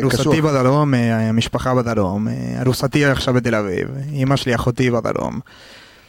קשוח. 0.09 0.27
ארוסתי 0.27 0.41
בדרום, 0.41 0.93
המשפחה 0.93 1.75
בדרום, 1.75 2.27
ארוסתי 2.61 3.05
עכשיו 3.05 3.33
בתל 3.33 3.55
אביב, 3.55 3.87
אמא 4.13 4.35
שלי 4.35 4.55
אחותי 4.55 4.91
בדרום. 4.91 5.39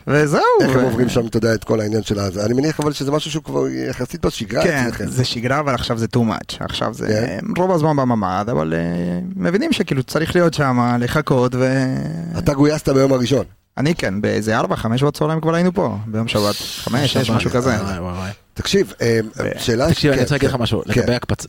וזהו. 0.08 0.40
איך 0.60 0.76
הם 0.76 0.84
עוברים 0.84 1.08
שם, 1.08 1.26
אתה 1.26 1.36
יודע, 1.36 1.54
את 1.54 1.64
כל 1.64 1.80
העניין 1.80 2.02
של 2.02 2.18
הזה. 2.18 2.44
אני 2.44 2.54
מניח 2.54 2.80
אבל 2.80 2.92
שזה 2.92 3.12
משהו 3.12 3.30
שהוא 3.30 3.44
כבר 3.44 3.68
יחסית 3.68 4.26
בשגרה 4.26 4.62
כן, 4.62 4.84
אצלכם. 4.86 5.06
זה 5.06 5.24
שגרה, 5.24 5.60
אבל 5.60 5.74
עכשיו 5.74 5.98
זה 5.98 6.06
too 6.16 6.18
much. 6.18 6.56
עכשיו 6.60 6.94
זה 6.94 7.06
כן. 7.06 7.46
רוב 7.56 7.72
הזמן 7.72 7.96
בממ"ד, 7.96 8.46
אבל 8.50 8.74
אה, 8.74 9.20
מבינים 9.36 9.72
שכאילו 9.72 10.02
צריך 10.02 10.36
להיות 10.36 10.54
שם, 10.54 10.96
לחכות, 11.00 11.54
ו... 11.54 11.84
אתה 12.38 12.54
גויסת 12.54 12.88
ביום 12.88 13.12
הראשון. 13.12 13.44
אני 13.78 13.94
כן, 13.94 14.20
באיזה 14.20 14.58
ארבע, 14.58 14.76
חמש 14.76 15.02
בצהריים 15.02 15.40
כבר 15.40 15.54
היינו 15.54 15.72
פה, 15.72 15.96
ביום 16.06 16.28
שבת. 16.28 16.54
חמש, 16.54 17.12
שש, 17.12 17.26
שבת. 17.26 17.36
משהו 17.36 17.50
כזה. 17.50 17.76
תקשיב, 18.58 18.92
אה, 19.00 19.20
שאלה... 19.58 19.90
תקשיב, 19.90 20.12
אני 20.12 20.22
רוצה 20.22 20.34
להגיד 20.34 20.48
לך 20.48 20.56
כן, 20.56 20.62
משהו, 20.62 20.82
כן. 20.92 21.00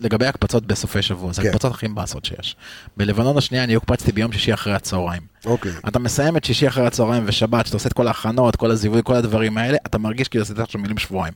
לגבי 0.02 0.26
הקפצות 0.26 0.66
בסופי 0.66 1.02
שבוע, 1.02 1.34
זה 1.34 1.42
כן. 1.42 1.50
הקפצות 1.50 1.72
הכי 1.72 1.88
מבאסות 1.88 2.26
שיש. 2.26 2.56
בלבנון 2.98 3.38
השנייה 3.38 3.64
אני 3.64 3.74
הוקפצתי 3.74 4.12
ביום 4.12 4.32
שישי 4.32 4.54
אחרי 4.54 4.74
הצהריים. 4.74 5.22
אוקיי. 5.46 5.72
אתה 5.88 6.00
מסיים 6.00 6.38
את 6.38 6.44
שישי 6.44 6.68
אחרי 6.68 6.88
הצהריים 6.88 7.24
ושבת, 7.26 7.66
שאתה 7.66 7.76
עושה 7.76 7.88
את 7.88 7.94
כל 7.94 8.08
ההכנות, 8.08 8.56
כל 8.56 8.72
הזיווי, 8.72 9.02
כל 9.04 9.16
הדברים 9.16 9.58
האלה, 9.58 9.78
אתה 9.86 9.98
מרגיש 9.98 10.28
כאילו 10.28 10.44
עשית 10.44 10.60
עכשיו 10.60 10.82
מילים 10.82 10.98
שבועיים. 10.98 11.34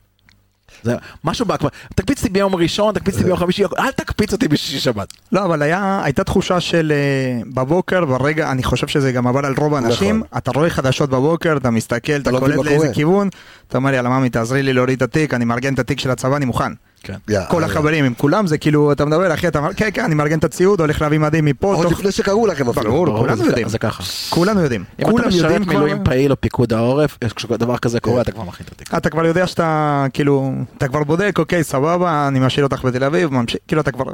זה 0.84 0.94
משהו 1.24 1.46
בהקפצה, 1.46 1.68
תקפיץ 1.94 2.18
אותי 2.18 2.32
ביום 2.32 2.54
ראשון, 2.54 2.94
תקפיץ 2.94 3.14
אותי 3.14 3.24
ביום 3.24 3.36
חמישי, 3.36 3.64
אל 3.78 3.90
תקפיץ 3.90 4.32
אותי 4.32 4.48
בשישי 4.48 4.80
שבת. 4.80 5.12
לא, 5.32 5.44
אבל 5.44 5.62
היה, 5.62 6.00
הייתה 6.04 6.24
תחושה 6.24 6.60
של 6.60 6.92
אה, 6.92 7.42
בבוקר, 7.54 8.04
ברגע, 8.04 8.50
אני 8.50 8.62
חושב 8.62 8.86
שזה 8.86 9.12
גם 9.12 9.26
עבר 9.26 9.46
על 9.46 9.54
רוב 9.58 9.74
האנשים, 9.74 10.16
נכון. 10.16 10.38
אתה 10.38 10.50
רואה 10.54 10.70
חדשות 10.70 11.10
בבוקר, 11.10 11.56
אתה 11.56 11.70
מסתכל, 11.70 12.12
אתה 12.12 12.30
לא 12.30 12.38
קולט 12.38 12.56
לאיזה. 12.64 12.90
כיוון, 12.94 13.28
אתה 13.68 13.78
אומר, 13.78 13.94
יאללה 13.94 14.08
ממי, 14.08 14.30
תעזרי 14.30 14.62
לי 14.62 14.72
להוריד 14.72 14.96
את 14.96 15.02
התיק, 15.02 15.34
אני 15.34 15.44
מארגן 15.44 15.74
את 15.74 15.78
התיק 15.78 16.00
של 16.00 16.10
הצבא, 16.10 16.36
אני 16.36 16.44
מוכן. 16.44 16.72
כן. 17.04 17.14
כל 17.48 17.64
החברים 17.64 18.04
עם 18.04 18.14
כולם, 18.14 18.46
זה 18.46 18.58
כאילו, 18.58 18.92
אתה 18.92 19.04
מדבר, 19.04 19.34
אחי, 19.34 19.48
אתה 19.48 19.58
אומר, 19.58 19.74
כן, 19.74 19.88
כן, 19.94 20.04
אני 20.04 20.14
מארגן 20.14 20.38
את 20.38 20.44
הציוד, 20.44 20.80
הולך 20.80 21.00
להביא 21.00 21.18
מדים 21.18 21.44
מפה, 21.44 21.74
עוד 21.74 21.88
תוך... 21.88 21.98
לפני 21.98 22.12
שקראו 22.12 22.46
לכם 22.46 22.68
אפילו. 22.68 22.90
ברור, 22.90 23.06
ברור, 23.06 23.18
כולנו 23.18 23.46
יודעים. 23.46 23.68
זה 23.68 23.78
ככה. 23.78 24.02
כולנו 24.30 24.60
יודעים. 24.60 24.84
אם 24.98 25.18
אתה 25.18 25.28
משרת 25.28 25.62
כבר... 25.62 25.72
מילואים 25.72 26.04
פעיל 26.04 26.30
או 26.30 26.40
פיקוד 26.40 26.72
העורף, 26.72 27.18
כשדבר 27.36 27.78
כזה 27.78 28.00
קורה 28.00 28.22
אתה 28.22 28.32
כבר 28.32 28.44
מכין 28.44 28.66
את 28.66 28.72
התיק. 28.72 28.94
אתה 28.94 29.10
כבר 29.10 29.26
יודע 29.26 29.46
שאתה, 29.46 30.06
כאילו, 30.12 30.52
אתה 30.78 30.88
כבר 30.88 31.04
בודק, 31.04 31.36
אוקיי, 31.38 31.64
סבבה, 31.64 32.28
אני 32.28 32.38
משאיר 32.38 32.66
אותך 32.66 32.84
בתל 32.84 33.04
אביב, 33.04 33.32
ממשיך, 33.32 33.60
כאילו, 33.68 33.82
אתה 33.82 33.92
כבר 33.92 34.04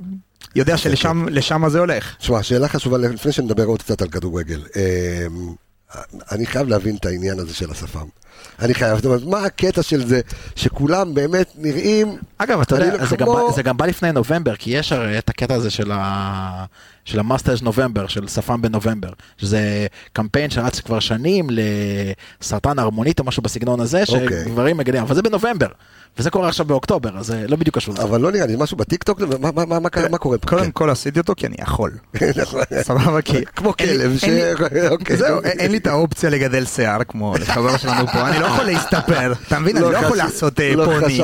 יודע 0.55 0.76
שלשם 0.76 1.26
לשם 1.29 1.68
זה 1.68 1.79
הולך. 1.79 2.14
תשמע, 2.18 2.42
שאלה 2.42 2.68
חשובה 2.68 2.98
לפני 2.98 3.33
שנדבר 3.33 3.64
עוד 3.64 3.83
קצת 3.83 4.03
על 4.03 4.09
כדורגל. 4.09 4.62
אה, 4.76 5.26
אני 6.33 6.46
חייב 6.46 6.68
להבין 6.68 6.96
את 6.96 7.07
העניין 7.07 7.38
הזה 7.38 7.55
של 7.55 7.70
השפם. 7.70 8.07
אני 8.61 8.74
חייב, 8.74 8.96
זאת 8.96 9.05
אומרת, 9.05 9.22
מה 9.24 9.44
הקטע 9.44 9.83
של 9.83 10.07
זה, 10.07 10.20
שכולם 10.57 11.14
באמת 11.14 11.53
נראים... 11.59 12.16
אגב, 12.38 12.61
אתה 12.61 12.74
יודע, 12.74 12.96
לא- 12.96 13.05
זה 13.07 13.16
גם 13.16 13.26
כמו- 13.26 13.46
בא- 13.48 13.55
זה 13.55 13.62
גם 13.62 13.76
בא 13.76 13.87
לפני 13.87 14.12
נובמבר, 14.12 14.57
כי 14.57 14.70
יש 14.70 14.92
הרי 14.92 15.18
את 15.18 15.29
הקטע 15.29 15.55
הזה 15.55 15.70
של 15.70 15.90
ה- 15.94 16.64
של 17.05 17.18
המאסטרס 17.18 17.62
נובמבר, 17.62 18.07
של 18.07 18.29
שפם 18.29 18.62
בנובמבר, 18.62 19.09
שזה 19.38 19.87
קמפיין 20.12 20.50
שרץ 20.50 20.81
כבר 20.81 21.00
שנים 21.00 21.46
לסרטן 22.40 22.79
הערמונית 22.79 23.18
או 23.20 23.24
משהו 23.24 23.42
בסגנון 23.42 23.81
הזה, 23.81 24.03
אוקיי. 24.09 24.44
שגברים 24.44 24.76
מגדלים, 24.76 25.03
אבל 25.03 25.14
זה 25.14 25.22
בנובמבר, 25.22 25.66
וזה 26.18 26.31
קורה 26.31 26.48
עכשיו 26.48 26.66
באוקטובר, 26.66 27.18
אז 27.18 27.26
זה 27.26 27.44
לא 27.48 27.57
בדיוק 27.57 27.76
קשור 27.76 27.94
לזה. 27.94 28.03
אבל 28.03 28.20
לא 28.20 28.33
נראה 28.33 28.46
לי, 28.46 28.55
משהו 28.59 28.76
בטיקטוק, 28.76 29.20
מה- 29.20 29.50
מה- 29.53 29.64
מה- 29.64 29.79
מה 29.81 29.88
מה 30.11 30.18
קורה 30.18 30.38
פה? 30.38 30.48
קודם 30.48 30.70
כל 30.70 30.90
עשיתי 30.90 31.18
אותו 31.20 31.35
כי 31.37 31.46
אני 31.46 31.57
יכול. 31.61 31.90
כן. 32.12 32.31
נכון. 32.42 32.62
סבבה, 32.83 33.22
כי... 33.22 33.44
כמו 33.57 33.76
כלב, 33.76 34.18
ש... 34.18 34.24
אוקיי. 34.90 35.16
זהו, 35.16 35.40
אין 35.44 35.70
לי 35.72 35.79
את 35.79 35.87
האופציה 35.87 36.31
לגדל 36.31 36.64
שיער 36.64 37.05
כמו 37.09 37.35
לחבר 37.40 37.76
שלנו 37.76 38.07
פה, 38.07 38.30
אני 38.31 38.40
לא 38.40 38.47
יכול 38.47 38.64
להסתפר, 38.64 39.33
אתה 39.47 39.59
מבין? 39.59 39.77
אני 39.77 39.85
לא 39.85 39.93
לא 39.93 39.99
יכול 39.99 40.16
לעשות 40.16 40.61
אה, 40.61 40.77
לא 40.77 40.85
פוני. 40.85 41.23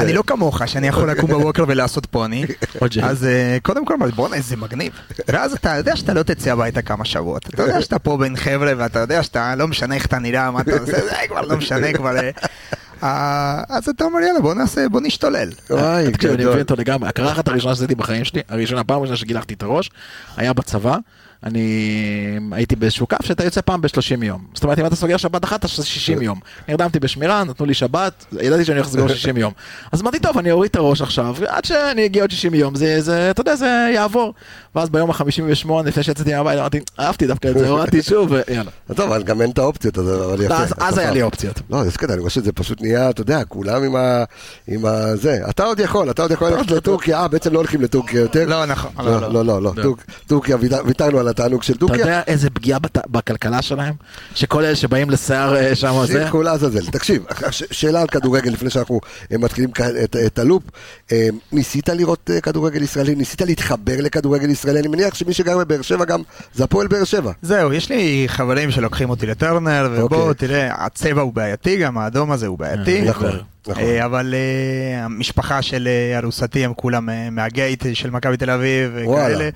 אני 0.00 0.12
לא 0.12 0.22
כמוך, 0.26 0.62
שאני 0.66 0.88
יכול 0.88 1.10
לקום 1.10 1.30
בבוקר 1.30 1.64
ולעשות 1.68 2.06
פוני. 2.06 2.44
אז 3.02 3.24
אה, 3.24 3.58
קודם 3.62 3.84
כל, 3.84 3.96
בואנה 4.14 4.36
איזה 4.36 4.56
מגניב. 4.56 4.92
ואז 5.28 5.52
אתה 5.52 5.74
יודע 5.76 5.96
שאתה 5.96 6.14
לא 6.14 6.22
תצא 6.22 6.52
הביתה 6.52 6.82
כמה 6.82 7.04
שבועות. 7.04 7.48
אתה 7.48 7.62
יודע 7.62 7.82
שאתה 7.82 7.98
פה 7.98 8.16
בין 8.16 8.36
חבר'ה 8.36 8.72
ואתה 8.76 8.98
יודע 8.98 9.22
שאתה 9.22 9.54
לא 9.54 9.68
משנה 9.68 9.94
איך 9.94 10.06
אתה 10.06 10.18
נראה, 10.18 10.50
מה 10.50 10.60
אתה 10.60 10.72
עושה, 10.72 10.92
זה 10.92 11.14
כבר 11.28 11.42
לא 11.42 11.56
משנה 11.56 11.92
כבר. 11.92 12.14
אה. 13.02 13.62
אז 13.68 13.88
אתה 13.88 14.04
אומר 14.04 14.20
יאללה 14.20 14.40
בוא 14.40 14.54
נעשה, 14.54 14.88
בוא 14.88 15.00
נשתולל. 15.00 15.48
וואי, 15.70 16.12
תקשיב, 16.12 16.30
אני. 16.30 16.44
מבין 16.44 16.58
אותו 16.58 16.76
לגמרי. 16.76 17.08
הקרחת 17.08 17.48
הראשונה 17.48 17.74
שעשיתי 17.74 17.94
בחיים 17.94 18.24
שלי, 18.24 18.40
הראשונה, 18.48 18.80
הפעם 18.80 18.98
הראשונה 18.98 19.16
שגילחתי 19.16 19.54
את 19.54 19.62
הראש, 19.62 19.90
היה 20.36 20.52
בצבא. 20.52 20.96
אני 21.44 21.90
הייתי 22.52 22.76
באיזשהו 22.76 23.06
קו 23.06 23.16
שאתה 23.22 23.44
יוצא 23.44 23.60
פעם 23.64 23.80
ב-30 23.80 23.90
יום. 24.24 24.44
זאת 24.54 24.64
אומרת, 24.64 24.78
אם 24.78 24.86
אתה 24.86 24.96
סוגר 24.96 25.16
שבת 25.16 25.44
אחת, 25.44 25.58
אתה 25.58 25.66
עושה 25.66 25.82
60 25.82 26.22
יום. 26.22 26.40
נרדמתי 26.68 27.00
בשמירה, 27.00 27.44
נתנו 27.44 27.66
לי 27.66 27.74
שבת, 27.74 28.24
ידעתי 28.40 28.64
שאני 28.64 28.76
הולך 28.78 28.88
לסגור 28.88 29.08
60 29.08 29.36
יום. 29.36 29.52
אז 29.92 30.02
אמרתי, 30.02 30.18
טוב, 30.18 30.38
אני 30.38 30.50
אוריד 30.50 30.70
את 30.70 30.76
הראש 30.76 31.02
עכשיו, 31.02 31.36
עד 31.46 31.64
שאני 31.64 32.04
אגיע 32.06 32.22
עוד 32.22 32.30
60 32.30 32.54
יום, 32.54 32.74
זה, 32.74 33.00
זה, 33.00 33.30
אתה 33.30 33.40
יודע, 33.40 33.56
זה 33.56 33.90
יעבור. 33.94 34.34
ואז 34.74 34.90
ביום 34.90 35.10
ה-58, 35.10 35.24
לפני 35.84 36.02
שיצאתי 36.02 36.34
מהבית, 36.34 36.58
אמרתי, 36.58 36.80
אהבתי 37.00 37.26
דווקא 37.26 37.48
את 37.48 37.58
זה, 37.58 37.68
הורדתי 37.68 38.02
שוב, 38.02 38.30
ויאללה. 38.30 38.70
טוב, 38.94 39.00
אבל 39.12 39.22
גם 39.22 39.42
אין 39.42 39.50
את 39.50 39.58
האופציות, 39.58 39.98
אז- 39.98 40.08
אבל 40.24 40.42
יפה. 40.42 40.54
אז- 40.56 40.72
אז 40.78 40.98
היה 40.98 41.10
לי. 41.10 41.22
אופציות. 41.22 41.60
לא, 41.70 41.84
זה 41.84 41.90
קטע, 41.98 42.14
אני 42.14 42.22
חושב 42.22 42.40
שזה 42.40 42.52
פשוט 42.52 42.80
נהיה, 42.82 43.10
אתה 43.10 43.20
יודע, 43.20 43.44
כולם 43.44 43.82
עם 43.82 43.96
ה... 43.96 44.24
עם 44.68 44.86
ה... 44.86 45.16
זה. 45.16 45.38
אתה 45.50 45.64
עוד 45.64 45.80
יכול, 45.80 46.10
אתה 46.10 46.22
עוד 46.22 46.30
יכול 46.30 46.48
ללכת 46.50 46.70
לטורקיה, 46.70 47.18
אה, 47.22 47.28
בעצם 47.28 47.52
לא 47.52 47.58
הולכים 47.58 47.80
לטורקיה 47.82 48.20
יותר. 48.20 48.46
לא 48.48 48.66
נכון, 48.66 48.90
לא, 49.04 49.20
לא, 49.32 49.44
לא, 49.44 49.62
לא, 49.62 49.72
טורק- 49.82 50.04
טורקיה, 50.26 50.56
ויתר- 50.60 50.82
ויתרנו 50.86 51.18
על 51.18 51.25
על 51.26 51.30
התענוג 51.30 51.62
של 51.62 51.72
אתה 51.72 51.80
טורקיה. 51.80 51.98
יודע 52.00 52.22
איזה 52.26 52.50
פגיעה 52.50 52.78
בת- 52.78 53.06
בכלכלה 53.10 53.62
שלהם? 53.62 53.94
שכל 54.34 54.64
אלה 54.64 54.76
שבאים 54.76 55.10
לשיער 55.10 55.56
אה, 55.56 55.74
שם 55.74 55.94
זה? 56.06 56.12
שילכו 56.12 56.42
לעזאזל. 56.42 56.86
תקשיב, 56.86 57.22
ש- 57.50 57.62
שאלה 57.70 58.00
על 58.00 58.06
כדורגל 58.06 58.50
לפני 58.50 58.70
שאנחנו 58.70 59.00
אה, 59.32 59.38
מתחילים 59.38 59.70
את- 60.04 60.16
את 60.26 60.38
הלופ. 60.38 60.62
אה, 61.12 61.28
ניסית 61.52 61.88
לראות 61.88 62.30
כדורגל 62.42 62.82
ישראלי? 62.82 63.14
ניסית 63.14 63.40
להתחבר 63.42 63.96
לכדורגל 64.00 64.50
ישראלי? 64.50 64.80
אני 64.80 64.88
מניח 64.88 65.14
שמי 65.14 65.32
שגר 65.34 65.58
בבאר 65.58 65.82
שבע 65.82 66.04
גם 66.04 66.22
זה 66.54 66.64
הפועל 66.64 66.86
באר 66.86 67.04
שבע. 67.04 67.32
זהו, 67.42 67.72
יש 67.72 67.88
לי 67.90 68.24
חברים 68.26 68.70
שלוקחים 68.70 69.10
אותי 69.10 69.26
לטרנר, 69.26 69.88
ובוא, 69.92 70.18
אוקיי. 70.28 70.48
תראה, 70.48 70.84
הצבע 70.84 71.20
הוא 71.22 71.32
בעייתי, 71.32 71.76
גם 71.76 71.98
האדום 71.98 72.30
הזה 72.32 72.46
הוא 72.46 72.58
בעייתי. 72.58 73.02
נכון, 73.02 73.30
נכון. 73.68 73.82
אבל 74.04 74.34
המשפחה 74.96 75.62
של 75.62 75.88
ארוסתי 76.22 76.64
הם 76.64 76.72
כולם 76.74 77.08
מהגייט 77.30 77.84
של 77.94 78.10
מכבי 78.10 78.36
תל 78.36 78.50
אביב 78.50 78.92
וואלה. 79.04 79.48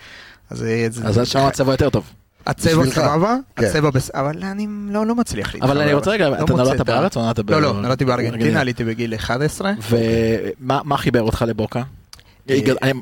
אז 0.51 0.63
אה, 0.65 0.87
זה- 0.91 1.05
אז 1.09 1.29
שם 1.29 1.39
הצבע 1.39 1.73
יותר 1.73 1.91
טוב. 1.91 2.05
הצבע. 2.47 2.87
סבבה, 2.91 3.37
כן. 3.57 3.65
הצבע 3.67 3.91
בס... 3.91 4.11
אבל 4.15 4.45
אני 4.45 4.67
לא 4.91 5.07
לא 5.07 5.15
מצליח 5.15 5.55
להתחבר. 5.55 5.73
אבל 5.73 5.81
אני 5.81 5.93
רוצה 5.95 6.11
רגע, 6.11 6.29
לא 6.29 6.35
אתה 6.45 6.53
נולדת 6.53 6.81
בארץ 6.81 7.17
או 7.17 7.23
נולדת 7.23 7.39
ב... 7.41 7.51
לא, 7.51 7.63
לא, 7.63 7.73
נולדתי 7.73 8.05
בארגנטינה, 8.05 8.61
עליתי 8.61 8.85
בגיל 8.85 9.15
11. 9.15 9.73
ומה 9.91 10.81
מה 10.85 10.97
חיבר 10.97 11.23
אותך 11.23 11.45
לבוקה? 11.49 11.83
אה, 12.51 12.59
אני- 12.83 12.93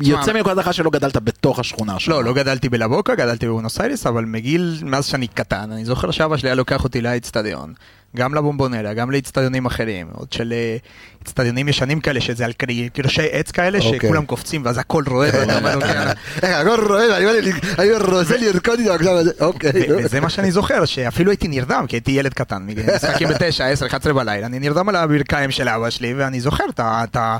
יוצא 0.00 0.32
מנקודת 0.32 0.56
הנחה 0.56 0.72
שלא 0.72 0.90
גדלת 0.90 1.16
בתוך 1.16 1.58
השכונה 1.58 1.98
שלך. 1.98 2.08
לא, 2.08 2.24
לא 2.24 2.32
גדלתי 2.34 2.68
בלבוקה, 2.68 3.14
גדלתי 3.14 3.46
בבונוס 3.46 3.80
איירס, 3.80 4.06
אבל 4.06 4.24
מגיל, 4.24 4.78
מאז 4.82 5.06
שאני 5.06 5.26
קטן, 5.26 5.72
אני 5.72 5.84
זוכר 5.84 6.10
שאבא 6.10 6.36
שלי 6.36 6.48
היה 6.48 6.54
לוקח 6.54 6.84
אותי 6.84 7.00
לאצטדיון. 7.00 7.74
גם 8.16 8.34
לבומבונלה, 8.34 8.94
גם 8.94 9.10
לאצטדיונים 9.10 9.66
אחרים, 9.66 10.06
עוד 10.12 10.32
של 10.32 10.52
אה, 10.52 10.76
אצטדיונים 11.22 11.68
ישנים 11.68 12.00
כאלה, 12.00 12.20
שזה 12.20 12.44
על 12.44 12.52
קרשי 12.92 13.26
עץ 13.30 13.50
כאלה, 13.50 13.78
אוקיי. 13.78 13.98
שכולם 14.00 14.26
קופצים 14.26 14.64
ואז 14.64 14.78
הכל 14.78 15.04
רועד, 15.06 15.34
"אוקיי, 15.74 16.54
הכל 16.60 16.86
רועד, 16.88 17.10
אני 17.10 17.92
רוצה 17.92 18.36
לרקוד 18.36 18.78
איתו 18.78 18.94
עכשיו, 18.94 19.16
אוקיי. 19.40 19.72
וזה 20.04 20.20
מה 20.20 20.30
שאני 20.30 20.50
זוכר, 20.50 20.84
שאפילו 20.84 21.30
הייתי 21.30 21.48
נרדם, 21.48 21.84
כי 21.88 21.96
הייתי 21.96 22.10
ילד 22.10 22.34
קטן, 22.34 22.66
משחקים 22.96 23.28
בתשע, 23.28 23.66
עשר, 23.66 23.86
11 23.86 24.12
בלילה, 24.12 24.46
אני 24.46 24.58
נרדם 24.58 24.88
על 24.88 24.96
הברכיים 24.96 25.50
של 25.50 25.68
אבא 25.68 25.90
שלי, 25.90 26.14
ואני 26.14 26.40
זוכר 26.40 26.64
את 26.74 27.16
ה... 27.16 27.38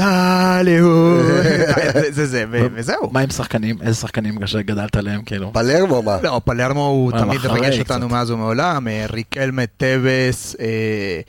דליהו, 0.00 1.18
זה 2.10 2.26
זה 2.26 2.44
וזהו. 2.50 3.10
מה 3.12 3.20
עם 3.20 3.30
שחקנים? 3.30 3.76
איזה 3.82 3.94
שחקנים 4.00 4.46
שגדלת 4.46 4.96
עליהם 4.96 5.22
כאילו? 5.22 5.52
פלרמו, 5.52 6.02
מה? 6.02 6.16
לא, 6.22 6.40
פלרמו 6.44 6.86
הוא 6.86 7.12
תמיד 7.12 7.46
ריגש. 7.46 7.78
אותנו 7.78 8.08
מאז 8.08 8.30
ומעולם, 8.30 8.88
אה, 8.88 9.06
ריקלמה 9.12 9.62
טבס, 9.76 10.56
אה, 10.60 11.20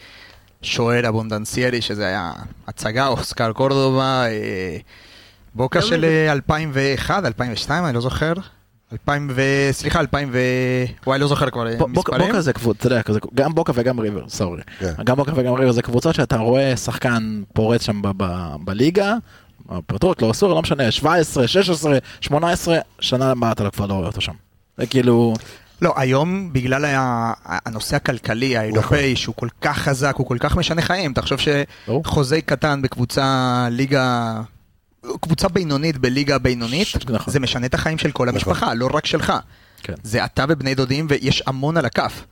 שוער 0.61 1.07
אבונדנסיירי, 1.07 1.81
שזה 1.81 2.05
היה 2.05 2.31
הצגה, 2.67 3.07
אוסקר 3.07 3.51
קורדובה, 3.53 4.25
אה, 4.27 4.77
בוקה 5.55 5.81
של 5.81 6.05
אה, 6.05 6.31
2001, 6.31 7.25
2002, 7.25 7.85
אני 7.85 7.95
לא 7.95 8.01
זוכר. 8.01 8.33
2000 8.93 9.27
ו... 9.35 9.41
סליחה, 9.71 9.99
2000 9.99 10.29
ו... 10.31 10.39
וואי, 11.07 11.19
לא 11.19 11.27
זוכר 11.27 11.49
כבר 11.49 11.67
אה, 11.67 11.77
ב- 11.77 11.85
מספרים. 11.85 12.27
בוקה 12.27 12.41
זה 12.41 12.53
קבוצה, 12.53 12.77
אתה 12.79 12.87
יודע, 12.87 13.01
כזה- 13.03 13.19
גם 13.33 13.55
בוקה 13.55 13.71
וגם 13.75 13.99
ריבר, 13.99 14.29
סורי. 14.29 14.61
כן. 14.79 14.93
גם 15.05 15.15
בוקה 15.17 15.31
וגם 15.35 15.53
ריבר 15.53 15.71
זה 15.71 15.81
קבוצות 15.81 16.15
שאתה 16.15 16.37
רואה 16.37 16.77
שחקן 16.77 17.41
פורץ 17.53 17.81
שם 17.83 18.01
ב- 18.01 18.11
ב- 18.17 18.55
בליגה, 18.63 19.15
פרטות, 19.87 20.21
לא 20.21 20.31
אסור, 20.31 20.49
לא 20.49 20.61
משנה, 20.61 20.91
17, 20.91 21.47
16, 21.47 21.97
18, 22.21 22.77
שנה 22.99 23.31
הבאה 23.31 23.51
אתה 23.51 23.63
לא- 23.63 23.69
כבר 23.69 23.85
לא 23.85 23.93
רואה 23.93 24.07
אותו 24.07 24.21
שם. 24.21 24.33
זה 24.77 24.85
כאילו, 24.85 25.33
לא, 25.81 25.93
היום 25.97 26.53
בגלל 26.53 26.85
הנושא 27.45 27.95
הכלכלי 27.95 28.57
האירופאי, 28.57 29.15
שהוא 29.15 29.35
כל 29.35 29.47
כך 29.61 29.77
חזק, 29.77 30.15
הוא 30.17 30.27
כל 30.27 30.37
כך 30.39 30.55
משנה 30.57 30.81
חיים. 30.81 31.13
תחשוב. 31.13 31.39
שחוזה 31.39 32.41
קטן 32.41 32.81
בקבוצה 32.81 33.67
ליגה... 33.71 34.41
קבוצה 35.21 35.47
בינונית 35.47 35.97
בליגה 35.97 36.37
בינונית, 36.37 36.87
נכון. 37.09 37.33
זה 37.33 37.39
משנה 37.39 37.65
את 37.65 37.73
החיים 37.73 37.97
של 37.97 38.11
כל 38.11 38.29
המשפחה, 38.29 38.73
לא 38.73 38.89
רק 38.93 39.05
שלך. 39.05 39.33
כן. 39.83 39.93
זה 40.03 40.25
אתה 40.25 40.45
ובני 40.49 40.75
דודים 40.75 41.07
ויש 41.09 41.43
המון 41.47 41.77
על 41.77 41.85
הכף. 41.85 42.23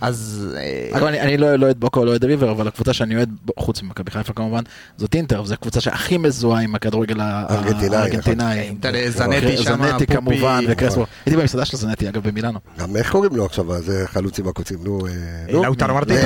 אז... 0.00 0.48
אה, 0.58 0.98
אגב, 0.98 1.06
אני, 1.06 1.20
אני 1.20 1.36
לא 1.36 1.56
לא 1.56 1.66
אוהד 1.66 1.80
בוקה 1.80 2.00
או 2.00 2.04
לא 2.04 2.10
אוהד 2.10 2.24
ריבר, 2.24 2.50
אבל 2.50 2.68
הקבוצה 2.68 2.92
שאני 2.92 3.16
אוהד, 3.16 3.30
חוץ 3.58 3.82
ממכבי 3.82 4.10
חיפה 4.10 4.32
כמובן, 4.32 4.62
זאת 4.96 5.14
אינטר, 5.14 5.44
זו 5.44 5.54
הקבוצה 5.54 5.80
שהכי 5.80 6.18
מזוהה 6.18 6.62
עם 6.62 6.74
הכדורגל 6.74 7.20
הארגנטינאי. 7.20 8.58
אינטר, 8.60 8.92
זנטי 9.08 9.56
שם, 9.56 9.62
זנטי 9.62 10.06
פופי. 10.06 10.16
כמובן, 10.16 10.64
וקרספו. 10.68 11.00
נכון. 11.00 11.14
הייתי 11.26 11.40
במסעדה 11.40 11.64
של 11.64 11.76
זנטי, 11.76 12.08
אגב, 12.08 12.28
במילאנו. 12.28 12.58
גם 12.78 12.96
איך 12.96 13.12
קוראים 13.12 13.36
לו 13.36 13.44
עכשיו, 13.46 13.82
זה 13.82 14.04
חלוץ 14.06 14.38
עם 14.38 14.48
הקוצים, 14.48 14.78
נו, 14.84 15.06
אה, 15.06 15.12
נו. 15.52 15.62
לאוטרו 15.62 15.94
מרטינס, 15.94 16.24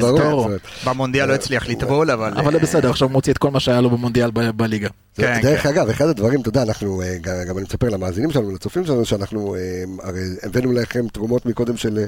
ברור. 0.00 0.50
במונדיאל 0.86 1.28
לא 1.28 1.34
הצליח 1.34 1.68
לטבול, 1.68 2.10
אבל... 2.10 2.32
אבל 2.36 2.54
אה, 2.54 2.60
בסדר, 2.60 2.90
עכשיו 2.90 3.08
הוא 3.08 3.12
מוציא 3.12 3.32
את 3.32 3.38
כל 3.38 3.50
מה 3.50 3.60
שהיה 3.60 3.80
לו 3.80 3.90
במונדיאל 3.90 4.30
בליגה. 4.30 4.88
זה- 5.16 5.22
כן, 5.22 5.40
דרך 5.42 5.62
כן. 5.62 5.68
אגב, 5.68 5.88
אחד 5.88 6.06
הדברים, 6.08 6.40
אתה 6.40 6.48
יודע, 6.48 6.62
אנחנו, 6.62 7.02
אה, 7.02 7.16
גם 7.48 7.58
אני 7.58 7.64
מספר 7.64 7.88
למאזינים 7.88 8.30
שלנו, 8.30 8.50
לצופים 8.50 8.84
שלנו, 8.86 9.04
שאנחנו 9.04 9.54
אה, 9.54 9.60
הרי 10.02 10.20
הבאנו 10.42 10.72
לכם 10.72 11.08
תרומות 11.12 11.46
מקודם 11.46 11.76
של 11.76 11.98
אה, 11.98 12.04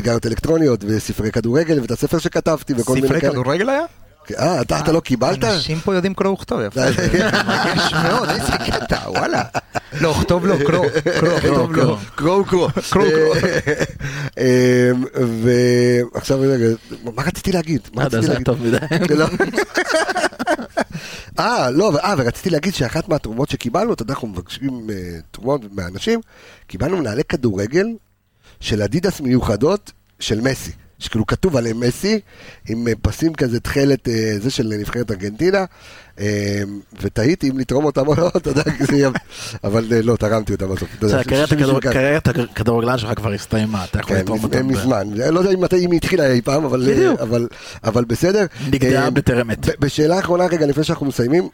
סיגריות 0.00 0.26
אלקטרוניות 0.26 0.84
וספרי 0.86 1.32
כדורגל, 1.32 1.80
ואת 1.80 1.90
הספר 1.90 2.18
שכתבתי 2.18 2.74
וכל 2.76 2.94
מיני 2.94 3.06
ספרי 3.06 3.20
כאלה. 3.20 3.32
כדורגל 3.32 3.68
היה? 3.68 3.82
אה, 4.38 4.60
אתה 4.60 4.80
אתה 4.80 4.92
לא 4.92 5.00
קיבלת? 5.00 5.44
אנשים 5.44 5.80
פה 5.80 5.94
יודעים 5.94 6.14
קרוא 6.14 6.32
וכתוב, 6.32 6.60
יפה. 6.60 6.80
מרגש 7.48 7.92
מאוד, 7.92 8.28
איזה 8.28 8.52
קטע, 8.66 9.10
וואלה. 9.10 9.42
לא, 10.00 10.14
כתוב 10.20 10.46
לו, 10.46 10.58
קרוא, 10.58 10.86
קרוא, 11.20 11.40
כתוב 11.40 11.72
לו. 11.72 11.96
קרואו 12.14 12.44
קרואו. 12.44 12.68
קרואו, 12.90 13.08
קרואו. 13.10 13.34
אה, 14.38 14.90
ועכשיו 16.14 16.40
רגע, 16.40 16.66
מה 17.04 17.22
רציתי 17.22 17.52
להגיד? 17.52 17.80
מה 17.94 18.02
לא 18.02 18.06
יודע, 18.06 18.18
רציתי 18.18 18.32
להגיד? 18.32 18.46
טוב 18.46 18.66
מדי. 18.66 19.14
לא. 19.20 19.26
אה, 21.38 21.70
לא, 21.70 21.92
אה, 22.04 22.14
ורציתי 22.18 22.50
להגיד 22.50 22.74
שאחת 22.74 23.08
מהתרומות 23.08 23.50
שקיבלנו, 23.50 23.92
אתה 23.92 24.02
יודע, 24.02 24.14
אנחנו 24.14 24.28
מבקשים 24.28 24.90
אה, 24.90 25.18
תרומות 25.30 25.60
מאנשים, 25.72 26.20
קיבלנו 26.66 26.96
מנהלי 26.96 27.24
כדורגל 27.24 27.86
של 28.60 28.82
אדידס 28.82 29.20
מיוחדות 29.20 29.92
של 30.20 30.40
מסי. 30.40 30.70
שכאילו 30.98 31.26
כתוב 31.26 31.56
עליהם 31.56 31.80
מסי, 31.80 32.20
עם 32.68 32.88
אה, 32.88 32.92
פסים 33.02 33.34
כזה 33.34 33.60
תכלת, 33.60 34.08
אה, 34.08 34.34
זה 34.42 34.50
של 34.50 34.72
נבחרת 34.80 35.10
ארגנטינה, 35.10 35.64
אה, 36.20 36.62
ותהיתי 37.00 37.50
אם 37.50 37.58
לתרום 37.58 37.84
אותם 37.84 38.06
או 38.08 38.14
לא, 38.14 38.30
אתה 38.36 38.50
יודע. 38.50 38.62
אבל 39.64 39.84
לא, 40.02 40.16
תרמתי 40.16 40.52
אותם 40.52 40.66
בסוף. 40.74 40.88
קריירת 41.80 42.28
הכדורגלן 42.28 42.98
שלך 42.98 43.10
כבר 43.16 43.32
הסתיימה, 43.32 43.84
אתה 43.84 43.98
יכול 44.00 44.16
כן, 44.16 44.22
לתרום 44.22 44.42
אותם. 44.44 44.68
מזמן, 44.68 45.08
לא 45.14 45.40
יודע 45.40 45.50
אם 45.78 45.90
היא 45.90 45.96
התחילה 45.96 46.26
אי 46.32 46.42
פעם, 46.42 46.64
אבל, 47.84 48.04
בסדר. 48.04 48.46
נגדעה 48.70 49.10
בטרם 49.10 49.50
עת. 49.50 49.68
בשאלה 49.80 50.18
אחרונה 50.18 50.46
רגע 50.46 50.66
לפני 50.66 50.84
שאנחנו 50.84 51.06
מסיימים, 51.06 51.48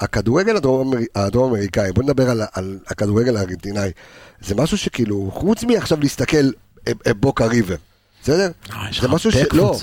הכדורגל 0.00 0.56
הדרום 0.56 0.88
אמר- 0.94 1.04
הדרום 1.14 1.50
אמריקאי, 1.50 1.92
בוא 1.92 2.02
נדבר 2.02 2.30
על 2.52 2.78
הכדורגל 2.88 3.36
הארגנטינאי, 3.36 3.90
זה 4.44 4.54
משהו 4.54 4.78
שכאילו, 4.78 5.30
חוץ 5.34 5.64
מעכשיו 5.64 6.00
להסתכל 6.00 6.50
אה, 6.88 6.92
אה, 7.06 7.14
בוקה 7.14 7.46
ריבר, 7.46 7.76
בסדר? 8.22 8.50
אה, 8.72 8.86
זה 9.00 9.08
משהו 9.08 9.32
ש... 9.32 9.36
לא, 9.52 9.78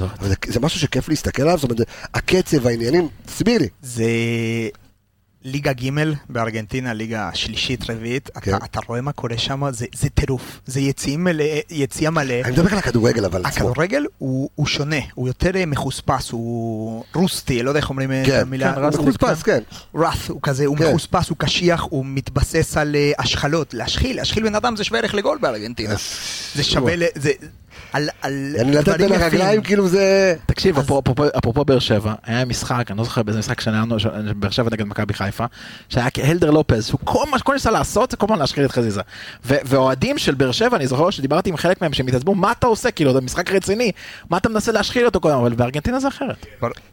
זה 0.48 0.60
משהו 0.60 0.80
שכיף 0.80 1.10
להסתכל 1.10 1.42
עליו, 1.42 1.58
זאת 1.58 1.72
אומרת, 1.72 1.88
הקצב, 2.14 2.68
העניינים, 2.68 3.08
תסביר 3.26 3.60
לי. 3.60 3.68
זה 3.82 4.04
ליגה 5.44 5.74
ג' 5.74 5.90
בארגנטינה, 6.30 6.94
ליגה 6.94 7.30
שלישית, 7.34 7.90
רביעית, 7.90 8.30
כן. 8.42 8.56
אתה, 8.56 8.66
אתה 8.66 8.80
רואה 8.88 9.02
מה 9.02 9.12
קורה 9.12 9.38
שם, 9.38 9.64
זה, 9.72 9.86
זה 9.96 10.10
טירוף, 10.10 10.62
זה 10.66 10.80
יציאים 10.80 11.24
מלא, 11.24 11.44
יציאה 11.70 12.12
מלא. 12.12 12.34
אני 12.44 12.52
מדבר 12.52 12.72
על 12.72 12.78
הכדורגל 12.78 13.26
אבל 13.26 13.46
עצמו. 13.46 13.70
הכדורגל 13.70 14.06
הוא, 14.18 14.50
הוא 14.56 14.68
שונה, 14.68 14.96
הוא 15.14 15.28
יותר 15.28 15.56
אה, 15.56 15.66
מחוספס, 15.66 16.32
הוא 16.32 17.04
רוסטי, 17.16 17.64
לא 17.64 17.70
יודע 17.70 17.80
איך 17.80 17.90
אומרים 17.90 18.12
אה, 18.12 18.24
כן, 18.26 18.38
את 18.38 18.42
המילה. 18.42 18.74
כן, 18.74 18.80
הוא 18.80 18.88
רסטיק, 18.88 19.02
מחוספס, 19.02 19.44
כן. 19.44 19.60
ראט, 19.96 20.18
הוא 20.28 20.40
כזה, 20.44 20.66
הוא 20.66 20.78
כן. 20.78 20.90
מחוספס, 20.90 21.30
הוא 21.30 21.38
קשיח, 21.38 21.82
הוא 21.90 22.06
מתבסס 22.06 22.78
על 22.78 22.96
אה, 22.96 23.12
השחלות. 23.18 23.74
להשחיל, 23.74 24.16
להשחיל 24.16 24.44
בן 24.44 24.56
אדם 24.56 24.76
זה 24.76 24.84
שווה 24.84 25.00
ערך 25.00 25.14
לגול 25.14 25.38
בארגנטינה. 25.42 25.96
זה 26.56 26.64
שווה 26.64 26.96
ל... 26.96 27.04
זה... 27.16 27.32
על... 27.94 28.10
על... 28.22 28.56
אני 28.60 28.72
לתת 28.72 28.86
דברים 28.90 29.10
בין. 29.10 29.22
הרגליים, 29.22 29.62
כאילו 29.62 29.88
זה... 29.88 30.36
תקשיב, 30.46 30.78
אפרופו- 30.80 31.38
אפרופו 31.38 31.66
באר 31.66 31.80
שבע, 31.80 32.14
היה 32.24 32.46
משחק, 32.46 32.86
אני 32.92 32.98
לא 32.98 33.04
זוכר 33.04 33.24
באיזה 33.24 33.40
משחק 33.40 33.62
שלנו, 33.62 34.00
של- 34.00 34.34
באר 34.34 34.50
שבע 34.50 34.70
נגד 34.72 34.86
מכבי 34.86 35.14
חיפה, 35.14 35.46
שהיה 35.90 36.08
הלדר 36.24 36.52
לופז, 36.52 36.90
הוא 36.92 37.00
כל 37.04 37.24
מה 37.32 37.40
שכל 37.40 37.54
ניסה 37.54 37.72
לעשות 37.72 38.12
זה 38.12 38.18
כל 38.18 38.26
הזמן 38.26 38.40
להשחיל 38.40 38.66
את 38.66 38.72
חזיזה. 38.72 39.02
ואוהדים 39.46 40.18
של 40.18 40.36
באר 40.36 40.52
שבע, 40.52 40.78
אני 40.78 40.88
זוכר 40.88 41.10
שדיברתי 41.10 41.50
עם 41.50 41.58
חלק 41.58 41.82
מהם 41.82 41.94
שהם 41.94 42.08
התעצבו, 42.08 42.36
מה 42.36 42.52
אתה 42.52 42.68
עושה, 42.68 42.92
כאילו, 42.92 43.14
זה 43.14 43.22
משחק 43.22 43.52
רציני, 43.52 43.92
מה 44.30 44.38
אתה 44.38 44.50
מנסה 44.50 44.72
להשחיל 44.72 45.06
אותו 45.06 45.20
כל 45.20 45.30
הזמן, 45.30 45.42
אבל 45.42 45.54
בארגנטינה 45.56 46.00
זה 46.00 46.08
אחרת. 46.08 46.46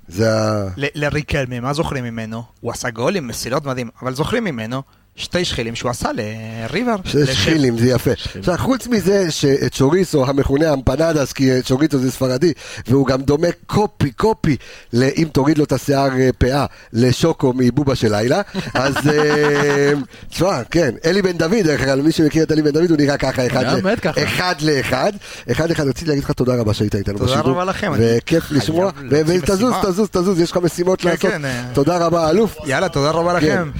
זה 0.08 0.34
ה... 0.34 0.64
לריקלמי, 0.76 1.60
מה 1.60 1.72
זוכרים 1.72 2.04
ממנו? 2.04 2.42
הוא 2.60 2.70
עשה 2.72 2.90
גולים, 2.90 3.28
מסילות 3.28 3.64
מדהים, 3.66 3.88
אבל 4.02 4.14
זוכרים 4.14 4.44
ממנו 4.44 4.82
שתי 5.16 5.44
שחילים 5.44 5.74
שהוא 5.74 5.90
עשה 5.90 6.08
לריבר. 6.14 6.94
לשם- 7.14 7.32
שחילים, 7.32 7.78
זה 7.78 7.86
יפה. 7.88 8.10
עכשיו, 8.38 8.54
חוץ 8.58 8.86
מזה 8.86 9.30
שצ'וריסו 9.30 10.26
המכונה 10.26 10.72
אמפנדס, 10.72 11.32
כי 11.32 11.50
צ'וריסו 11.64 11.98
זה 11.98 12.10
ספרדי, 12.12 12.52
והוא 12.88 13.06
גם 13.06 13.22
דומה 13.22 13.46
קופי 13.66 14.10
קופי, 14.10 14.56
אם 14.94 15.28
תוריד 15.32 15.58
לו 15.58 15.64
את 15.64 15.72
השיער 15.72 16.08
אה, 16.18 16.30
פאה, 16.38 16.66
לשוקו 16.92 17.52
מבובה 17.56 17.94
של 17.94 18.10
לילה, 18.16 18.40
אז 18.74 18.94
אה, 19.08 19.92
תשמע, 20.30 20.64
כן, 20.70 20.90
אלי 21.04 21.22
בן 21.22 21.32
דוד, 21.38 21.54
דרך 21.64 21.80
אגב, 21.80 22.00
מי 22.00 22.12
שמכיר 22.12 22.42
את 22.42 22.52
אלי 22.52 22.62
בן 22.62 22.70
דוד, 22.70 22.90
הוא 22.90 22.98
נראה 22.98 23.16
ככה, 23.16 23.46
אחד 23.46 23.64
גם 23.64 23.76
ל- 23.76 23.80
באמת 23.80 24.00
ככה. 24.00 24.22
אחד 24.24 24.54
לאחד. 24.62 25.12
אחד 25.52 25.68
לאחד, 25.70 25.86
רציתי 25.86 26.06
להגיד 26.10 26.24
לך 26.24 26.30
תודה 26.30 26.54
רבה 26.54 26.74
שהיית 26.74 26.94
איתנו 26.94 27.18
תודה 27.18 27.32
בשידור. 27.32 27.52
רבה 27.52 27.64
לכם, 27.64 27.92
וכיף 27.98 28.44
לשמוע, 28.50 28.90
ותזוז. 29.10 29.74
תזוז, 29.82 30.08
תזוז, 30.12 30.40
יש 30.40 30.50
לך 30.50 30.56
משימות 30.56 31.00
כן, 31.00 31.08
לעשות. 31.08 31.30
כן, 31.30 31.44
אה. 31.44 31.62
תודה 31.72 31.96
רבה, 31.98 32.30
אלוף. 32.30 32.56
יאללה, 32.66 32.88
תודה 32.88 33.10
רבה 33.10 33.40
כן. 33.40 33.46
לכם. 33.46 33.70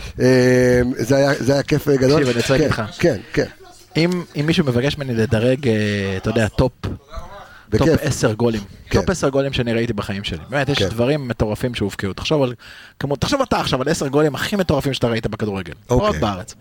זה 0.98 1.16
היה- 1.16 1.25
זה 1.34 1.52
היה 1.52 1.62
כיף 1.62 1.88
גדול. 1.88 2.20
תקשיב, 2.20 2.28
אני 2.28 2.36
רוצה 2.36 2.52
להגיד 2.52 2.72
כן, 2.72 2.82
לך. 2.82 2.90
כן, 2.98 3.16
כן. 3.32 3.46
אם 3.96 4.46
מישהו 4.46 4.64
מבקש 4.64 4.98
ממני 4.98 5.14
לדרג, 5.14 5.68
אה, 5.68 6.16
אתה 6.16 6.30
יודע, 6.30 6.48
טופ 6.48 6.72
טופ. 7.70 7.88
10 8.02 8.34
גולים. 8.34 8.62
כן. 8.90 9.00
טופ 9.00 9.10
10 9.10 9.28
גולים 9.28 9.52
שאני 9.52 9.72
ראיתי 9.72 9.92
בחיים 9.92 10.24
שלי. 10.24 10.38
באמת, 10.48 10.68
יש 10.68 10.78
כן. 10.78 10.88
דברים 10.88 11.28
מטורפים 11.28 11.74
שהובקעו. 11.74 12.12
תחשוב 12.12 12.42
על 12.42 12.54
כמות, 12.98 13.20
תחשוב 13.20 13.42
אתה 13.42 13.60
עכשיו 13.60 13.82
על 13.82 13.88
10 13.88 14.08
גולים 14.08 14.34
הכי 14.34 14.56
מטורפים 14.56 14.94
שאתה 14.94 15.08
ראית 15.08 15.26
בכדורגל. 15.26 15.72
לא 15.90 15.94
אוקיי. 15.94 16.20
בארץ. 16.20 16.54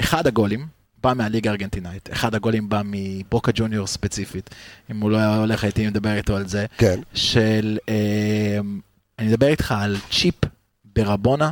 אחד 0.00 0.26
הגולים 0.26 0.66
בא 1.02 1.12
מהליגה 1.16 1.50
הארגנטינאית, 1.50 2.08
אחד 2.12 2.34
הגולים 2.34 2.68
בא 2.68 2.82
מבוקה 2.84 3.52
ג'וניור 3.54 3.86
ספציפית. 3.86 4.50
אם 4.90 5.00
הוא 5.00 5.10
לא 5.10 5.16
היה 5.16 5.36
הולך 5.36 5.64
הייתי 5.64 5.86
מדבר 5.86 6.16
איתו 6.16 6.36
על 6.36 6.48
זה. 6.48 6.66
כן. 6.78 7.00
של, 7.14 7.78
אה, 7.88 8.58
אני 9.18 9.28
מדבר 9.28 9.46
איתך 9.46 9.74
על 9.78 9.96
צ'יפ 10.10 10.34
ברבונה. 10.84 11.50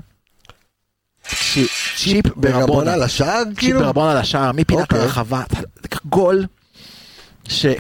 צ'יפ, 1.29 1.95
צ'יפ 1.97 2.27
ברבונה 2.37 2.97
לשער, 2.97 3.43
צ'יפ 3.45 3.59
כאילו? 3.59 3.81
ברבונה 3.81 4.15
לשער, 4.15 4.53
מפינת 4.53 4.81
אוקיי. 4.81 4.99
הרחבה, 5.01 5.43
גול, 6.05 6.47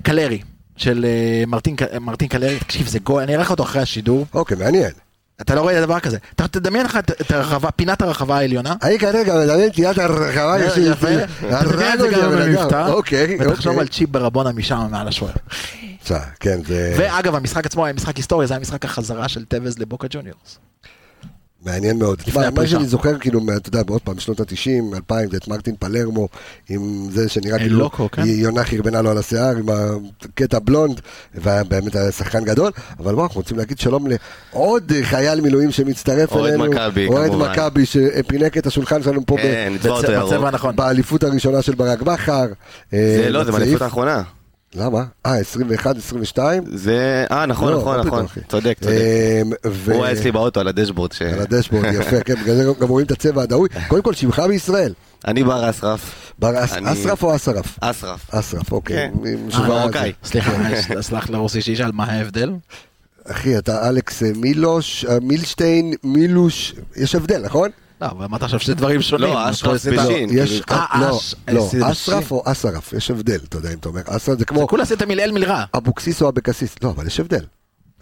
קלרי, 0.03 0.40
של 0.76 1.05
אה, 1.09 1.45
מרטין 2.01 2.28
קלרי, 2.28 2.59
תקשיב 2.59 2.86
זה 2.86 2.99
גול, 2.99 3.22
אני 3.22 3.32
אראה 3.34 3.45
לך 3.45 3.51
אותו 3.51 3.62
אחרי 3.62 3.82
השידור, 3.82 4.26
אוקיי, 4.34 4.57
מעניין. 4.57 4.90
אתה 5.40 5.55
לא 5.55 5.61
רואה 5.61 5.80
דבר 5.80 6.01
כזה, 6.01 6.18
אתה 6.34 6.49
תדמיין 6.49 6.84
לך 6.86 6.97
את- 6.97 7.30
הרחבה, 7.30 7.70
פינת 7.70 8.03
הרחבה 8.03 8.36
העליונה, 8.36 8.74
אני 8.82 8.99
כרגע 8.99 9.34
מדמיין 9.45 9.68
תהיית 9.70 9.99
הרחבה. 9.99 10.57
יש 10.66 10.76
לי- 10.76 10.88
יפה, 10.90 11.07
תדמיין 11.61 11.93
את 11.95 11.99
זה 11.99 12.09
גם. 12.09 12.30
במבטא, 12.30 12.88
אוקיי, 12.88 13.36
ותחשוב 13.40 13.66
אוקיי. 13.66 13.80
על 13.80 13.88
צ'יפ 13.88 14.09
ברבונה 14.11 14.53
משם 14.53 14.86
מעל 14.90 15.09
השוער. 15.09 15.32
כן, 16.40 16.59
זה 16.66 16.95
ואגב 16.99 17.34
המשחק 17.34 17.66
עצמו 17.66 17.84
היה 17.84 17.95
משחק 17.95 18.16
היסטורי, 18.16 18.47
זה 18.47 18.55
היה 18.55 18.61
משחק 18.61 18.84
החזרה 18.84 19.28
של 19.28 19.45
טבז 19.44 19.78
לבוקה 19.78 20.07
ג'וניורס. 20.11 20.59
מעניין 21.66 21.98
מאוד. 21.98 22.22
מה 22.34 22.46
הפרישה. 22.46 22.70
שאני 22.70 22.86
זוכר, 22.86 23.18
כאילו, 23.18 23.40
מה- 23.40 23.56
אתה 23.56 23.68
יודע, 23.68 23.82
עוד 23.88 24.02
פעם, 24.02 24.16
בשנות 24.16 24.40
ה-90, 24.40 24.94
2000, 24.96 25.30
זה 25.30 25.36
את 25.36 25.48
מרטין 25.48 25.74
פלרמו, 25.78 26.28
עם 26.68 27.06
זה 27.10 27.28
שנראה 27.28 27.58
כאילו, 27.58 27.78
לוקו, 27.78 28.08
כן. 28.10 28.22
יונה 28.26 28.64
חרבנה 28.64 29.02
לו 29.02 29.10
על 29.10 29.18
השיער, 29.18 29.56
עם 29.56 29.66
הקטע 30.22 30.58
בלונד, 30.58 31.00
והיה 31.34 31.64
באמת 31.64 31.96
היה 31.96 32.12
שחקן 32.12 32.44
גדול, 32.44 32.70
אבל 32.98 33.14
בואו, 33.14 33.24
אנחנו 33.26 33.40
רוצים 33.40 33.58
להגיד 33.58 33.78
שלום 33.78 34.06
לעוד 34.52 34.92
חייל 35.02 35.40
מילואים 35.40 35.70
שמצטרף 35.70 36.32
אוהד 36.32 36.52
אלינו. 36.54 36.70
מכבי, 36.70 37.06
אוהד 37.06 37.30
כמובן. 37.30 37.50
מכבי, 37.52 37.86
שפינק 37.86 38.58
את 38.58 38.66
השולחן 38.66 39.02
שלנו 39.02 39.26
פה 39.26 39.36
כן. 39.36 39.72
הנכון. 40.46 40.76
באליפות 40.76 41.24
הראשונה 41.24 41.62
של 41.62 41.74
ברק 41.74 42.02
בכר. 42.02 42.46
זה 42.90 42.96
אה, 43.24 43.28
לא, 43.30 43.44
זה. 43.44 43.52
באליפות 43.52 43.82
האחרונה. 43.82 44.22
למה? 44.74 45.04
אה, 45.26 45.34
21, 45.38 45.96
22? 45.96 46.64
זה... 46.74 47.24
אה, 47.30 47.46
נכון, 47.46 47.72
לא, 47.72 47.78
נכון, 47.78 48.00
נכון. 48.00 48.26
צודק, 48.48 48.76
צודק. 48.80 48.94
ו- 49.66 49.92
הוא 49.94 50.04
היה 50.04 50.12
אצלי 50.12 50.32
באוטו 50.32 50.60
על 50.60 50.68
הדשבורד. 50.68 51.12
ש- 51.12 51.22
על 51.22 51.38
הדשבורד, 51.40 51.84
יפה, 52.00 52.20
כן, 52.20 52.34
בגלל 52.42 52.56
זה 52.56 52.64
גם 52.80 52.88
רואים 52.88 53.06
את 53.06 53.10
הצבע 53.10 53.42
הדהוי. 53.42 53.68
קודם 53.88 54.02
כל, 54.02 54.14
שמך 54.14 54.38
בישראל. 54.48 54.92
אני 55.26 55.44
בר 55.44 55.70
אסרף. 55.70 56.32
בר 56.38 56.64
אסרף 56.64 57.22
או 57.22 57.36
אסרף? 57.36 57.78
אסרף. 57.80 58.34
אסרף, 58.34 58.72
אוקיי. 58.72 58.96
כן. 58.96 59.12
משובע 59.46 59.74
אה, 59.76 59.80
מרוקאי. 59.82 60.12
סליחה, 60.24 60.52
סלח 61.00 61.30
לרוסי 61.30 61.62
שישאל 61.62 61.92
מה 61.92 62.04
ההבדל? 62.04 62.50
אחי, 63.26 63.58
אתה 63.58 63.88
אלכס 63.88 64.22
אה, 64.22 64.30
מילוש, 64.36 65.04
אה, 65.04 65.18
מילשטיין, 65.22 65.94
מילוש, 66.04 66.74
יש 66.96 67.14
הבדל, 67.14 67.42
נכון? 67.44 67.70
לא, 68.03 68.07
אבל 68.11 68.24
אמרת 68.24 68.42
עכשיו 68.42 68.61
שזה 68.61 68.74
דברים 68.74 69.03
שונים. 69.03 69.28
לא, 69.28 69.50
אשרף 69.50 69.86
בשין. 69.86 70.28
יש, 70.32 70.61
כאילו, 70.61 70.80
אה, 70.80 71.00
לא, 71.00 71.20
לא, 71.48 71.66
אסרף 71.90 72.24
בשין. 72.24 72.36
או 72.36 72.42
אסרף, 72.46 72.92
יש 72.92 73.11
הבדל, 73.11 73.38
אתה 73.48 73.57
יודע 73.57 73.72
אם 73.72 73.78
אתה 73.78 73.88
אומר, 73.88 74.00
אסרף 74.07 74.34
זה 74.34 74.34
זה 74.38 74.44
כמו 74.44 74.68
כולה 74.68 74.82
עשית 74.82 75.03
מלעיל 75.03 75.32
מלרע. 75.32 75.64
אבוקסיס 75.76 76.22
או 76.22 76.28
אבקסיס, 76.28 76.74
לא, 76.82 76.90
אבל 76.90 77.07
יש 77.07 77.20
הבדל. 77.20 77.44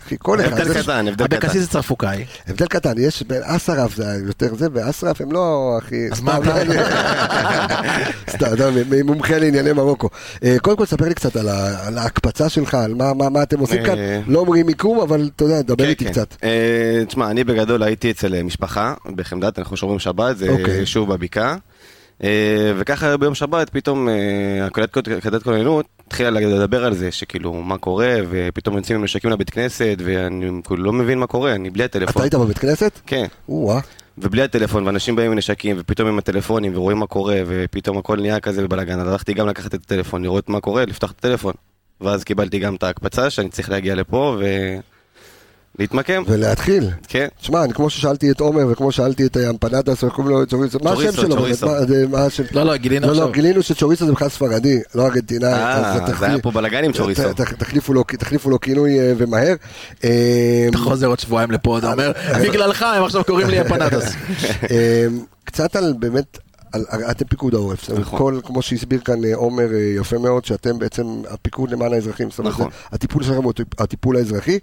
אחי, 0.06 0.16
כל 0.18 0.40
אחד, 0.40 0.52
הבדל 0.60 0.82
קטן, 0.82 1.08
הבדל 1.08 1.26
קטן. 1.26 1.36
אבקסיס 1.36 1.62
זה 1.62 1.68
צרפוקאי. 1.68 2.24
הבדל 2.48 2.66
קטן, 2.66 2.92
יש 2.98 3.22
בין 3.22 3.40
אסרף 3.44 3.96
זה 3.96 4.04
יותר 4.26 4.54
זה, 4.54 4.66
ואסרף 4.72 5.20
הם 5.20 5.32
לא, 5.32 5.76
אחי, 5.82 5.96
אז 6.12 6.16
סתם, 6.18 6.24
מה 6.26 6.38
אתה- 6.38 6.54
סתם, 8.30 8.46
אתה 8.54 8.70
מ- 8.70 9.06
מומחה 9.06 9.38
לענייני 9.38 9.72
מרוקו. 9.72 10.08
אה, 10.44 10.56
קודם 10.62 10.76
כל, 10.76 10.86
ספר 10.86 11.04
לי 11.08 11.14
קצת 11.14 11.36
על 11.36 11.98
ההקפצה 11.98 12.48
שלך, 12.48 12.74
על 12.74 12.94
מה- 12.94 13.42
אתם 13.42 13.58
עושים 13.58 13.84
כאן. 13.84 13.98
אה, 13.98 14.20
לא 14.26 14.38
אומרים 14.38 14.66
מיקום, 14.66 15.00
אבל 15.00 15.30
אתה 15.36 15.44
יודע, 15.44 15.62
דבר 15.62 15.84
כן, 15.84 15.90
איתי 15.90 16.04
כן. 16.04 16.10
קצת. 16.12 16.34
אה, 16.44 17.02
תשמע, 17.06 17.30
אני 17.30 17.44
בגדול 17.44 17.82
הייתי 17.82 18.10
אצל 18.10 18.42
משפחה 18.42 18.94
בחמדת, 19.14 19.58
אנחנו 19.58 19.76
שומרים 19.76 19.98
שבת, 19.98 20.36
זה 20.36 20.48
אוקיי. 20.48 20.86
שוב 20.86 21.12
בבקעה. 21.14 21.56
אה, 22.24 22.72
וככה 22.76 23.16
ביום 23.16 23.34
שבת 23.34 23.70
פתאום 23.70 24.08
אה, 24.08 24.66
הקלטת 24.66 25.08
קלטת 25.22 25.42
כוננות 25.42 25.86
התחילה 26.06 26.30
לדבר 26.30 26.84
על 26.84 26.94
זה 26.94 27.12
שכאילו 27.12 27.52
מה 27.52 27.78
קורה 27.78 28.14
ופתאום 28.30 28.76
יוצאים 28.76 28.98
עם 28.98 29.04
נשקים 29.04 29.30
לבית 29.30 29.50
כנסת 29.50 29.96
ואני 30.04 30.50
כאילו 30.64 30.82
לא 30.82 30.92
מבין 30.92 31.18
מה 31.18 31.26
קורה 31.26 31.54
אני 31.54 31.70
בלי 31.70 31.84
אתה 31.84 31.98
הטלפון. 31.98 32.22
היית 32.22 32.34
בבית 32.34 32.58
כנסת? 32.58 33.00
כן. 33.06 33.26
או-אה. 33.48 33.80
ובלי 34.18 34.42
הטלפון 34.42 34.86
ואנשים 34.86 35.16
באים 35.16 35.32
עם 35.32 35.38
נשקים 35.38 35.76
ופתאום 35.78 36.08
עם 36.08 36.18
הטלפונים 36.18 36.76
ורואים 36.76 36.98
מה 36.98 37.06
קורה 37.06 37.40
ופתאום 37.46 37.98
הכל 37.98 38.20
נהיה 38.20 38.40
כזה 38.40 38.62
בבלאגן 38.62 39.00
אז 39.00 39.08
הלכתי 39.08 39.34
גם 39.34 39.48
לקחת 39.48 39.74
את 39.74 39.80
הטלפון 39.84 40.22
לראות 40.22 40.48
מה 40.48 40.60
קורה 40.60 40.84
לפתוח 40.84 41.10
את 41.10 41.18
הטלפון. 41.18 41.52
ואז 42.00 42.24
קיבלתי 42.24 42.58
גם 42.58 42.74
את 42.74 42.82
ההקפצה 42.82 43.30
שאני 43.30 43.48
צריך 43.48 43.70
להגיע 43.70 43.94
לפה 43.94 44.36
ולהתמקם. 45.78 46.22
ולהתחיל. 46.26 46.88
כן. 47.08 47.26
תשמע, 47.40 47.64
אני 47.64 47.72
כמו 47.72 47.90
ששאלתי 47.90 48.30
את 48.30 48.40
עומר 48.40 48.66
וכמו 48.70 48.92
ששאלתי 48.92 49.26
את 49.26 49.36
אמפנדס, 49.36 50.04
איך 50.04 50.12
קוראים 50.12 50.36
לו 50.36 50.46
צ'וריסו, 50.46 50.78
מה 50.82 50.90
השם 50.92 51.12
שלו? 51.12 51.36
לא, 52.52 52.62
לא, 52.62 52.76
גילינו 52.76 53.06
לא, 53.06 53.12
לא, 53.12 53.18
עכשיו. 53.18 53.32
גילינו 53.32 53.62
שצ'וריסו 53.62 54.06
זה 54.06 54.12
בכלל 54.12 54.28
ספרדי, 54.28 54.80
לא 54.94 55.06
ארגנטינאי. 55.06 55.52
אה, 55.52 55.76
אז 55.94 56.18
זה 56.18 56.26
היה 56.26 56.38
פה 56.38 56.50
בלאגן 56.50 56.84
עם 56.84 56.92
צ'וריסו. 56.92 57.22
תחליפו 58.18 58.50
לו- 58.50 58.60
כינוי 58.60 59.00
אה, 59.00 59.12
ומהר. 59.18 59.54
אה, 60.04 60.66
אתה 60.70 60.78
חוזר 60.78 61.06
עוד 61.06 61.18
שבועיים 61.18 61.50
לפה, 61.50 61.78
אתה 61.78 61.92
אומר, 61.92 62.12
בגללך 62.42 62.82
הם 62.82 63.04
עכשיו 63.04 63.24
קוראים 63.24 63.46
לי. 63.48 63.60
אה, 64.70 65.06
קצת 65.44 65.76
על 65.76 65.94
באמת, 65.98 66.38
על, 66.72 66.84
אתם 67.10 67.24
פיקוד 67.24 67.54
העורף, 67.54 67.90
נכון. 67.90 68.18
כל, 68.18 68.40
כמו 68.44 68.62
שהסביר 68.62 69.00
כאן 69.00 69.24
אה, 69.24 69.34
עומר 69.34 69.74
אה, 69.74 69.92
יפה 69.96 70.18
מאוד, 70.18 70.44
שאתם 70.44 70.78
בעצם 70.78 71.02
הפיקוד 71.30 71.70
למען 71.70 71.92
האזרחים, 71.92 72.30
זאת 72.30 72.38
אומרת, 72.38 72.52
נכון. 72.52 72.68
הטיפול 72.92 73.22
שלכם 73.22 73.42
הוא 73.42 73.52
הטיפ- 73.52 73.82
הטיפול 73.82 74.16
האזרחי. 74.16 74.58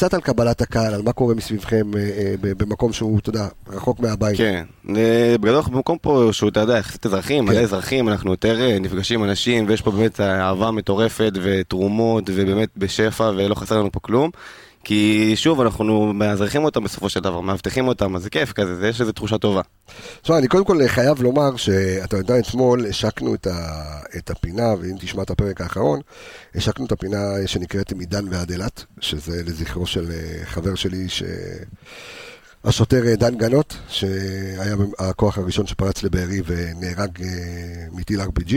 קצת 0.00 0.14
על 0.14 0.20
קבלת 0.20 0.60
הקהל, 0.60 0.94
על 0.94 1.02
מה 1.02 1.12
קורה 1.12 1.34
מסביבכם 1.34 1.96
אה, 1.96 2.00
אה, 2.00 2.34
במקום 2.54 2.92
שהוא, 2.92 3.18
אתה 3.18 3.28
יודע, 3.28 3.48
רחוק 3.68 4.00
מהבית. 4.00 4.36
כן, 4.38 4.64
אה, 4.96 5.36
בגדול 5.40 5.56
אנחנו 5.56 5.72
במקום 5.72 5.98
פה 5.98 6.28
שהוא, 6.32 6.48
אתה 6.48 6.60
יודע, 6.60 6.78
יחסית 6.78 7.06
אזרחים, 7.06 7.46
כן. 7.46 7.52
מלא 7.52 7.60
אזרחים, 7.60 8.08
אנחנו 8.08 8.30
יותר 8.30 8.78
נפגשים 8.80 9.24
אנשים, 9.24 9.64
ויש 9.68 9.82
פה 9.82 9.90
באמת 9.90 10.20
אהבה 10.20 10.70
מטורפת, 10.70 11.32
ותרומות, 11.42 12.24
ובאמת 12.26 12.68
בשפע, 12.76 13.32
ולא 13.36 13.54
חסר 13.54 13.78
לנו 13.78 13.92
פה 13.92 14.00
כלום. 14.00 14.30
כי 14.84 15.32
שוב, 15.36 15.60
אנחנו 15.60 16.12
מאזרחים 16.12 16.64
אותם 16.64 16.84
בסופו 16.84 17.08
של 17.08 17.20
דבר, 17.20 17.40
מאבטחים 17.40 17.88
אותם, 17.88 18.16
אז 18.16 18.22
זה 18.22 18.30
כיף 18.30 18.52
כזה, 18.52 18.76
זה- 18.76 18.88
יש 18.88 19.00
איזו 19.00 19.12
תחושה 19.12 19.38
טובה. 19.38 19.60
תשמע, 20.22 20.38
אני 20.38 20.48
קודם 20.48 20.64
כל 20.64 20.78
חייב 20.86 21.22
לומר 21.22 21.56
שאתה 21.56 22.16
יודע, 22.16 22.38
אתמול 22.38 22.86
השקנו 22.86 23.34
את, 23.34 23.46
ה, 23.46 23.80
את 24.16 24.30
הפינה, 24.30 24.74
ואם 24.80 24.96
תשמע 25.00 25.22
את 25.22 25.30
הפרק 25.30 25.60
האחרון, 25.60 26.00
השקנו 26.54 26.86
את 26.86 26.92
הפינה 26.92 27.18
שנקראת 27.46 27.92
מדן 27.92 28.24
ועד 28.30 28.50
אילת, 28.50 28.84
שזה 29.00 29.42
לזכרו 29.46 29.86
של 29.86 30.10
אה, 30.10 30.46
חבר 30.46 30.74
שלי, 30.74 31.08
ש... 31.08 31.22
השוטר 32.64 33.06
אה, 33.06 33.16
דן 33.16 33.34
גנות, 33.36 33.76
שהיה 33.88 34.74
הכוח 34.98 35.38
הראשון 35.38 35.66
שפרץ 35.66 36.02
לבארי 36.02 36.40
ונהרג 36.46 37.22
אה, 37.22 37.28
מטיל 37.92 38.20
RPG. 38.20 38.54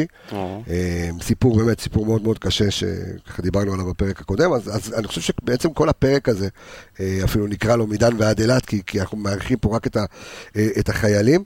אה, 0.70 1.10
סיפור 1.22 1.58
באמת, 1.58 1.80
סיפור 1.80 2.06
מאוד 2.06 2.24
מאוד 2.24 2.40
קשה, 2.40 2.72
שככה 2.72 3.42
דיברנו 3.42 3.74
עליו 3.74 3.86
בפרק 3.86 4.22
הקודם, 4.22 4.54
אז, 4.54 4.76
אז 4.76 4.94
אני 4.98 5.08
חושב 5.08 5.22
שבעצם 5.22 5.74
כל 5.74 5.90
הפרק 5.90 6.30
הזה, 6.30 6.48
אפילו 7.24 7.48
נקרא 7.48 7.76
לו 7.76 7.88
מדן 7.88 8.10
ועד 8.18 8.40
אילת, 8.40 8.66
כי, 8.66 8.82
כי 8.88 9.02
אנחנו 9.02 9.18
מארחים 9.18 9.58
פה 9.58 9.76
רק 9.76 9.88
את, 9.88 9.98
ה, 9.98 10.06
את 10.80 10.90
החיילים. 10.90 11.44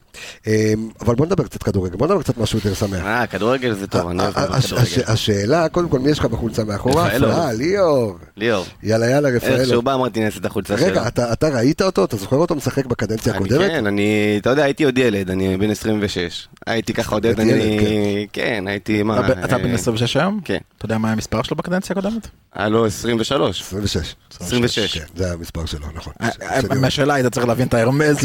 אבל 1.02 1.16
בוא 1.16 1.26
נדבר 1.26 1.44
קצת 1.44 1.64
כדורגל, 1.64 1.96
בוא 1.98 2.08
נדבר 2.08 2.22
קצת 2.22 2.38
משהו 2.38 2.58
יותר 2.60 2.74
שמח. 2.74 3.04
אה, 3.06 3.28
כדורגל 3.28 3.74
זה 3.74 3.88
טוב, 3.88 4.08
אני 4.10 4.20
אוהב 4.24 4.38
הש- 4.38 4.66
כדורגל. 4.74 4.86
השאלה, 5.12 5.70
קודם 5.70 5.90
כל, 5.90 6.00
מי 6.00 6.10
יש 6.10 6.20
לך 6.20 6.26
בחולצה 6.26 6.64
מאחורה? 6.64 7.08
רפאלוב. 7.08 7.32
אה, 7.32 7.54
ליאור. 7.54 8.18
ליאור, 8.38 8.66
יאללה, 8.84 9.10
יאללה, 9.10 9.30
איך 9.30 9.44
שהוא. 9.68 9.84
בא 9.84 9.94
אמרתי 9.94 10.20
נעשה 10.20 10.40
את 10.40 10.46
החולצה 10.46 10.78
שלו. 10.78 10.88
רגע, 10.88 11.08
אתה, 11.08 11.34
אתה 11.34 11.48
ראית 11.50 11.82
אותו? 11.82 12.06
אתה 12.06 12.18
זוכר 12.18 12.36
אותו 12.36 12.47
משחק 12.56 12.86
בקדנציה 12.86 13.34
הקודמת? 13.34 13.60
כן, 13.60 13.88
אני, 13.88 14.38
אתה 14.42 14.50
יודע, 14.50 14.64
הייתי 14.64 14.84
עוד 14.84 14.98
ילד, 14.98 15.32
אני 15.32 15.58
בן 15.58 15.70
26. 15.70 16.48
הייתי 16.68 16.94
ככה 16.94 17.16
עוד 17.16 17.26
ילד, 17.26 17.40
אני, 17.40 18.28
כן, 18.34 18.64
הייתי, 18.68 19.04
מה, 19.04 19.20
אתה 19.20 19.46
אתה 19.46 19.58
בן 19.58 19.70
אה, 19.70 19.74
26 19.74 20.18
היום? 20.18 20.40
כן. 20.46 20.58
אתה 20.78 20.86
יודע 20.86 20.98
מה 20.98 21.12
המספר 21.12 21.44
שלו 21.44 21.58
בקדנציה 21.58 21.96
הקודמת? 21.98 22.28
היה 22.54 22.70
לו 22.70 22.86
23. 22.86 23.62
26. 23.62 24.16
26. 24.40 24.98
כן, 24.98 25.06
זה 25.16 25.32
המספר 25.34 25.66
שלו, 25.66 25.88
נכון. 25.96 26.14
אה, 26.22 26.30
אה, 26.42 26.62
מהשאלה 26.82 27.14
היית 27.14 27.28
צריך 27.34 27.48
להבין 27.48 27.68
את 27.68 27.74
ההרמז, 27.74 28.18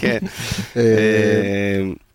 כן. 0.00 0.18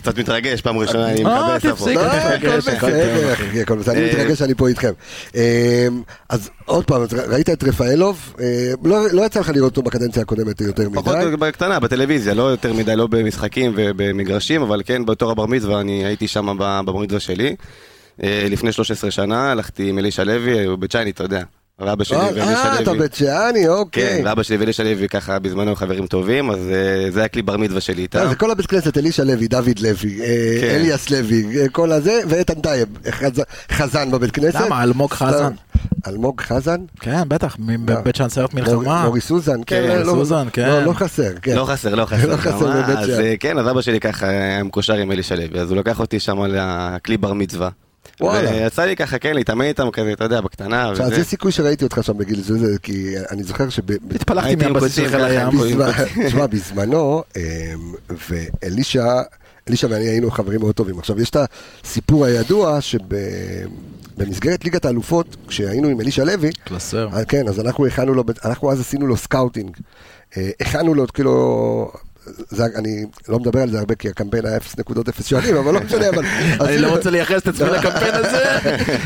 כן. 0.00 0.04
כן. 0.04 0.10
קצת 0.10 0.18
מתרגש, 0.18 0.60
פעם 0.60 0.78
ראשונה 0.78 1.10
אני 1.10 1.24
אה, 1.24 1.56
מקבל. 1.56 1.94
לא, 1.94 2.02
הכל 2.02 2.56
בסדר, 2.56 3.20
טוב, 3.20 3.30
אחי, 3.32 3.62
הכל 3.62 3.76
בסדר, 3.76 3.92
אני 3.92 4.08
מתרגש 4.08 4.38
שאני 4.38 4.54
פה 4.54 4.68
איתכם. 4.68 4.92
אה, 5.36 5.88
אז 6.28 6.50
עוד 6.64 6.84
פעם, 6.84 7.02
ראית 7.28 7.50
את 7.50 7.64
רפאלוב, 7.64 8.34
אה, 8.40 8.72
לא 8.84 9.10
לא 9.12 9.26
יצא 9.26 9.40
לך 9.40 9.48
לראות 9.54 9.76
אותו 9.76 9.82
בקדנציה 9.82 10.22
הקודמת 10.22 10.60
יותר 10.60 10.88
פחות 10.94 11.16
מדי. 11.16 11.36
בקטנה, 11.36 11.80
בטלוויזיה, 11.80 12.34
לא 12.34 12.42
יותר 12.42 12.72
מדי, 12.72 12.96
לא 12.96 13.06
במשחקים 13.06 13.72
ובמגרשים, 13.76 14.62
אבל 14.62 14.82
כן, 14.84 15.06
בתור 15.06 15.30
הבר 15.30 15.46
מצווה, 15.46 15.80
אני 15.80 16.04
הייתי 16.04 16.28
שם 16.28 16.56
בבר 16.58 16.96
מצווה 16.96 17.20
שלי. 17.20 17.56
אה, 18.22 18.46
לפני 18.50 18.72
13 18.72 19.10
שנה, 19.10 19.50
הלכתי 19.50 19.88
עם 19.88 19.98
אלישע 19.98 20.24
לוי, 20.24 20.64
הוא 20.64 20.78
בצ'יינית, 20.78 21.14
אתה 21.14 21.24
יודע. 21.24 21.42
ואבא 21.80 22.04
שלי 22.04 22.18
אה, 22.18 22.24
ואלישע 22.34 22.44
אה, 22.64 22.80
אתה. 22.82 22.94
בית 22.94 23.14
שאני, 23.14 23.68
אוקיי. 23.68 24.16
כן, 24.18 24.22
ואבא 24.26 24.42
שלי 24.42 24.56
ואלישע 24.56 24.82
לוי 24.82 25.08
ככה 25.08 25.38
בזמנו 25.38 25.76
חברים 25.76 26.06
טובים, 26.06 26.50
אז 26.50 26.58
אה, 26.58 27.10
זה 27.10 27.20
היה 27.20 27.28
כלי 27.28 27.42
בר 27.42 27.56
מצווה 27.56 27.80
שלי 27.80 27.96
אה, 27.96 28.02
איתם. 28.02 28.26
זה 28.28 28.34
כל 28.34 28.50
הבית 28.50 28.66
כנסת, 28.66 28.98
אלישע 28.98 29.24
לוי, 29.24 29.48
דוד 29.48 29.78
לוי, 29.80 30.20
אה, 30.20 30.26
כן. 30.60 30.66
אליאס 30.70 31.10
לוי, 31.10 31.60
אה, 31.60 31.68
כל 31.68 31.92
הזה, 31.92 32.20
ואיתן 32.28 32.60
טייב, 32.60 32.88
חז- 33.10 33.42
חזן 33.72 34.10
בבית 34.10 34.30
כנסת. 34.30 34.60
למה? 34.60 34.82
אלמוג. 34.82 35.12
חזן. 35.12 35.52
אלמוג 36.08 36.40
חזן? 36.40 36.76
כן, 37.00 37.22
בטח, 37.28 37.56
מבית 37.58 38.16
שאן 38.16 38.28
סיירת 38.28 38.54
מלחמה. 38.54 38.74
מור- 38.74 39.02
מורי 39.04 39.20
סוזן, 39.20 39.60
כן, 39.66 39.84
כן, 39.88 39.98
לא- 40.06 40.12
סוזן, 40.12 40.48
כן. 40.52 40.68
לא, 40.68 40.82
לא 40.82 40.92
חסר, 40.92 41.30
כן. 41.42 41.56
לא 41.56 41.64
חסר, 41.64 41.94
לא 41.94 42.04
חסר. 42.04 42.26
לא 42.30 42.36
חסר 42.36 42.82
בבית 42.82 42.98
אז 42.98 43.06
שאן. 43.06 43.20
אה, 43.20 43.34
כן, 43.40 43.58
אז 43.58 43.70
אבא 43.70 43.80
שלי 43.80 44.00
ככה 44.00 44.28
היה 44.28 44.62
מקושר 44.62 44.94
עם 44.94 45.12
אלישע 45.12 45.34
לוי, 45.34 45.60
אז 45.60 45.70
הוא 45.70 45.78
לקח 45.78 46.00
אותי 46.00 46.20
שם 46.20 46.38
לכלי 46.48 47.16
בר 47.16 47.32
מצווה. 47.32 47.68
וואלה. 48.20 48.50
ויצא 48.50 48.82
לי 48.84 48.96
ככה, 48.96 49.18
כן, 49.18 49.34
להתאמן 49.34 49.64
איתם 49.64 49.90
כזה, 49.92 50.12
אתה 50.12 50.24
יודע, 50.24 50.40
בקטנה. 50.40 50.90
עכשיו. 50.90 51.12
יש 51.12 51.26
סיכוי 51.26 51.52
שראיתי 51.52 51.84
אותך 51.84 52.00
שם 52.02 52.18
בגיל 52.18 52.40
זה, 52.42 52.58
זה, 52.58 52.78
כי 52.82 53.14
אני 53.30 53.42
זוכר 53.42 53.68
שב... 53.68 53.82
התפלחתי 54.14 54.56
מהבסיס 54.56 54.94
של 54.94 55.02
קוצים 55.02 55.08
חיל 55.08 55.18
ככה, 55.18 55.26
הים. 55.26 55.48
עם 55.48 55.58
בזמן- 55.58 56.26
תשמע, 56.26 56.46
בזמנו, 56.52 57.22
אמ, 57.36 57.42
ואלישע, 58.62 59.04
אלישע 59.68 59.86
ואני 59.90 60.04
היינו 60.04 60.30
חברים 60.30 60.60
מאוד 60.60 60.74
טובים. 60.74 60.98
עכשיו, 60.98 61.20
יש 61.20 61.30
את 61.30 61.36
הסיפור 61.84 62.24
הידוע 62.24 62.78
שבמסגרת 64.16 64.64
ליגת 64.64 64.84
האלופות, 64.84 65.36
כשהיינו 65.48 65.88
עם 65.88 66.00
אלישע 66.00 66.24
לוי, 66.24 66.50
קלסר. 66.64 67.08
כן, 67.28 67.48
אז 67.48 67.60
אנחנו 67.60 67.86
הכנו 67.86 68.14
לו, 68.14 68.24
אנחנו 68.44 68.72
אז 68.72 68.80
עשינו 68.80 69.06
לו 69.06 69.16
סקאוטינג. 69.16 69.76
אה, 70.36 70.50
הכנו 70.60 70.94
לו, 70.94 71.06
כאילו, 71.14 71.92
זה, 72.50 72.64
אני 72.76 73.04
לא 73.28 73.38
מדבר 73.38 73.60
על 73.62 73.70
זה 73.70 73.78
הרבה 73.78 73.94
כי 73.94 74.08
הקמפיין 74.08 74.46
היה 74.46 74.56
0 74.56 74.78
נקודות 74.78 75.08
0 75.08 75.26
שערים, 75.26 75.56
אבל 75.56 75.74
לא 75.74 75.80
משנה, 75.80 76.08
אבל... 76.08 76.24
אני 76.66 76.78
לא 76.78 76.88
רוצה 76.88 77.10
לייחס 77.10 77.42
את 77.42 77.48
עצמי 77.48 77.68
לקמפיין 77.78 78.14
הזה. 78.14 78.44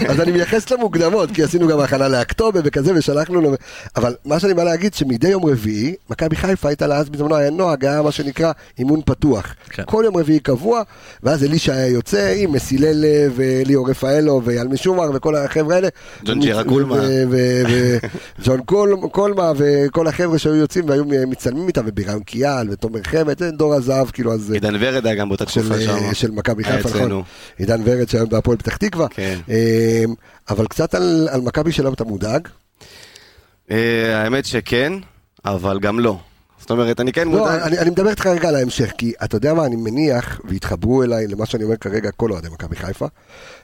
אז 0.09 0.20
אני 0.20 0.33
מייחס 0.33 0.70
למוקדמות, 0.70 1.31
כי 1.31 1.43
עשינו 1.43 1.68
גם 1.68 1.81
הכנה 1.81 2.09
לאקטובר 2.09 2.61
וכזה, 2.64 2.93
ושלחנו 2.95 3.41
לו... 3.41 3.55
אבל 3.97 4.14
מה 4.25 4.41
שאני 4.41 4.55
בא 4.55 4.64
להגיד, 4.64 4.95
שמדי 4.95 5.29
יום 5.29 5.45
רביעי, 5.47 5.95
מכבי 6.11 6.37
חיפה 6.37 6.68
הייתה 6.68 6.87
לה 6.87 6.97
אז 6.97 7.09
בזמנו, 7.09 7.37
היה 7.37 7.51
נוהג, 7.51 7.85
היה 7.85 8.03
מה 8.03 8.12
שנקרא 8.12 8.53
אימון 8.79 9.01
פתוח. 9.05 9.55
כן. 9.70 9.83
כל 9.87 10.03
יום 10.07 10.16
רביעי 10.16 10.41
קבוע, 10.41 10.83
ואז 11.22 11.45
אלישע 11.45 11.72
היה 11.75 11.87
יוצא 11.87 12.35
עם 12.37 12.53
מסילל 12.53 13.05
וליאור 13.37 13.91
רפאלו 13.91 14.43
ויעלמי 14.45 14.77
שומר 14.77 15.11
וכל 15.14 15.37
החבר'ה 15.37 15.75
האלה. 15.75 15.89
ג'ון 16.25 16.41
ג'ירה 16.41 16.64
קולמה. 16.64 16.97
וג'ון 17.31 18.61
קול- 18.70 19.09
קולמה 19.12 19.53
וכל 19.57 20.07
החבר'ה 20.07 20.39
שהיו 20.39 20.55
יוצאים 20.55 20.89
והיו 20.89 21.05
מצלמים 21.05 21.68
איתם, 21.68 21.83
ובירם 21.87 22.20
קיאל 22.22 22.70
ותומר 22.70 23.03
חמד, 23.19 23.39
זה 23.39 23.51
דור 23.51 23.75
הזהב, 23.75 24.11
כאילו 24.11 24.33
אז... 24.33 24.51
עידן 24.53 24.75
ורד 24.81 25.07
היה 25.07 25.15
גם 25.15 25.29
באותה 25.29 25.45
תקופה 25.45 25.81
שם. 25.81 26.15
של 26.15 26.31
מכבי 26.31 26.65
חיפה. 26.65 26.89
נכון? 26.89 27.23
עידן 27.59 27.81
ורד 27.85 28.09
שהיום 28.09 28.29
בהפועל 28.29 28.57
פתח 28.59 28.77
תקווה. 28.77 29.09
כן. 29.09 29.39
אמ, 29.49 30.15
אבל 30.51 30.67
קצת 30.67 30.95
על, 30.95 31.29
על 31.31 31.41
מכבי 31.41 31.73
שלנו 31.73 31.95
אתה 31.95 32.05
מודאג. 32.05 32.49
אה, 33.71 34.23
האמת 34.23 34.47
שכן, 34.47 34.93
אבל 35.45 35.81
גם 35.81 36.01
לא. 36.01 36.19
זאת 36.65 36.71
אומרת, 36.71 37.01
אני 37.01 37.12
כן 37.12 37.29
לא, 37.29 37.39
מודאג. 37.39 37.61
אני, 37.61 37.79
אני 37.79 37.91
מדבר 37.91 38.11
איתך 38.11 38.27
רגע 38.27 38.49
על 38.49 38.57
ההמשך, 38.57 38.93
כי 38.99 39.12
אתה 39.25 39.37
יודע 39.37 39.55
מה, 39.55 39.67
אני 39.67 39.77
מניח, 39.77 40.41
והתחברו 40.45 41.03
אליי 41.03 41.27
למה 41.27 41.47
שאני 41.47 41.65
אומר 41.65 41.77
כרגע, 41.77 42.11
כל 42.11 42.33
אוהדי 42.33 42.49
מכבי 42.49 42.77
חיפה, 42.77 43.07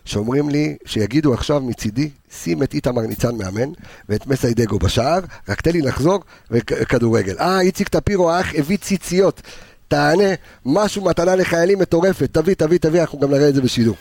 שאומרים 0.05 0.49
לי, 0.49 0.77
שיגידו 0.85 1.35
עכשיו 1.35 1.61
מצידי, 1.61 2.11
שים 2.43 2.63
את 2.63 2.75
איתמר 2.75 3.03
ניצן 3.03 3.37
מאמן, 3.37 3.69
ואת 4.09 4.27
מסיידגו 4.27 4.79
בשער, 4.79 5.21
רק 5.49 5.61
תן 5.61 5.71
לי 5.71 5.81
לחזור, 5.81 6.21
וכדורגל. 6.51 7.37
אה, 7.39 7.61
איציק 7.61 7.89
טפירו 7.89 8.31
האח 8.31 8.55
הביא 8.55 8.77
ציציות. 8.77 9.43
תענה, 9.89 10.35
משהו 10.67 11.05
מתנה 11.05 11.35
לחיילים 11.35 11.79
מטורפת, 11.79 12.29
תביא, 12.33 12.55
תביא, 12.55 12.79
תביא, 12.79 13.01
אנחנו 13.01 13.19
גם 13.19 13.31
נראה 13.31 13.49
את 13.49 13.55
זה 13.55 13.63
בשידור. 13.63 13.97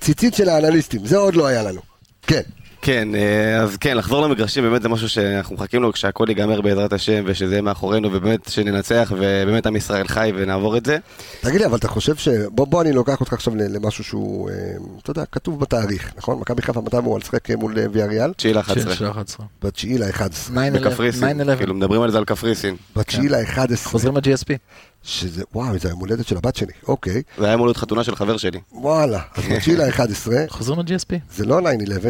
ציצית 0.00 0.34
של 0.34 0.48
האנליסטים, 0.48 1.06
זה 1.06 1.16
עוד 1.16 1.34
לא 1.34 1.46
היה 1.46 1.62
לנו. 1.62 1.80
כן. 2.22 2.42
כן, 2.82 3.14
אה, 3.14 3.60
אז 3.60 3.76
כן, 3.76 3.96
לחזור 3.96 4.26
למגרשים 4.26 4.64
באמת 4.64 4.82
זה 4.82 4.88
משהו 4.88 5.08
שאנחנו 5.08 5.54
מחכים 5.54 5.82
לו 5.82 5.92
כשהכל 5.92 6.24
ייגמר 6.28 6.60
בעזרת 6.60 6.92
השם 6.92 7.22
ושזה 7.26 7.54
יהיה 7.54 7.62
מאחורינו 7.62 8.12
ובאמת 8.12 8.48
שננצח 8.48 9.12
ובאמת 9.16 9.66
עם 9.66 9.76
ישראל 9.76 10.08
חי 10.08 10.32
ונעבור 10.36 10.76
את 10.76 10.86
זה. 10.86 10.98
תגיד 11.40 11.60
לי, 11.60 11.66
אבל 11.66 11.76
אתה 11.76 11.88
חושב 11.88 12.16
ש... 12.16 12.28
בוא, 12.28 12.66
בוא 12.66 12.82
אני 12.82 12.92
לוקח 12.92 13.20
אותך 13.20 13.32
עכשיו 13.32 13.54
למשהו 13.56 14.04
שהוא, 14.04 14.50
אה, 14.50 14.54
אתה 15.02 15.10
יודע, 15.10 15.24
כתוב 15.32 15.60
בתאריך, 15.60 16.12
נכון? 16.16 16.40
מכבי 16.40 16.62
חיפה 16.62 16.80
מתי 16.80 16.96
אמור 16.96 17.18
לשחק 17.18 17.50
מול 17.50 17.78
אה, 17.78 17.84
ויאריאל? 17.92 18.32
תשיעי 18.32 18.54
ל-11. 18.54 18.94
של 18.94 19.10
11. 19.10 19.46
בתשיעי 19.62 19.98
ל-11. 19.98 20.52
בקפריסין, 20.72 21.40
9-11. 21.40 21.56
כאילו 21.56 21.74
מדברים 21.74 22.02
על 22.02 22.10
זה 22.10 22.18
על 22.18 22.24
קפריסין. 22.24 22.76
בתשיעי 22.96 23.28
ל-11. 23.28 23.76
חוזרים 23.84 24.16
ל-GSP. 24.16 24.56
שזה, 25.02 25.42
וואו, 25.54 25.78
זה 25.78 25.88
היום 25.88 26.00
הולדת 26.00 26.26
של 26.26 26.36
הבת 26.36 26.56
שלי, 26.56 26.72
אוקיי. 26.88 27.22
זה 27.38 27.44
היה 27.44 27.54
אמור 27.54 27.66
להיות 27.66 27.76
חתונה 27.76 28.04
של 28.04 28.16
חבר 28.16 28.36
שלי. 28.36 28.60
וואלה, 28.72 29.20
אז 29.36 29.44
בתשיעי 29.52 29.76
ל-11, 29.76 30.00
חוזרים 30.48 30.78
ל-GSP. 30.80 31.14
זה 31.34 31.44
לא 31.46 31.58
9-11, 31.60 31.62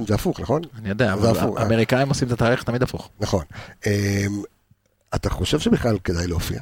זה 0.09 0.15
הפוך, 0.15 0.41
נכון? 0.41 0.63
אני 0.79 0.89
יודע, 0.89 1.13
אבל 1.13 1.37
הפוך, 1.37 1.57
אה. 1.57 1.63
האמריקאים 1.63 2.09
עושים 2.09 2.29
את 2.29 2.33
התאריך 2.33 2.63
תמיד 2.63 2.83
הפוך. 2.83 3.09
נכון. 3.21 3.45
אמ, 3.87 3.91
אתה 5.15 5.31
חושב 5.31 5.59
שבכלל 5.61 5.99
כדאי 6.05 6.27
להופיע? 6.27 6.61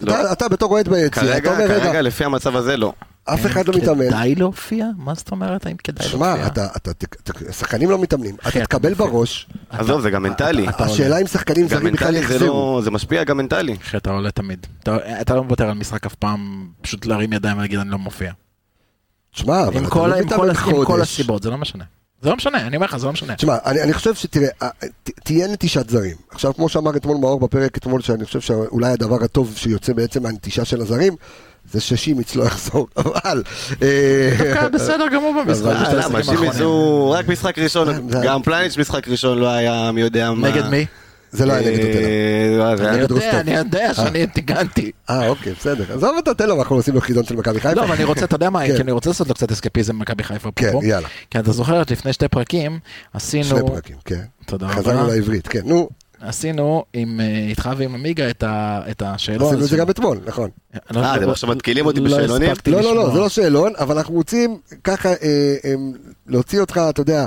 לא. 0.00 0.20
אתה- 0.20 0.32
אתה 0.32 0.48
בתור 0.48 0.72
אוהד 0.72 0.88
ביציע, 0.88 1.06
אתה 1.08 1.20
כרגע, 1.32 1.50
אומר, 1.52 1.68
כרגע 1.68 1.90
רגע, 1.90 2.00
לפי 2.02 2.24
המצב 2.24 2.56
הזה 2.56 2.76
לא. 2.76 2.92
אף 3.24 3.46
אחד 3.46 3.68
לא 3.68 3.74
מתאמן. 3.74 4.08
כדאי 4.08 4.34
להופיע? 4.34 4.86
מה 4.96 5.14
זאת 5.14 5.30
אומרת? 5.30 5.66
האם 5.66 5.76
כדאי 5.76 6.08
שמע, 6.08 6.26
להופיע? 6.28 6.46
אתה, 6.46 6.66
אתה, 6.76 6.92
ת- 6.94 7.04
ת- 7.30 7.52
שחקנים 7.54 7.90
לא 7.90 7.98
מתאמנים, 7.98 8.36
אתה 8.48 8.60
תקבל. 8.64 8.94
בראש, 8.94 9.48
עזוב, 9.70 10.00
זה 10.00 10.10
גם 10.10 10.22
מנטלי. 10.22 10.66
השאלה 10.78 11.18
אם 11.20 11.26
שחקנים 11.26 11.68
זרים 11.68 11.92
בכלל 11.92 12.12
זה 12.12 12.18
יחזרו. 12.18 12.46
לא, 12.76 12.80
זה 12.84 12.90
משפיע 12.90 13.24
גם 13.24 13.36
מנטלי. 13.36 13.76
אחי, 13.82 13.96
אתה 13.96 14.10
עולה 14.10 14.30
תמיד. 14.30 14.66
אתה- 15.20 15.34
לא 15.34 15.44
מוותר 15.44 15.64
על 15.68 15.74
משחק 15.74 16.06
אף 16.06 16.14
פעם, 16.14 16.68
פשוט 16.80 17.06
להרים 17.06 17.32
ידיים 17.32 17.58
ולהגיד 17.58 17.78
אני 17.78 17.90
לא 17.90 17.98
מופיע. 17.98 18.32
תשמע, 19.34 19.62
אבל 19.68 19.80
אתה 19.80 19.90
כל 19.90 20.08
לא 20.14 20.20
מתאמן 20.20 20.36
כל- 20.36 20.48
עם 20.48 20.54
כל 20.76 20.84
חודש. 20.84 21.02
הסיבות, 21.12 21.42
זה 21.42 21.50
לא 21.50 21.58
משנה. 21.58 21.84
זה 22.22 22.30
לא 22.30 22.36
משנה, 22.36 22.66
אני 22.66 22.76
אומר 22.76 22.86
לך, 22.86 22.96
זה 22.96 23.06
לא 23.06 23.12
משנה. 23.12 23.34
תשמע, 23.34 23.56
אני, 23.66 23.82
אני 23.82 23.92
חושב 23.92 24.14
שתראה, 24.14 24.48
אה, 24.62 24.68
תהיה 25.24 25.48
נטישת 25.48 25.90
זרים. 25.90 26.16
עכשיו, 26.30 26.54
כמו 26.54 26.68
שאמר 26.68 26.96
אתמול 26.96 27.16
מאור 27.16 27.40
בפרק 27.40 27.76
אתמול, 27.76 28.02
שאני 28.02 28.24
חושב 28.24 28.40
שאולי 28.40 28.92
הדבר 28.92 29.24
הטוב 29.24 29.52
שיוצא 29.56 29.92
בעצם 29.92 30.22
מהנטישה 30.22 30.64
של 30.64 30.80
הזרים, 30.80 31.16
זה 31.72 31.80
ששימיץ 31.80 32.34
לא 32.36 32.44
יחזור, 32.44 32.88
אבל... 32.96 33.42
אה, 33.82 34.30
דווקא 34.38 34.68
בסדר 34.68 35.08
גמור 35.08 35.34
במשחק. 35.44 35.76
למה? 35.92 36.22
שימיץ. 36.22 36.60
הוא 36.60 37.14
רק 37.14 37.28
משחק 37.28 37.58
ראשון, 37.58 38.08
גם 38.22 38.42
פלניץ' 38.42 38.76
משחק 38.76 39.08
ראשון 39.08 39.38
לא 39.38 39.48
היה 39.48 39.92
מי 39.92 40.00
יודע 40.00 40.32
מה. 40.32 40.48
נגד 40.48 40.68
מי? 40.68 40.86
זה 41.32 41.46
לא 41.46 41.52
היה 41.52 41.70
נגד. 41.70 41.84
אה, 41.84 42.76
זה 42.76 42.82
היה- 42.82 42.94
אני 42.94 43.00
יודע. 43.02 43.40
אני 43.40 43.54
יודע 43.54 43.94
שאני 43.94 44.26
טיגנתי. 44.26 44.90
אה, 45.10 45.28
אוקיי, 45.28 45.52
בסדר. 45.52 45.84
עזוב 45.94 46.10
תן 46.36 46.48
לו, 46.48 46.58
אנחנו 46.62 46.76
עושים 46.76 46.94
לו 46.94 47.00
חידון 47.00 47.24
של 47.24 47.36
מכבי 47.36 47.60
חיפה. 47.60 47.74
לא, 47.74 47.84
אבל 47.84 47.94
אני 47.94 48.04
רוצה, 48.04 48.24
אתה 48.24 48.34
יודע 48.34 48.50
מה, 48.50 48.66
כן. 48.66 48.76
כי 48.76 48.82
אני 48.82 48.92
רוצה 48.92 49.10
לעשות 49.10 49.28
לו 49.28 49.34
קצת 49.34 49.52
אסקפיזם 49.52 49.98
במכבי 49.98 50.24
חיפה 50.24 50.50
כן. 50.56 50.72
יאללה. 50.82 51.08
כי 51.30 51.38
אתה 51.38 51.52
זוכר, 51.52 51.82
לפני 51.90 52.12
שתי 52.12 52.28
פרקים, 52.28 52.72
שני 52.72 52.80
עשינו, 53.14 53.66
פרקים, 53.66 53.96
כן. 54.04 54.20
תודה 54.46 54.68
חזרנו 54.68 55.00
רבה, 55.04 55.14
לעברית, 55.14 55.48
כן. 55.48 55.60
נו, 55.64 55.88
עשינו 56.20 56.84
עם, 56.92 57.20
אה, 57.20 57.26
איתך 57.48 57.70
ועם 57.76 57.94
עמיגה 57.94 58.30
את 58.30 58.42
ה- 58.42 58.80
את 58.90 59.02
השאלון. 59.06 59.48
עשינו 59.48 59.64
את 59.64 59.68
זה. 59.70 59.76
גם 59.76 59.90
אתמול, 59.90 60.18
נכון. 60.26 60.50
לא- 60.90 61.00
אה, 61.00 61.14
אתם 61.16 61.22
לא- 61.24 61.30
עכשיו 61.30 61.50
מתקילים 61.50 61.86
אותי 61.86 62.00
לא 62.00 62.06
בשאלונים? 62.06 62.50
לא, 62.66 62.80
לא, 62.82 62.94
לא. 62.96 63.10
זה 63.12 63.18
לא 63.18 63.28
שאלון, 63.28 63.72
אבל 63.78 63.96
אנחנו 63.98 64.14
רוצים 64.14 64.58
ככה 64.84 65.08
אה, 65.08 65.14
אה, 65.64 65.74
להוציא 66.26 66.60
אותך, 66.60 66.80
אתה 66.90 67.00
יודע... 67.00 67.24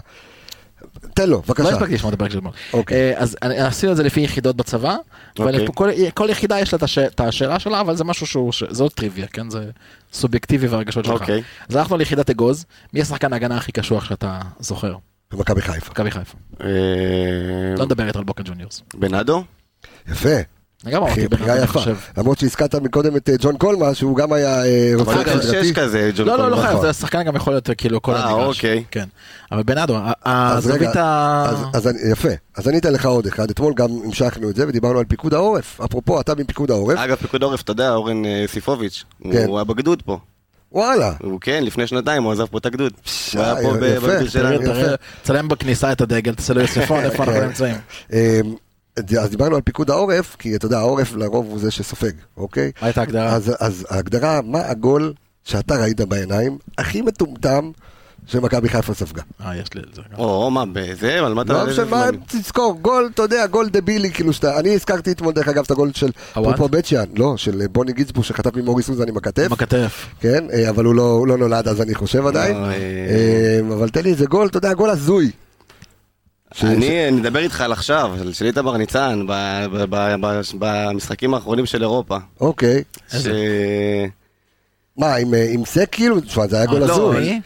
תן 1.14 1.30
לו, 1.30 1.36
לא 1.36 1.42
בבקשה. 1.48 1.70
הספקתי 1.70 1.94
לשמוע 1.94 2.10
את 2.10 2.16
הפרק 2.16 2.32
של 2.32 2.38
אתמול. 2.38 2.54
אוקיי. 2.74 2.98
אה, 3.14 3.20
אז 3.20 3.38
אני- 3.42 3.60
עשינו 3.60 3.92
את 3.92 3.98
זה 3.98 4.04
לפי 4.04 4.22
יחידות 4.22 4.56
בצבא, 4.56 4.96
אוקיי. 5.40 5.66
וכל 6.08 6.28
יחידה 6.30 6.60
יש 6.60 6.74
לה 6.74 6.78
את 6.78 6.84
הש- 6.84 6.98
את 6.98 7.20
השאלה 7.20 7.60
שלה, 7.60 7.82
אבל 7.82 7.96
זה 7.96 8.04
משהו 8.04 8.28
שהוא, 8.28 8.52
זה 8.70 8.84
לא 8.84 8.90
טריוויה, 8.90 9.28
כן? 9.28 9.50
זה 9.50 9.70
סובייקטיבי 10.14 10.68
והרגשות 10.68 11.06
שלך. 11.06 11.22
אוקיי. 11.22 11.42
אז 11.70 11.76
הלכנו 11.76 11.98
ליחידת 11.98 12.30
אגוז, 12.30 12.66
מי 12.94 13.02
השחקן 13.02 13.34
ההגנה 13.34 13.58
הכי 13.58 13.72
קשוח 13.72 14.06
שאתה 14.06 14.40
זוכר? 14.60 14.96
במכבי 15.32 15.62
חיפה. 15.62 15.92
מכבי 15.92 16.12
חיפה. 16.12 16.38
אה, 16.64 16.68
לא 17.78 17.86
מדבר 17.86 18.08
איתו 18.08 18.20
על 18.20 18.26
בוקה 18.26 18.44
ג'וניורס. 18.44 18.82
בנאדו? 18.94 19.44
יפה. 20.08 20.30
אני 20.86 20.92
גם 20.94 21.04
אמרתי, 21.04 21.28
בן 21.28 21.44
אדם, 21.44 21.58
אני. 21.58 21.68
חושב. 21.68 21.96
למרות 22.18 22.40
שהזכרת 22.40 22.76
מקודם 22.76 23.16
את 23.16 23.30
אה, 23.30 23.36
ג'ון 23.40 23.58
קולמה, 23.58 23.94
שהוא 23.94 24.18
גם 24.18 24.34
היה 24.34 24.66
אה, 24.66 24.92
רוצה 24.96 25.14
הוא 25.16 25.24
סדרתי. 25.24 25.66
שש 25.66 25.72
כזה, 25.72 26.12
ג'ון 26.16 26.28
לא, 26.28 26.38
לא, 26.38 26.44
לא 26.44 26.44
קולמן. 26.44 26.62
חייב, 26.62 26.72
נכון. 26.72 26.82
זה 26.82 26.90
השחקן 26.90 27.24
גם 27.24 27.36
יכול 27.36 27.54
להיות 27.54 27.70
כאילו 27.78 28.02
כל 28.02 28.16
אה, 28.16 28.24
המגרש. 28.24 28.58
אוקיי. 28.58 28.84
כן. 28.92 29.06
אבל 29.52 29.64
אז 30.26 30.68
רגע, 30.68 30.90
הזווית 30.90 30.96
ה... 30.96 31.46
אז- 31.74 31.90
יפה. 32.12 32.30
אז 32.58 32.68
אני 32.68 32.78
אתן 32.78 32.94
לך 32.94 33.06
עוד 33.06 33.28
אחד. 33.28 33.50
אתמול 33.50 33.74
גם 33.74 33.90
המשכנו 34.06 34.50
את 34.50 34.56
זה 34.56 34.68
ודיברנו 34.68 35.00
על 35.00 35.06
פיקוד 35.06 35.34
העורף. 35.34 35.82
אפרופו, 35.82 36.22
אתה 36.22 36.36
מפיקוד 36.36 36.72
העורף. 36.72 36.98
אגב, 36.98 37.16
פיקוד 37.16 37.44
העורף, 37.44 37.62
אתה 37.62 37.72
יודע, 37.72 37.94
אורן 37.94 38.26
אה, 38.26 38.44
סיפוביץ', 38.48 39.04
כן. 39.32 39.46
הוא 39.48 39.58
היה 39.58 39.64
בגדוד 39.64 40.02
פה. 40.02 40.20
וואלה. 40.72 41.12
הוא 41.24 41.40
כן, 41.42 41.64
לפני 41.64 41.88
שנתיים 41.88 42.24
הוא 42.24 42.32
עזב 42.32 42.46
פה 42.46 42.58
את 42.58 42.66
הגדוד. 42.66 42.94
הוא 43.34 43.42
היה 43.44 43.56
פה 43.62 43.74
בגדוד 43.74 44.30
שלנו. 44.30 44.58
תראה, 44.60 44.96
צלם 45.24 45.48
בכניסה 45.48 45.92
את 45.92 46.02
הדגל, 46.02 46.36
תעשה 46.36 46.54
לו 46.54 46.62
יוספון, 46.62 47.04
איפה 47.04 47.24
אנחנו 47.24 47.42
נמצאים. 47.42 47.76
אז 48.98 49.30
דיברנו 49.30 49.56
על 49.56 49.62
פיקוד 49.62 49.90
העורף, 49.90 50.36
כי 50.40 50.56
אתה 50.56 50.66
יודע, 50.66 50.80
העורף 50.80 51.16
לרוב 51.16 51.46
הוא 51.46 51.60
זה 51.60 51.72
שסופג, 51.72 52.12
אוקיי? 52.38 52.72
מה 52.82 52.88
הייתה 52.88 53.02
ההגדרה? 53.02 53.36
אז, 53.36 53.54
אז 53.60 53.86
ההגדרה, 53.90 54.42
מה 54.44 54.60
הגול 54.66 55.14
שאתה 55.44 55.76
ראית 55.76 56.02
בעיניים, 56.02 56.58
הכי 56.78 57.02
מטומטם 57.02 57.72
שמכבי 58.28 58.70
חיפה 58.70 58.94
ספגה. 58.94 59.22
אה, 59.46 59.56
יש 59.56 59.74
לי 59.74 59.82
את 59.90 59.96
זה. 59.96 60.02
גם. 60.12 60.20
או, 60.20 60.52
מה, 60.52 60.64
בזה? 60.74 61.20
על 61.20 61.34
מה 61.34 61.42
אתה... 61.42 61.54
לא 61.54 61.68
משנה? 61.68 62.06
תזכור, 62.28 62.80
גול, 62.82 63.10
אתה 63.14 63.22
יודע, 63.22 63.48
גול 63.48 63.70
דבילי, 63.70 64.12
כאילו 64.12 64.34
שאתה, 64.34 64.60
אני 64.60 64.76
הזכרתי 64.76 65.12
אתמול 65.12 65.34
דרך 65.34 65.48
אגב 65.48 65.64
את 65.66 65.72
הגול 65.72 65.92
של? 65.94 66.12
פופו 66.34 66.68
בצ'יאן, 66.68 67.06
לא, 67.16 67.38
של 67.38 67.68
בוני 67.72 67.94
גיצבו 67.94 68.24
שחטף 68.24 68.56
ממורי 68.56 68.84
סוזן 68.84 69.08
עם 69.08 69.18
הכתף, 69.18 69.46
עם 69.46 69.54
הכתף. 69.54 70.08
כן, 70.20 70.46
אה, 70.54 70.70
אבל 70.70 70.86
הוא 70.86 70.96
לא, 70.96 71.12
הוא 71.12 71.28
לא 71.28 71.38
נולד 71.38 71.68
אז 71.68 71.82
אני 71.82 71.96
חושב 71.96 72.28
עדיין, 72.28 72.56
אה, 72.56 72.72
אה, 72.72 73.60
אבל 73.74 73.90
תן 73.90 74.04
לי 74.04 74.10
איזה 74.10 74.26
גול, 74.26 74.48
אתה 74.48 74.58
יודע, 74.58 74.74
גול 74.74 74.90
הזוי. 74.90 75.32
אני 76.64 77.08
אני 77.08 77.18
מדבר 77.18 77.40
איתך 77.40 77.62
על 77.62 77.72
עכשיו, 77.72 78.12
של- 78.24 78.34
של 78.34 78.46
איתמר 78.46 78.78
ניצן, 78.78 79.26
ב- 79.28 79.66
ב- 79.74 79.86
ב- 79.96 80.16
ב- 80.26 80.42
במשחקים 80.60 81.34
האחרונים 81.34 81.66
של 81.66 81.82
אירופה. 81.82 82.18
אוקיי. 82.42 82.84
מה, 84.98 85.16
עם, 85.16 85.34
אה, 85.34 85.48
עם 85.52 85.66
סק 85.66 85.88
כאילו? 85.92 86.20
תשמע, 86.22 86.48
זה 86.48 86.58
היה 86.58 86.66
גול 86.66 86.80
לא, 86.80 86.94
הזוי. 86.94 87.20
מי? 87.20 87.42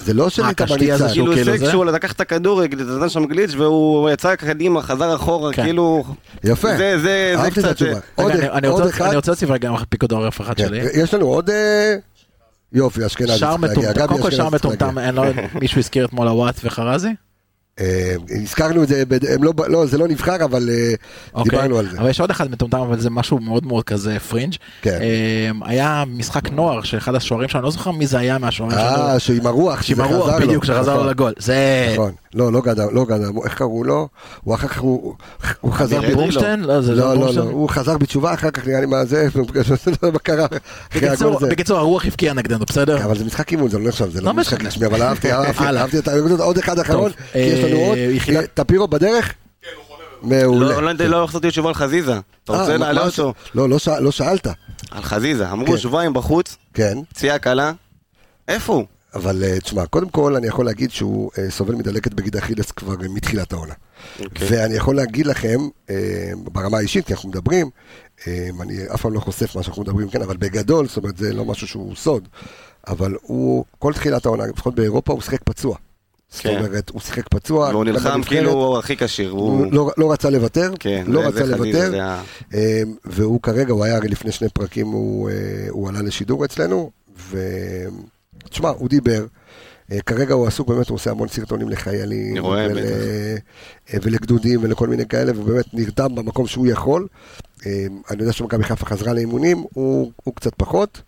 זה 0.00 0.14
לא 0.14 0.28
של 0.30 0.42
אה, 0.42 0.48
איתמר 0.48 0.66
קשתי 0.66 0.92
הזה 0.92 1.04
ניצן. 1.04 1.14
כאילו 1.14 1.32
הישג 1.32 1.56
זה? 1.56 1.70
שהוא 1.70 1.84
לקח 1.84 2.12
את 2.12 2.20
הכדור, 2.20 2.62
נתן 2.96 3.08
שם 3.08 3.24
גליץ' 3.26 3.54
והוא 3.54 4.10
יצא 4.10 4.34
קדימה, 4.36 4.82
חזר 4.82 5.14
אחורה, 5.16 5.52
כן. 5.52 5.62
כאילו... 5.64 6.04
יפה. 6.44 6.76
זה, 6.76 6.96
קצת... 7.50 7.76
עוד- 8.14 8.32
אני- 8.32 8.68
רוצה- 8.68 8.88
אחד. 8.88 9.04
אני 9.06 9.16
רוצה 9.16 9.30
להוסיף 9.30 9.50
רגע 9.50 9.70
פיקוד 9.88 10.12
העורף 10.12 10.40
אחד 10.40 10.56
כן, 10.56 10.66
שלי. 10.68 10.80
יש 10.94 11.14
לנו 11.14 11.26
עוד... 11.26 11.50
אה, 11.50 11.94
יופי, 12.72 13.06
אשכנזי 13.06 13.32
צריך 13.38 13.62
להגיע. 13.62 14.06
קודם 14.06 14.22
כל 14.22 14.30
שער 14.30 14.50
מטומטם, 14.50 14.94
מישהו 15.60 15.78
הזכיר 15.78 16.04
אתמול 16.04 16.28
הוואט 16.28 16.60
וחרזי? 16.64 17.08
אה, 17.80 18.14
הזכרנו 18.42 18.82
את 18.82 18.88
זה, 18.88 19.02
הם 19.34 19.44
לא, 19.44 19.52
לא, 19.68 19.86
זה 19.86 19.98
לא 19.98 20.08
נבחר, 20.08 20.44
אבל 20.44 20.68
אה, 20.70 20.94
אוקיי. 21.34 21.50
דיברנו 21.50 21.78
על 21.78 21.88
זה. 21.90 21.98
אבל 21.98 22.10
יש 22.10 22.20
עוד 22.20 22.30
אחד 22.30 22.50
מטומטם, 22.50 22.78
אבל 22.78 23.00
זה 23.00 23.10
משהו 23.10 23.38
מאוד 23.38 23.66
מאוד 23.66 23.84
כזה 23.84 24.18
פרינג'. 24.18 24.54
כן. 24.82 24.98
אה, 25.00 25.50
היה 25.68 26.04
משחק 26.06 26.50
נוער 26.50 26.82
של 26.82 26.98
אחד 26.98 27.14
השוערים 27.14 27.48
שלנו, 27.48 27.62
אני 27.62 27.64
לא 27.64 27.70
זוכר 27.70 27.90
מי 27.90 28.06
זה 28.06 28.18
היה 28.18 28.38
מהשוערים 28.38 28.78
שלנו. 28.78 29.02
אה, 29.02 29.18
שעם 29.18 29.46
הרוח, 29.46 29.82
שעם 29.82 30.00
הרוח. 30.00 30.42
בדיוק, 30.42 30.64
שחזר 30.64 30.94
לו 30.94 31.00
נכון, 31.00 31.10
לגול. 31.10 31.32
זה... 31.38 31.88
נכון, 31.92 32.12
לא, 32.34 32.52
לא 32.52 32.60
גדם, 32.60 32.88
לא 32.92 33.04
גדם, 33.04 33.38
איך 33.44 33.54
קראו 33.54 33.84
לו? 33.84 34.08
הוא 34.44 34.54
אחר 34.54 34.68
כך, 34.68 34.78
הוא 34.78 35.14
חזר... 35.72 35.98
אדרי 35.98 36.14
ברונשטיין? 36.14 36.60
לא, 36.60 36.80
זה 36.80 36.94
לא, 36.94 36.96
לא, 36.96 37.14
לא, 37.14 37.20
ברונשטיין. 37.20 37.46
הוא 37.46 37.68
חזר 37.68 37.98
בתשובה 37.98 38.34
אחר 38.34 38.50
כך, 38.50 38.66
נראה 38.66 38.80
לי 38.80 38.86
מה 38.86 39.04
זה, 39.04 39.28
מה 40.12 40.18
קרה 40.18 40.46
בקיצור, 41.50 41.78
הרוח 41.78 42.06
הבקיע 42.06 42.32
נגדנו, 42.32 42.64
בסדר? 42.68 43.04
אבל 43.04 43.18
זה 43.18 43.24
משחק 43.24 43.52
אימון, 43.52 43.68
זה 43.68 43.78
לא 43.78 43.88
נחשב, 43.88 44.10
זה 44.10 44.20
לא 44.20 44.26
לא 44.26 44.34
משחק. 44.34 44.64
רשמי, 44.64 44.86
אבל 44.86 45.02
אהבתי, 45.02 45.32
אהבתי. 45.32 45.64
אהבתי 45.78 45.98
את 45.98 46.08
ה... 46.08 46.12
עוד 46.38 46.58
אחד 46.58 46.78
אחרון, 46.78 47.10
כי 47.32 47.38
יש 47.38 47.59
לנו 47.64 47.76
אה, 47.80 47.86
עוד, 47.88 47.98
יחידת- 47.98 48.50
טפירו 48.54 48.88
בדרך? 48.88 49.34
מעולה. 50.22 50.80
לא, 50.80 50.92
לא, 50.94 51.06
לא 51.20 51.26
חשבתי 51.26 51.48
תשובה 51.48 51.68
על 51.68 51.74
חזיזה. 51.74 52.18
אתה 52.44 52.52
אה, 52.52 52.60
רוצה 52.60 52.76
להעלות 52.76 53.02
מה- 53.02 53.24
אותו? 53.24 53.34
לא, 53.54 53.68
לא 53.68 53.76
לא 54.00 54.10
שאלת, 54.10 54.46
על 54.90 55.02
חזיזה. 55.02 55.50
אמרו 55.52 55.66
כן. 55.72 55.78
שבועיים 55.78 56.12
בחוץ, 56.12 56.56
כן. 56.74 56.98
פציעה 57.08 57.38
קלה. 57.38 57.72
איפה 58.48 58.72
הוא? 58.74 58.84
אבל 59.14 59.44
אה, 59.44 59.60
תשמע, 59.60 59.86
קודם 59.86 60.08
כל 60.08 60.36
אני 60.36 60.46
יכול 60.46 60.64
להגיד 60.66 60.90
שהוא 60.90 61.30
אה, 61.38 61.50
סובל 61.50 61.74
מדלקת 61.74 62.14
בגיד 62.14 62.36
אכילס 62.36 62.70
כבר 62.70 62.92
אה, 63.02 63.08
מתחילת 63.08 63.52
העונה. 63.52 63.74
אוקיי. 64.20 64.48
ואני 64.50 64.74
יכול 64.74 64.96
להגיד 64.96 65.26
לכם, 65.26 65.58
אה, 65.90 65.96
ברמה 66.52 66.78
האישית, 66.78 67.06
כי 67.06 67.12
אנחנו 67.12 67.28
מדברים, 67.28 67.70
אה, 68.26 68.48
אני 68.60 68.74
אף 68.94 69.02
פעם 69.02 69.12
לא 69.14 69.20
חושף 69.20 69.56
מה 69.56 69.62
שאנחנו 69.62 69.82
מדברים, 69.82 70.08
כן, 70.10 70.22
אבל 70.22 70.36
בגדול, 70.36 70.88
זאת 70.88 70.96
אומרת, 70.96 71.16
זה 71.16 71.32
לא 71.34 71.44
משהו 71.44 71.66
שהוא 71.68 71.96
סוד, 71.96 72.28
אבל 72.88 73.14
הוא, 73.22 73.64
כל 73.78 73.92
תחילת 73.92 74.26
העונה, 74.26 74.46
לפחות 74.46 74.74
באירופה, 74.74 75.12
הוא 75.12 75.20
שיחק 75.22 75.40
פצוע. 75.44 75.76
זאת 76.30 76.42
כן. 76.42 76.56
אומרת, 76.58 76.90
הוא 76.90 77.00
שיחק 77.00 77.28
פצוע. 77.28 77.68
והוא 77.68 77.84
נלחם 77.84 78.22
כאילו 78.22 78.50
הוא 78.50 78.78
הכי 78.78 78.96
כשיר. 78.96 79.30
הוא 79.30 79.40
הוא... 79.40 79.72
לא, 79.72 79.90
לא 79.96 80.12
רצה 80.12 80.30
לוותר, 80.30 80.72
כן, 80.80 81.04
לא 81.06 81.20
רצה 81.20 81.44
לוותר, 81.44 82.08
אה, 82.54 82.82
והוא 83.04 83.40
כרגע, 83.42 83.72
הוא 83.72 83.84
היה 83.84 83.96
הרי 83.96 84.08
לפני 84.08 84.32
שני 84.32 84.48
פרקים, 84.48 84.86
הוא, 84.86 85.30
אה, 85.30 85.34
הוא 85.68 85.88
עלה 85.88 86.02
לשידור 86.02 86.44
אצלנו, 86.44 86.90
ותשמע, 87.30 88.68
הוא 88.68 88.88
דיבר, 88.88 89.26
אה, 89.92 90.00
כרגע 90.00 90.34
הוא 90.34 90.46
עסוק, 90.46 90.68
באמת, 90.68 90.88
הוא 90.88 90.94
עושה 90.94 91.10
המון 91.10 91.28
סרטונים 91.28 91.68
לחיילים, 91.68 92.30
אני 92.30 92.40
רואה, 92.40 92.66
ול-. 92.70 92.78
אה, 92.78 93.98
ולגדודים 94.02 94.60
ולכל 94.62 94.88
מיני 94.88 95.06
כאלה, 95.06 95.32
ובאמת 95.36 95.64
נרתם 95.72 96.14
במקום 96.14 96.46
שהוא 96.46 96.66
יכול. 96.66 97.06
אה, 97.66 97.86
אני 98.10 98.20
יודע 98.20 98.32
שמכבי 98.32 98.64
חיפה 98.64 98.86
חזרה 98.86 99.12
לאימונים, 99.12 99.64
הוא, 99.74 100.12
הוא 100.24 100.34
קצת 100.34 100.54
פחות, 100.56 101.02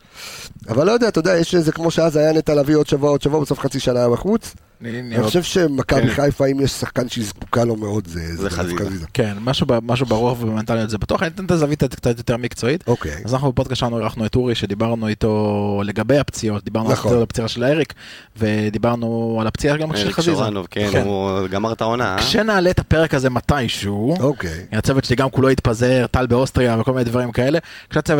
אבל 0.68 0.86
לא 0.86 0.92
יודע, 0.92 1.08
אתה 1.08 1.18
יודע, 1.18 1.38
יש 1.38 1.54
איזה, 1.54 1.72
כמו 1.72 1.90
שאז 1.90 2.16
היה 2.16 2.32
נטע 2.32 2.54
לביא 2.54 2.76
עוד 2.76 2.86
שבוע, 2.86 3.10
עוד 3.10 3.22
שבוע, 3.22 3.40
בסוף 3.40 3.58
חצי 3.58 3.80
שנה 3.80 3.98
היה 3.98 4.08
בחוץ. 4.08 4.54
אני 4.84 5.22
חושב 5.22 5.42
שמכבי 5.42 6.02
כן. 6.02 6.14
חיפה, 6.14 6.46
אם 6.46 6.60
יש 6.60 6.70
שחקן 6.70 7.08
שהיא 7.08 7.24
זקוקה 7.24 7.64
לו 7.64 7.76
מאוד, 7.76 8.06
זה, 8.06 8.36
זה 8.36 8.50
חזיזה. 8.50 9.06
כן, 9.14 9.36
משהו 9.82 10.06
ברוח 10.06 10.40
ובמנטליות 10.40 10.90
זה 10.90 10.98
בטוח, 10.98 11.22
אני 11.22 11.30
אתן 11.34 11.44
את 11.44 11.50
הזווית 11.50 11.84
קצת 11.84 12.18
יותר 12.18 12.36
מקצועית. 12.36 12.84
אוקיי. 12.86 13.16
אז 13.24 13.34
אנחנו 13.34 13.52
בפודקאסט 13.52 13.80
שלנו 13.80 13.98
אירחנו 13.98 14.26
את 14.26 14.34
אורי 14.34 14.54
שדיברנו 14.54 15.08
איתו 15.08 15.82
לגבי 15.84 16.18
הפציעות, 16.18 16.64
דיברנו 16.64 16.92
נכון. 16.92 17.16
על 17.16 17.22
הפציעה 17.22 17.48
של 17.48 17.64
אריק, 17.64 17.94
ודיברנו 18.36 19.38
על 19.40 19.46
הפציעה 19.46 19.76
גם 19.76 19.96
של 19.96 20.12
חזיזה. 20.12 20.36
שורנוב, 20.36 20.66
כן, 20.70 20.88
כן. 20.92 21.02
הוא 21.04 21.46
גמר 21.46 21.72
את 21.72 21.80
העונה. 21.80 22.14
אה? 22.14 22.18
כשנעלה 22.18 22.70
את 22.70 22.78
הפרק 22.78 23.14
הזה 23.14 23.30
מתישהו, 23.30 24.16
אוקיי. 24.20 24.66
הצוות 24.72 25.04
שלי 25.04 25.16
גם 25.16 25.30
כולו 25.30 25.48
התפזר, 25.48 26.06
טל 26.10 26.26
באוסטריה 26.26 26.80
וכל 26.80 26.92
מיני 26.92 27.04
דברים 27.04 27.32
כאלה, 27.32 27.58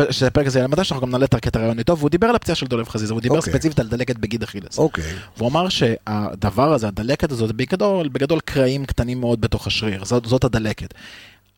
כשהפרק 0.09 0.47
הזה 0.47 0.59
יעלה 0.59 0.67
מתישהו 0.67 0.93
אנחנו 0.93 1.07
גם 1.07 1.11
נעלה 1.11 1.25
את 1.25 1.33
הקטע 1.33 1.59
הרעיון 1.59 1.79
איתו, 1.79 1.97
והוא 1.97 2.09
דיבר 2.09 2.27
על 2.27 2.35
הפציעה 2.35 2.55
של 2.55 2.65
דולב 2.67 2.89
חזיזה, 2.89 3.13
הוא 3.13 3.21
דיבר 3.21 3.35
אוקיי. 3.35 3.53
ספציפית 3.53 3.79
על 3.79 3.87
דלקת 3.87 4.17
בגיד 4.17 4.43
אכילס. 4.43 4.77
אוקיי. 4.77 5.03
והוא 5.37 5.49
אמר 5.49 5.69
שהדבר 5.69 6.52
הזה, 6.59 6.87
הדלקת 6.87 7.31
הזאת, 7.31 7.47
זה 7.47 7.53
בגדול, 7.53 8.07
בגדול 8.07 8.39
קרעים 8.39 8.85
קטנים 8.85 9.19
מאוד 9.19 9.41
בתוך 9.41 9.67
השריר, 9.67 10.05
זאת, 10.05 10.25
זאת 10.25 10.43
הדלקת. 10.43 10.93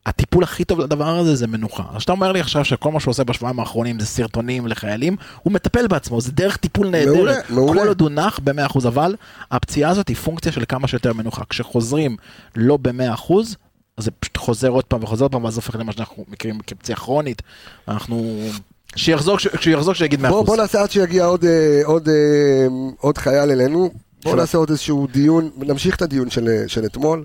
הטיפול 0.06 0.44
הכי 0.44 0.64
טוב 0.64 0.80
לדבר 0.80 1.18
הזה 1.18 1.34
זה 1.34 1.46
מנוחה. 1.46 1.82
אז 1.94 2.00
שאתה 2.02 2.12
אומר 2.12 2.32
לי 2.32 2.40
עכשיו 2.40 2.64
שכל 2.64 2.92
מה 2.92 3.00
שהוא 3.00 3.10
עושה 3.12 3.24
בשבועיים 3.24 3.60
האחרונים 3.60 4.00
זה 4.00 4.06
סרטונים 4.06 4.66
לחיילים, 4.66 5.16
הוא 5.42 5.52
מטפל 5.52 5.86
בעצמו, 5.86 6.20
זה 6.20 6.32
דרך 6.32 6.56
טיפול 6.56 6.88
נהדרת. 6.88 7.14
מעולה, 7.14 7.34
מעולה. 7.48 7.82
כל 7.82 7.88
עוד 7.88 8.00
הוא 8.00 8.10
נח 8.10 8.38
ב-100%, 8.44 8.88
אבל 8.88 9.14
הפציעה 9.50 9.90
הזאת 9.90 10.08
היא 10.08 10.16
פונקציה 10.16 10.52
של 10.52 10.64
כמה 10.68 10.88
שיותר 10.88 11.12
מנוחה. 11.12 11.42
כשחוזרים 11.48 12.16
לא 12.56 12.76
ב-100%, 12.82 13.32
אז 13.96 14.04
זה 14.04 14.10
פשוט 14.10 14.36
חוזר 14.36 14.68
עוד 14.68 14.84
פעם 14.84 15.02
וחוזר 15.04 15.24
עוד 15.24 15.32
פעם, 15.32 15.44
ואז 15.44 15.54
זה 15.54 15.58
הופך 15.58 15.76
למה 15.76 15.92
שאנחנו 15.92 16.24
מכירים 16.28 16.58
כפציעה 16.66 16.98
כרונית. 16.98 17.42
אנחנו... 17.88 18.38
שיחזור, 18.96 19.36
כש- 19.36 19.46
כשהוא 19.48 19.74
יחזור 19.74 19.94
כשיגיד 19.94 20.24
100%. 20.24 20.28
בוא, 20.28 20.44
בוא 20.46 20.56
נעשה 20.56 20.82
עד 20.82 20.90
שיגיע 20.90 21.24
עוד, 21.24 21.44
אה, 21.44 21.80
עוד, 21.84 22.08
אה, 22.08 22.66
עוד 23.00 23.18
חייל 23.18 23.50
אלינו. 23.50 23.90
בוא 24.22 24.32
של- 24.32 24.38
נעשה 24.38 24.58
עוד 24.58 24.70
איזשהו 24.70 25.06
דיון, 25.12 25.50
נמשיך 25.56 25.96
את 25.96 26.02
הדיון 26.02 26.30
של, 26.30 26.64
של 26.66 26.84
אתמול, 26.84 27.24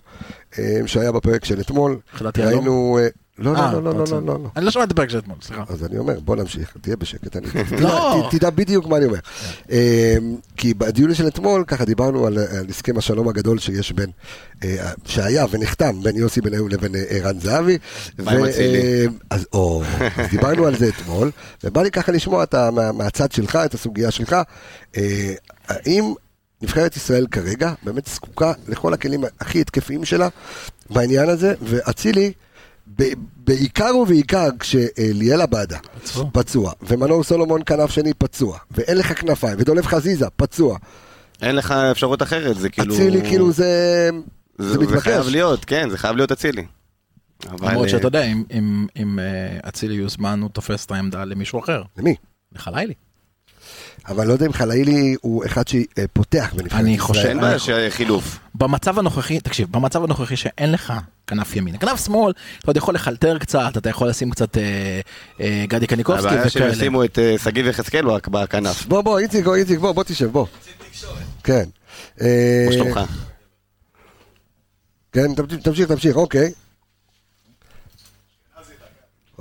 אה, 0.59 0.79
שהיה 0.85 1.11
בפרק 1.11 1.45
של 1.45 1.59
אתמול. 1.59 1.97
חילת 2.13 2.37
יהלום? 2.37 2.53
ראינו... 2.59 2.99
אה, 3.01 3.07
לא, 3.39 3.55
אה, 3.55 3.71
לא, 3.73 3.83
לא, 3.83 3.93
לא. 3.93 4.03
לא, 4.11 4.21
לא, 4.21 4.39
לא. 4.43 4.49
אני 4.55 4.65
לא 4.65 4.71
שמעתי 4.71 4.87
את 4.87 4.91
הפרק 4.91 5.09
של 5.09 5.17
אתמול, 5.17 5.37
סליחה. 5.41 5.63
אז 5.69 5.85
אני 5.85 5.97
אומר, 5.97 6.19
בוא 6.19 6.35
נמשיך, 6.35 6.77
תהיה 6.81 6.95
בשקט, 6.95 7.35
לא. 7.81 8.27
תדע, 8.31 8.49
בדיוק 8.49 8.85
מה 8.87 8.97
אני 8.97 9.05
אומר. 9.05 9.17
אה, 9.71 10.15
כי 10.57 10.73
בדיון 10.73 11.13
של 11.13 11.27
אתמול, 11.27 11.63
ככה 11.67 11.85
דיברנו 11.85 12.27
על, 12.27 12.37
הסכם 12.69 12.97
השלום 12.97 13.27
הגדול 13.29 13.59
שיש 13.59 13.91
בין, 13.91 14.09
שהיה 15.05 15.45
ונחתם 15.51 16.03
בין 16.03 16.15
יוסי 16.15 16.41
בניון 16.41 16.71
לבין 16.71 16.91
ערן 17.09 17.39
זהבי. 17.39 17.77
אז, 19.29 19.47
דיברנו 20.31 20.65
על 20.65 20.75
זה 20.77 20.87
אתמול, 20.89 21.31
ובא 21.63 21.81
לי 21.83 21.91
ככה 21.91 22.11
לשמוע 22.11 22.43
מהצד 22.93 23.31
שלך, 23.31 23.55
את 23.65 23.73
הסוגיה 23.73 24.11
שלך. 24.11 24.35
האם 25.67 26.13
נבחרת 26.61 26.95
ישראל 26.95 27.27
כרגע 27.31 27.73
באמת 27.83 28.05
זקוקה 28.07 28.53
לכל 28.67 28.93
הכלים 28.93 29.23
הכי 29.39 29.61
התקפיים 29.61 30.05
שלה 30.05 30.27
בעניין 30.89 31.29
הזה, 31.29 31.53
ואצילי, 31.61 32.31
בעיקר 33.37 33.95
ובעיקר 33.97 34.47
כשליאל 34.59 35.41
עבאדה 35.41 35.77
פצוע. 36.03 36.25
פצוע, 36.33 36.71
ומנור 36.81 37.23
סולומון 37.23 37.61
כנף 37.65 37.89
שני 37.89 38.13
פצוע, 38.13 38.57
ואין 38.71 38.97
לך 38.97 39.21
כנפיים, 39.21 39.55
ודולב 39.59 39.85
חזיזה 39.85 40.29
פצוע, 40.35 40.77
אין 41.41 41.55
לך 41.55 41.71
אפשרות 41.71 42.21
אחרת, 42.21 42.57
זה 42.57 42.69
כאילו... 42.69 42.95
אצילי 42.95 43.21
כאילו 43.21 43.51
זה, 43.51 44.09
זה, 44.57 44.67
זה 44.67 44.73
זה 44.73 44.79
מתבקש. 44.79 45.01
חייב 45.03 45.25
להיות, 45.27 45.65
כן, 45.65 45.89
זה 45.89 45.97
חייב 45.97 46.15
להיות 46.15 46.31
אצילי. 46.31 46.65
אבל, 47.49 47.69
למרות 47.69 47.85
אה, 47.85 47.89
שאתה 47.91 48.07
יודע, 48.07 48.23
אם- 48.23 48.87
אם 48.97 49.19
אה, 49.19 49.69
אצילי 49.69 49.93
יוזמן, 49.95 50.39
הוא 50.41 50.49
תופס 50.49 50.85
את 50.85 50.91
העמדה 50.91 51.25
למישהו 51.25 51.59
אחר. 51.59 51.81
למי? 51.97 52.15
לחלילי. 52.55 52.93
אבל 54.07 54.27
לא 54.27 54.33
יודע 54.33 54.45
אם 54.45 54.53
חלילי 54.53 55.15
הוא 55.21 55.45
אחד 55.45 55.63
שפותח 55.67 56.53
בנבחרת 56.57 56.79
אני 56.79 56.89
ישראל. 56.93 57.07
חושב- 57.07 57.25
אין 57.27 57.41
בעיה 57.41 57.59
שחילוף. 57.59 58.39
במצב 58.55 58.99
הנוכחי, 58.99 59.39
תקשיב, 59.39 59.67
במצב 59.71 60.03
הנוכחי 60.03 60.35
שאין 60.35 60.71
לך 60.71 60.93
כנף 61.27 61.55
ימין, 61.55 61.77
כנף 61.77 62.05
שמאל, 62.05 62.33
אתה 62.59 62.67
עוד 62.67 62.77
יכול 62.77 62.95
לחלטר 62.95 63.37
קצת, 63.37 63.71
אתה 63.77 63.89
יכול 63.89 64.09
לשים 64.09 64.31
קצת 64.31 64.57
אה, 64.57 64.63
אה, 65.41 65.65
גדי 65.67 65.87
קניקובסקי 65.87 66.27
הבעיה 66.27 66.49
שהם 66.49 66.61
וכאלה. 66.63 66.73
ישימו 66.77 67.03
את 67.03 67.19
אה, 67.19 67.35
שגיב 67.43 67.67
יחזקאל 67.67 68.05
בכנף. 68.27 68.85
בוא 68.85 69.01
בוא 69.01 69.19
איציק, 69.19 69.45
בוא, 69.45 69.55
איציק 69.55 69.79
בוא, 69.79 69.91
בוא 69.91 70.03
תשב 70.03 70.31
בוא. 70.31 70.45
כן. 71.43 71.63
אה, 72.21 72.65
כמו 72.67 72.73
שלומך. 72.73 72.99
כן, 75.11 75.33
תמשיך, 75.35 75.59
תמשיך, 75.61 75.87
תמשיך, 75.87 76.15
אוקיי. 76.15 76.51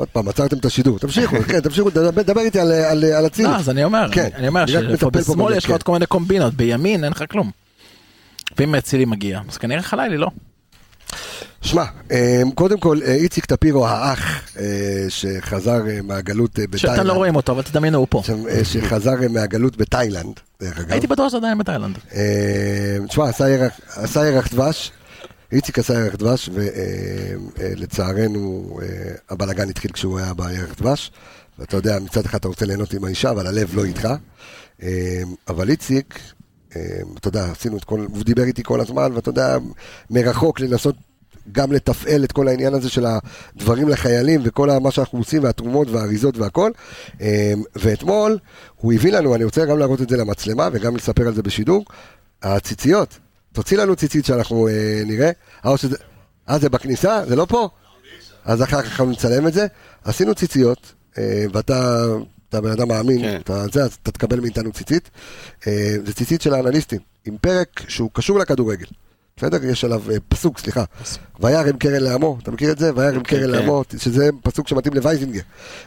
עוד 0.00 0.08
פעם, 0.08 0.28
עצרתם 0.28 0.58
את 0.58 0.64
השידור. 0.64 0.98
תמשיכו, 0.98 1.36
כן, 1.48 1.60
תמשיכו, 1.60 1.90
דבר 1.90 2.40
איתי 2.40 2.60
על- 2.60 3.04
אצילי. 3.26 3.48
לא, 3.48 3.56
אז 3.56 3.70
אני 3.70 3.84
אומר, 3.84 4.06
כן, 4.12 4.28
אני 4.34 4.48
אומר 4.48 4.64
שבשמאל 4.66 5.52
יש 5.56 5.64
לך 5.64 5.66
כן. 5.66 5.72
עוד 5.72 5.82
כל 5.82 5.92
מיני 5.92 6.06
קומבינות, 6.06 6.54
בימין 6.54 7.04
אין 7.04 7.12
לך 7.12 7.24
כלום. 7.30 7.50
ואם 8.58 8.74
אצילי 8.74 9.04
מגיע, 9.04 9.40
אז 9.48 9.56
כנראה 9.56 9.82
חלילי 9.82 10.16
לא. 10.16 10.28
שמע, 11.62 11.84
אה, 12.10 12.42
קודם 12.54 12.80
כל, 12.80 12.98
אה, 13.04 13.14
איציק 13.14 13.44
טפירו 13.46 13.86
האח 13.86 14.42
אה, 14.58 14.64
שחזר 15.08 15.86
אה, 15.88 15.98
מהגלות 16.02 16.50
בתאילנד. 16.50 16.76
שאתם 16.78 17.06
לא 17.06 17.12
רואים 17.12 17.36
אותו, 17.36 17.52
אבל 17.52 17.62
תדמיינו, 17.62 17.98
הוא 17.98 18.06
פה. 18.10 18.22
שחזר 18.64 19.14
מהגלות 19.30 19.76
בתאילנד, 19.76 20.40
דרך 20.62 20.78
אגב. 20.78 20.92
הייתי 20.92 21.06
בטוח 21.06 21.28
שזה 21.28 21.36
עדיין 21.36 21.58
בתאילנד. 21.58 21.98
תשמע, 23.08 23.28
ירח- 23.48 23.80
עשה 23.96 24.26
ירח 24.26 24.48
דבש, 24.54 24.90
איציק 25.52 25.78
עשה 25.78 25.94
ירח 25.94 26.14
דבש, 26.14 26.50
ולצערנו 27.58 28.78
הבלאגן 29.30 29.68
התחיל 29.68 29.92
כשהוא 29.92 30.18
היה 30.18 30.34
בירח 30.34 30.74
דבש. 30.78 31.12
ואתה 31.60 31.76
יודע, 31.76 31.98
מצד 31.98 32.24
אחד 32.24 32.38
אתה 32.38 32.48
רוצה 32.48 32.66
ליהנות 32.66 32.92
עם 32.92 33.04
האישה, 33.04 33.30
אבל 33.30 33.46
הלב 33.46 33.74
לא 33.74 33.84
איתך. 33.84 34.08
אה, 34.82 35.22
אבל 35.48 35.70
איציק, 35.70 36.18
אה, 36.76 36.80
אתה 37.18 37.28
יודע, 37.28 37.44
עשינו 37.44 37.76
את 37.76 37.84
כל, 37.84 38.06
הוא 38.14 38.24
דיבר 38.24 38.42
איתי 38.42 38.62
כל 38.62 38.80
הזמן, 38.80 39.12
ואתה 39.14 39.28
יודע, 39.28 39.58
מרחוק 40.10 40.60
לנסות 40.60 40.96
גם 41.52 41.72
לתפעל 41.72 42.24
את 42.24 42.32
כל 42.32 42.48
העניין 42.48 42.74
הזה 42.74 42.90
של 42.90 43.06
הדברים 43.06 43.88
לחיילים 43.88 44.40
וכל 44.44 44.70
מה 44.80 44.90
שאנחנו 44.90 45.18
עושים 45.18 45.44
והתרומות 45.44 45.88
והאריזות 45.90 46.36
והכל. 46.36 46.70
אה, 47.20 47.52
ואתמול 47.76 48.38
הוא 48.76 48.92
הביא 48.92 49.12
לנו, 49.12 49.34
אני 49.34 49.44
רוצה 49.44 49.64
גם 49.64 49.78
להראות 49.78 50.02
את 50.02 50.08
זה 50.08 50.16
למצלמה 50.16 50.68
וגם 50.72 50.96
לספר 50.96 51.26
על 51.26 51.34
זה 51.34 51.42
בשידור, 51.42 51.84
הציציות. 52.42 53.18
תוציא 53.52 53.78
לנו 53.78 53.96
ציצית 53.96 54.24
שאנחנו 54.24 54.68
אה, 54.68 55.02
נראה. 55.06 55.30
אה, 55.66 55.76
שזה... 55.76 55.96
אה, 56.48 56.58
זה 56.58 56.68
בכניסה? 56.68 57.26
זה 57.26 57.36
לא 57.36 57.46
פה? 57.48 57.68
אז 58.44 58.62
אחר 58.62 58.82
כך 58.82 59.00
נצלם 59.00 59.46
את 59.46 59.52
זה. 59.52 59.66
עשינו 60.04 60.34
ציציות, 60.34 60.92
אה, 61.18 61.44
ואתה 61.52 62.06
אתה 62.50 62.60
בן 62.60 62.70
אדם 62.70 62.88
מאמין, 62.88 63.20
כן. 63.20 63.40
אתה, 63.44 63.64
זה, 63.72 63.82
אז 63.82 63.98
אתה 64.02 64.12
תקבל 64.12 64.40
מאיתנו 64.40 64.72
ציצית. 64.72 65.10
אה, 65.66 65.96
זה 66.06 66.14
ציצית 66.14 66.42
של 66.42 66.54
האנליסטים, 66.54 67.00
עם 67.24 67.36
פרק 67.40 67.80
שהוא 67.88 68.10
קשור 68.12 68.38
לכדורגל. 68.38 68.86
בסדר? 69.36 69.64
יש 69.64 69.84
עליו 69.84 70.02
אה, 70.10 70.16
פסוק, 70.28 70.58
סליחה. 70.58 70.84
וירם 71.40 71.76
קרן 71.76 72.02
לעמו, 72.02 72.38
אתה 72.42 72.50
מכיר 72.50 72.72
את 72.72 72.78
זה? 72.78 72.90
וירם 72.96 73.22
כן, 73.22 73.22
קרן 73.22 73.42
כן. 73.42 73.50
לעמו, 73.50 73.82
שזה 73.98 74.30
פסוק 74.42 74.68
שמתאים 74.68 74.94
לווייזינגר. 74.94 75.40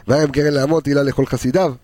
וירם 0.08 0.30
קרן 0.30 0.52
לעמו, 0.52 0.80
תהילה 0.80 1.02
לכל 1.02 1.26
חסידיו. 1.26 1.74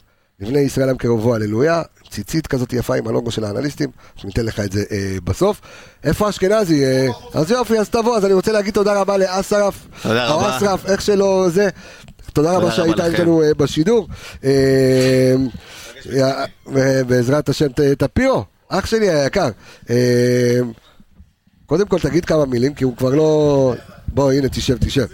לבני 0.41 0.59
ישראל 0.61 0.89
עם 0.89 0.97
קרובו, 0.97 1.35
הללויה. 1.35 1.83
ציצית 2.11 2.47
כזאת 2.47 2.73
יפה 2.73 2.95
עם 2.97 3.09
הלוגו 3.09 3.31
של 3.31 3.45
האנליסטים, 3.45 3.91
ניתן 4.25 4.45
לך 4.45 4.61
את 4.61 4.73
זה 4.73 4.85
אה, 4.91 5.17
בסוף. 5.25 5.61
איפה 6.05 6.29
אשכנזי? 6.29 6.85
אה, 6.85 7.07
אז 7.35 7.51
יופי, 7.51 7.79
אז 7.79 7.89
תבוא, 7.89 8.17
אז 8.17 8.25
אני 8.25 8.33
רוצה 8.35 8.53
להגיד 8.53 8.75
תודה 8.75 9.01
רבה 9.01 9.17
לאסרף. 9.17 9.87
או. 10.05 10.11
אסרף, 10.57 10.87
איך 10.87 11.01
שלא 11.03 11.47
זה. 11.51 11.69
תודה 12.33 12.57
רבה 12.57 12.71
שהיית. 12.73 13.01
איתנו 13.01 13.43
אה, 13.43 13.55
בשידור. 13.55 14.09
אה, 14.45 15.35
אה, 16.17 16.45
בעזרת 17.07 17.49
השם, 17.49 17.69
ת- 17.69 17.81
טפירו, 17.99 18.45
אח 18.69 18.87
שלי 18.87 19.11
היקר. 19.11 19.49
אה, 19.91 20.61
קודם 21.67 21.87
כל 21.87 21.99
תגיד 21.99 22.25
כמה 22.25 22.45
מילים, 22.47 22.75
כי 22.75 22.85
הוא 22.85 22.97
כבר 22.97 23.11
לא... 23.15 23.75
בוא, 24.09 24.33
הנה, 24.33 24.49
תשב, 24.49 24.77
תשב. 24.81 25.07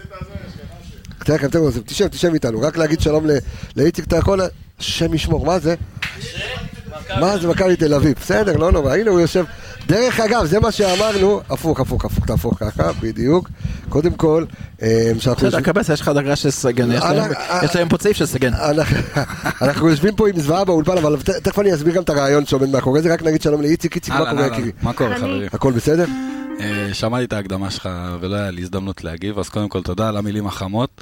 תשב, 1.85 2.07
תשב 2.07 2.33
איתנו. 2.33 2.61
רק 2.61 2.77
להגיד 2.77 3.01
שלום 3.01 3.25
לאיציק, 3.75 4.07
אתה 4.07 4.15
יכול... 4.17 4.41
השם 4.79 5.13
ישמור, 5.13 5.45
מה 5.45 5.59
זה? 5.59 5.75
מה 7.19 7.37
זה 7.37 7.47
מכבי 7.47 7.75
תל 7.75 7.93
אביב? 7.93 8.15
בסדר, 8.21 8.57
לא 8.57 8.71
נורא, 8.71 8.93
הנה 8.95 9.09
הוא 9.11 9.19
יושב. 9.19 9.45
דרך 9.87 10.19
אגב, 10.19 10.45
זה 10.45 10.59
מה 10.59 10.71
שאמרנו, 10.71 11.41
הפוך, 11.49 11.79
הפוך, 11.79 12.05
הפוך, 12.05 12.25
תהפוך 12.25 12.53
ככה, 12.59 12.91
בדיוק. 13.01 13.49
קודם 13.89 14.11
כל, 14.13 14.45
אה, 14.81 15.11
שאנחנו... 15.19 15.47
בסדר, 15.47 15.61
קבס, 15.61 15.89
יש 15.89 16.01
לך 16.01 16.07
דרגה 16.07 16.35
של 16.35 16.49
סגן, 16.49 16.91
יש 16.91 17.03
להם- 17.03 17.31
אה, 17.33 17.59
יש 17.65 17.75
להם 17.75 17.89
פה 17.89 17.97
צעיף 17.97 18.17
של 18.17 18.25
סגן. 18.25 18.51
אנחנו- 19.61 19.89
יושבים 19.89 20.15
פה 20.15 20.29
עם 20.29 20.39
זוועה 20.39 20.65
באולפן, 20.65 20.97
אבל 20.97 21.15
תכף 21.43 21.59
אני 21.59 21.73
אסביר 21.73 21.93
גם 21.95 22.03
את 22.03 22.09
הרעיון 22.09 22.45
שעומד 22.45 22.69
מאחורי 22.69 23.01
זה, 23.01 23.13
רק 23.13 23.23
נגיד 23.23 23.41
שלום 23.41 23.61
לאיציק, 23.61 23.95
איציק, 23.95 24.13
מה 24.13 24.29
קורה 24.31 24.45
יקירי? 24.47 24.71
מה 24.81 24.93
קורה 24.93 25.15
חברים? 25.17 25.49
הכל 25.53 25.71
בסדר? 25.71 26.05
אה, 26.59 26.89
שמעתי 26.93 27.23
את 27.25 27.33
ההקדמה 27.33 27.71
שלך 27.71 27.89
ולא 28.21 28.35
היה 28.35 28.51
לי 28.51 28.61
הזדמנות 28.61 29.03
להגיב, 29.03 29.39
אז 29.39 29.49
קודם 29.49 29.69
כל 29.69 29.81
תודה 29.81 30.09
על 30.09 30.17
המילים 30.17 30.47
החמות. 30.47 31.01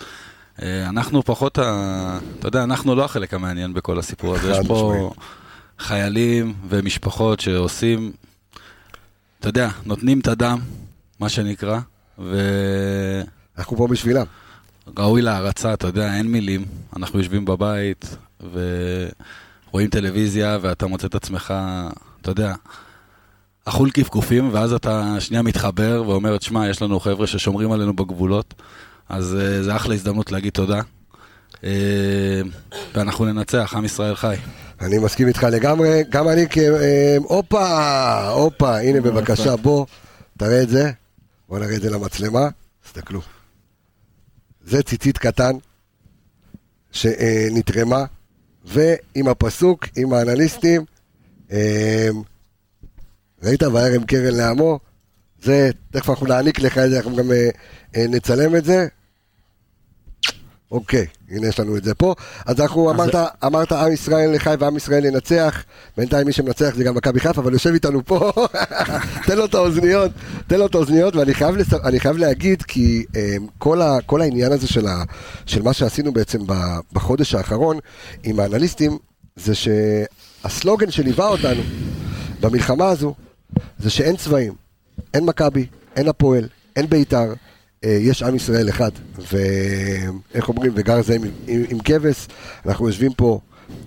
אה, 0.61 0.89
אנחנו 0.89 1.23
פחות, 1.23 1.57
ה- 1.57 2.19
אתה 2.39 2.47
יודע, 2.47 2.63
אנחנו 2.63 2.95
לא 2.95 3.05
החלק 3.05 3.33
המעניין 3.33 3.73
בכל 3.73 3.99
הסיפור 3.99 4.35
הזה, 4.35 4.51
יש 4.51 4.67
פה. 4.67 5.11
חיילים 5.79 6.53
ומשפחות 6.69 7.39
שעושים, 7.39 8.11
אתה 9.39 9.49
יודע, 9.49 9.69
נותנים 9.85 10.19
את 10.19 10.27
הדם, 10.27 10.59
מה 11.19 11.29
שנקרא, 11.29 11.79
וראוי 12.19 12.39
אנחנו 13.57 13.77
פה 13.77 13.87
בשבילם. 13.87 14.25
להערצה, 15.21 15.73
אתה 15.73 15.87
יודע, 15.87 16.13
אין 16.13 16.27
מילים. 16.31 16.65
אנחנו 16.95 17.19
יושבים 17.19 17.45
בבית 17.45 18.17
ורואים 18.41 19.89
טלוויזיה 19.89 20.57
ואתה 20.61 20.87
מוצא 20.87 21.07
את 21.07 21.15
עצמך, 21.15 21.53
אתה 22.21 22.31
יודע, 22.31 22.53
אכול 23.65 23.89
כפכופים, 23.93 24.49
ואז 24.53 24.73
אתה 24.73 25.15
שנייה 25.19 25.41
מתחבר 25.43 26.03
ואומר, 26.07 26.37
תשמע, 26.37 26.69
יש 26.69 26.81
לנו 26.81 26.99
חבר'ה 26.99 27.27
ששומרים 27.27 27.71
עלינו 27.71 27.93
בגבולות, 27.95 28.53
אז 29.09 29.35
אה, 29.35 29.63
זה 29.63 29.75
אחלה 29.75 29.93
הזדמנות 29.93 30.31
להגיד 30.31 30.53
תודה. 30.53 30.81
אה, 31.63 32.41
ואנחנו 32.93 33.25
ננצח, 33.25 33.73
עם 33.77 33.85
ישראל 33.85 34.15
חי. 34.15 34.35
אני 34.81 34.97
מסכים 34.97 35.27
איתך 35.27 35.43
לגמרי, 35.43 36.03
גם 36.09 36.29
אני 36.29 36.45
כ... 36.49 36.57
אה, 36.57 37.17
הופה, 37.23 38.29
הופה, 38.29 38.79
הנה 38.79 39.01
בבקשה, 39.01 39.55
בוא, 39.55 39.85
תראה 40.37 40.63
את 40.63 40.69
זה. 40.69 40.91
בוא 41.49 41.59
נראה 41.59 41.75
את 41.75 41.81
זה 41.81 41.89
למצלמה, 41.89 42.47
תסתכלו. 42.83 43.21
זה 44.65 44.83
ציצית 44.83 45.17
קטן 45.17 45.51
שנתרמה, 46.91 48.05
ועם 48.65 49.27
הפסוק, 49.27 49.85
עם 49.95 50.13
האנליסטים, 50.13 50.85
ראית? 53.43 53.63
וירם 53.63 54.03
קרן 54.03 54.33
לעמו, 54.33 54.79
זה, 55.43 55.69
תכף 55.91 56.09
אנחנו 56.09 56.27
נעניק 56.27 56.59
לך 56.59 56.77
את 56.77 56.89
זה, 56.89 56.97
אנחנו 56.97 57.15
גם 57.15 57.31
אה, 57.31 57.49
אה, 57.95 58.05
נצלם 58.07 58.55
את 58.55 58.65
זה. 58.65 58.87
אוקיי, 60.71 61.05
הנה 61.29 61.47
יש 61.47 61.59
לנו 61.59 61.77
את 61.77 61.83
זה 61.83 61.95
פה. 61.95 62.15
אז 62.45 62.61
אנחנו 62.61 62.91
אמרת, 62.91 63.15
אמרת 63.45 63.71
עם 63.71 63.91
ישראל 63.91 64.35
לחי 64.35 64.55
ועם 64.59 64.77
ישראל 64.77 65.05
ינצח. 65.05 65.63
בינתיים 65.97 66.27
מי 66.27 66.33
שמנצח 66.33 66.75
זה 66.75 66.83
גם 66.83 66.95
מכבי 66.95 67.19
חיפה, 67.19 67.41
אבל 67.41 67.53
יושב 67.53 67.73
איתנו 67.73 68.05
פה. 68.05 68.31
תן 69.27 69.37
לו 69.37 69.45
את 69.45 69.53
האוזניות, 69.53 70.11
תן 70.47 70.59
לו 70.59 70.65
את 70.65 70.75
האוזניות, 70.75 71.15
ואני 71.15 71.33
חייב, 71.33 71.55
לס... 71.55 71.67
חייב 71.97 72.17
להגיד, 72.17 72.61
כי 72.61 73.05
אה, 73.15 73.35
כל, 73.57 73.81
ה... 73.81 73.97
כל 74.05 74.21
העניין 74.21 74.51
הזה 74.51 74.67
של, 74.67 74.87
ה... 74.87 75.03
של 75.45 75.61
מה 75.61 75.73
שעשינו 75.73 76.13
בעצם. 76.13 76.39
בחודש 76.93 77.35
האחרון 77.35 77.79
עם 78.23 78.39
האנליסטים, 78.39 78.97
זה 79.35 79.53
שהסלוגן 79.55 80.91
שליווה 80.91 81.27
אותנו 81.27 81.61
במלחמה 82.41 82.89
הזו, 82.89 83.13
זה 83.79 83.89
שאין 83.89 84.15
צבעים, 84.15 84.53
אין 85.13 85.25
מכבי, 85.25 85.65
אין 85.95 86.07
הפועל, 86.07 86.47
אין 86.75 86.89
בית"ר, 86.89 87.33
אה, 87.83 87.89
יש 88.01 88.23
עם 88.23 88.35
ישראל 88.35 88.69
אחד, 88.69 88.91
ואיך 89.31 90.49
אומרים, 90.49 90.71
וגר 90.75 91.01
זה 91.01 91.15
עם, 91.15 91.21
עם, 91.47 91.63
עם 91.69 91.79
כבש, 91.79 92.27
אנחנו 92.65 92.87
יושבים 92.87 93.13
פה, 93.13 93.39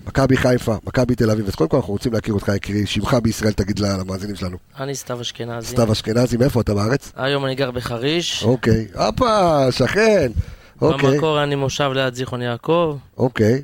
מכבי 0.07 0.37
חיפה, 0.37 0.77
מכבי 0.85 1.15
תל 1.15 1.31
אביב, 1.31 1.47
אז 1.47 1.55
קודם 1.55 1.71
כל 1.71 1.77
אנחנו 1.77 1.93
רוצים 1.93 2.13
להכיר 2.13 2.35
אותך, 2.35 2.53
יקירי, 2.57 2.87
שמך 2.87 3.17
בישראל 3.23 3.53
תגיד 3.53 3.79
למאזינים 3.79 4.37
שלנו. 4.37 4.57
אני 4.81 4.95
סתיו 4.95 5.21
אשכנזי. 5.21 5.67
סתיו 5.67 5.93
אשכנזי, 5.93 6.37
מאיפה 6.37 6.61
אתה 6.61 6.75
בארץ? 6.75 7.13
היום 7.17 7.45
אני 7.45 7.55
גר 7.55 7.71
בחריש. 7.71 8.43
אוקיי, 8.43 8.87
הופה, 8.95 9.73
שכן, 9.73 10.33
אוקיי, 10.81 11.11
במקור 11.11 11.43
אני 11.43 11.55
מושב 11.55 11.91
ליד 11.95 12.15
זיכרון 12.15 12.43
יעקב. 12.43 12.97
אוקיי. 13.17 13.63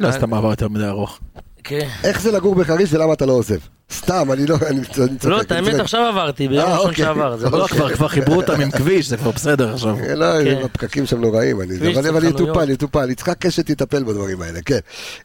לא 0.00 0.12
סתם 0.12 0.30
מעבר 0.30 0.50
יותר 0.50 0.68
מדי 0.68 0.86
ארוך. 0.86 1.20
כן. 1.64 1.88
איך 2.04 2.20
זה 2.20 2.32
לגור 2.32 2.54
בחריש 2.54 2.92
ולמה 2.92 3.12
אתה 3.12 3.26
לא 3.26 3.32
עוזב? 3.32 3.58
סתם, 3.92 4.32
אני 4.32 4.46
לא, 4.46 4.56
אני 4.66 4.84
צוחק. 4.84 4.98
אני 5.24 5.30
לא, 5.30 5.40
את 5.40 5.52
אני 5.52 5.68
האמת. 5.68 5.80
עכשיו 5.80 6.02
עברתי, 6.06 6.48
ביום 6.48 6.60
אה, 6.64 6.72
ראשון 6.72 6.88
אוקיי. 6.90 7.04
שעבר. 7.04 7.36
זה 7.36 7.50
לא 7.50 7.66
כבר 7.70 7.94
כבר 7.94 8.08
חיברו 8.08 8.34
אותם 8.36 8.60
עם 8.60 8.70
כביש, 8.70 9.08
זה 9.08 9.16
כבר 9.16 9.30
בסדר 9.30 9.74
עכשיו. 9.74 9.96
אה, 10.08 10.14
לא, 10.14 10.26
כן. 10.44 10.56
הפקקים 10.64 11.06
שם 11.06 11.20
נוראים, 11.20 11.60
אני- 11.60 11.76
אבל 11.76 12.20
צריך 12.20 12.24
יטופל. 12.34 12.70
יטופל, 12.70 13.10
יצחק 13.10 13.38
קשת 13.38 13.70
יטפל 13.70 14.04
בדברים 14.04 14.42
האלה, 14.42 14.60
כן. 14.64 14.78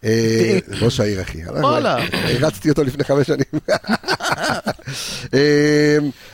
אה, 0.04 0.60
ראש 0.82 1.00
העיר, 1.00 1.22
אחי. 1.22 1.38
וואלה. 1.46 1.98
הרצתי 2.14 2.70
אותו 2.70 2.84
לפני 2.84 3.04
חמש 3.04 3.28
שנים. 3.28 3.62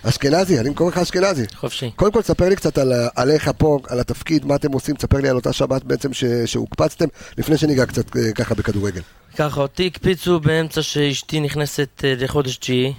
אשכנזי, 0.03 0.59
אני 0.59 0.73
קורא 0.73 0.89
לך 0.91 0.97
אשכנזי. 0.97 1.43
חופשי. 1.55 1.91
קודם 1.95 2.11
כל, 2.11 2.21
ספר 2.21 2.49
לי 2.49 2.55
קצת 2.55 2.77
עליך 3.15 3.51
פה, 3.57 3.79
על 3.87 3.99
התפקיד, 3.99 4.45
מה 4.45 4.55
אתם 4.55 4.71
עושים, 4.71 4.95
ספר 5.01 5.17
לי 5.17 5.29
על 5.29 5.35
אותה 5.35 5.53
שבת 5.53 5.83
בעצם 5.83 6.13
ש- 6.13 6.25
שהוקפצתם, 6.45 7.05
לפני 7.37 7.57
שניגע 7.57 7.85
קצת 7.85 8.05
ככה 8.35 8.55
בכדורגל. 8.55 9.01
ככה, 9.37 9.61
אותי 9.61 9.87
הקפיצו 9.87 10.39
באמצע 10.39 10.81
שאשתי 10.81 11.39
נכנסת 11.39 12.01
אה, 12.03 12.13
לחודש 12.17 12.57
תשיעי, 12.57 12.93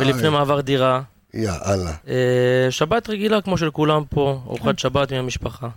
ולפני 0.00 0.28
מעבר 0.28 0.60
דירה. 0.60 1.02
יאללה. 1.34 1.92
אה, 2.08 2.66
שבת 2.70 3.10
רגילה 3.10 3.40
כמו 3.40 3.58
של 3.58 3.70
כולם 3.70 4.04
פה, 4.10 4.40
ארוחת 4.46 4.78
שבת 4.78 5.12
עם 5.12 5.18
המשפחה. 5.18 5.68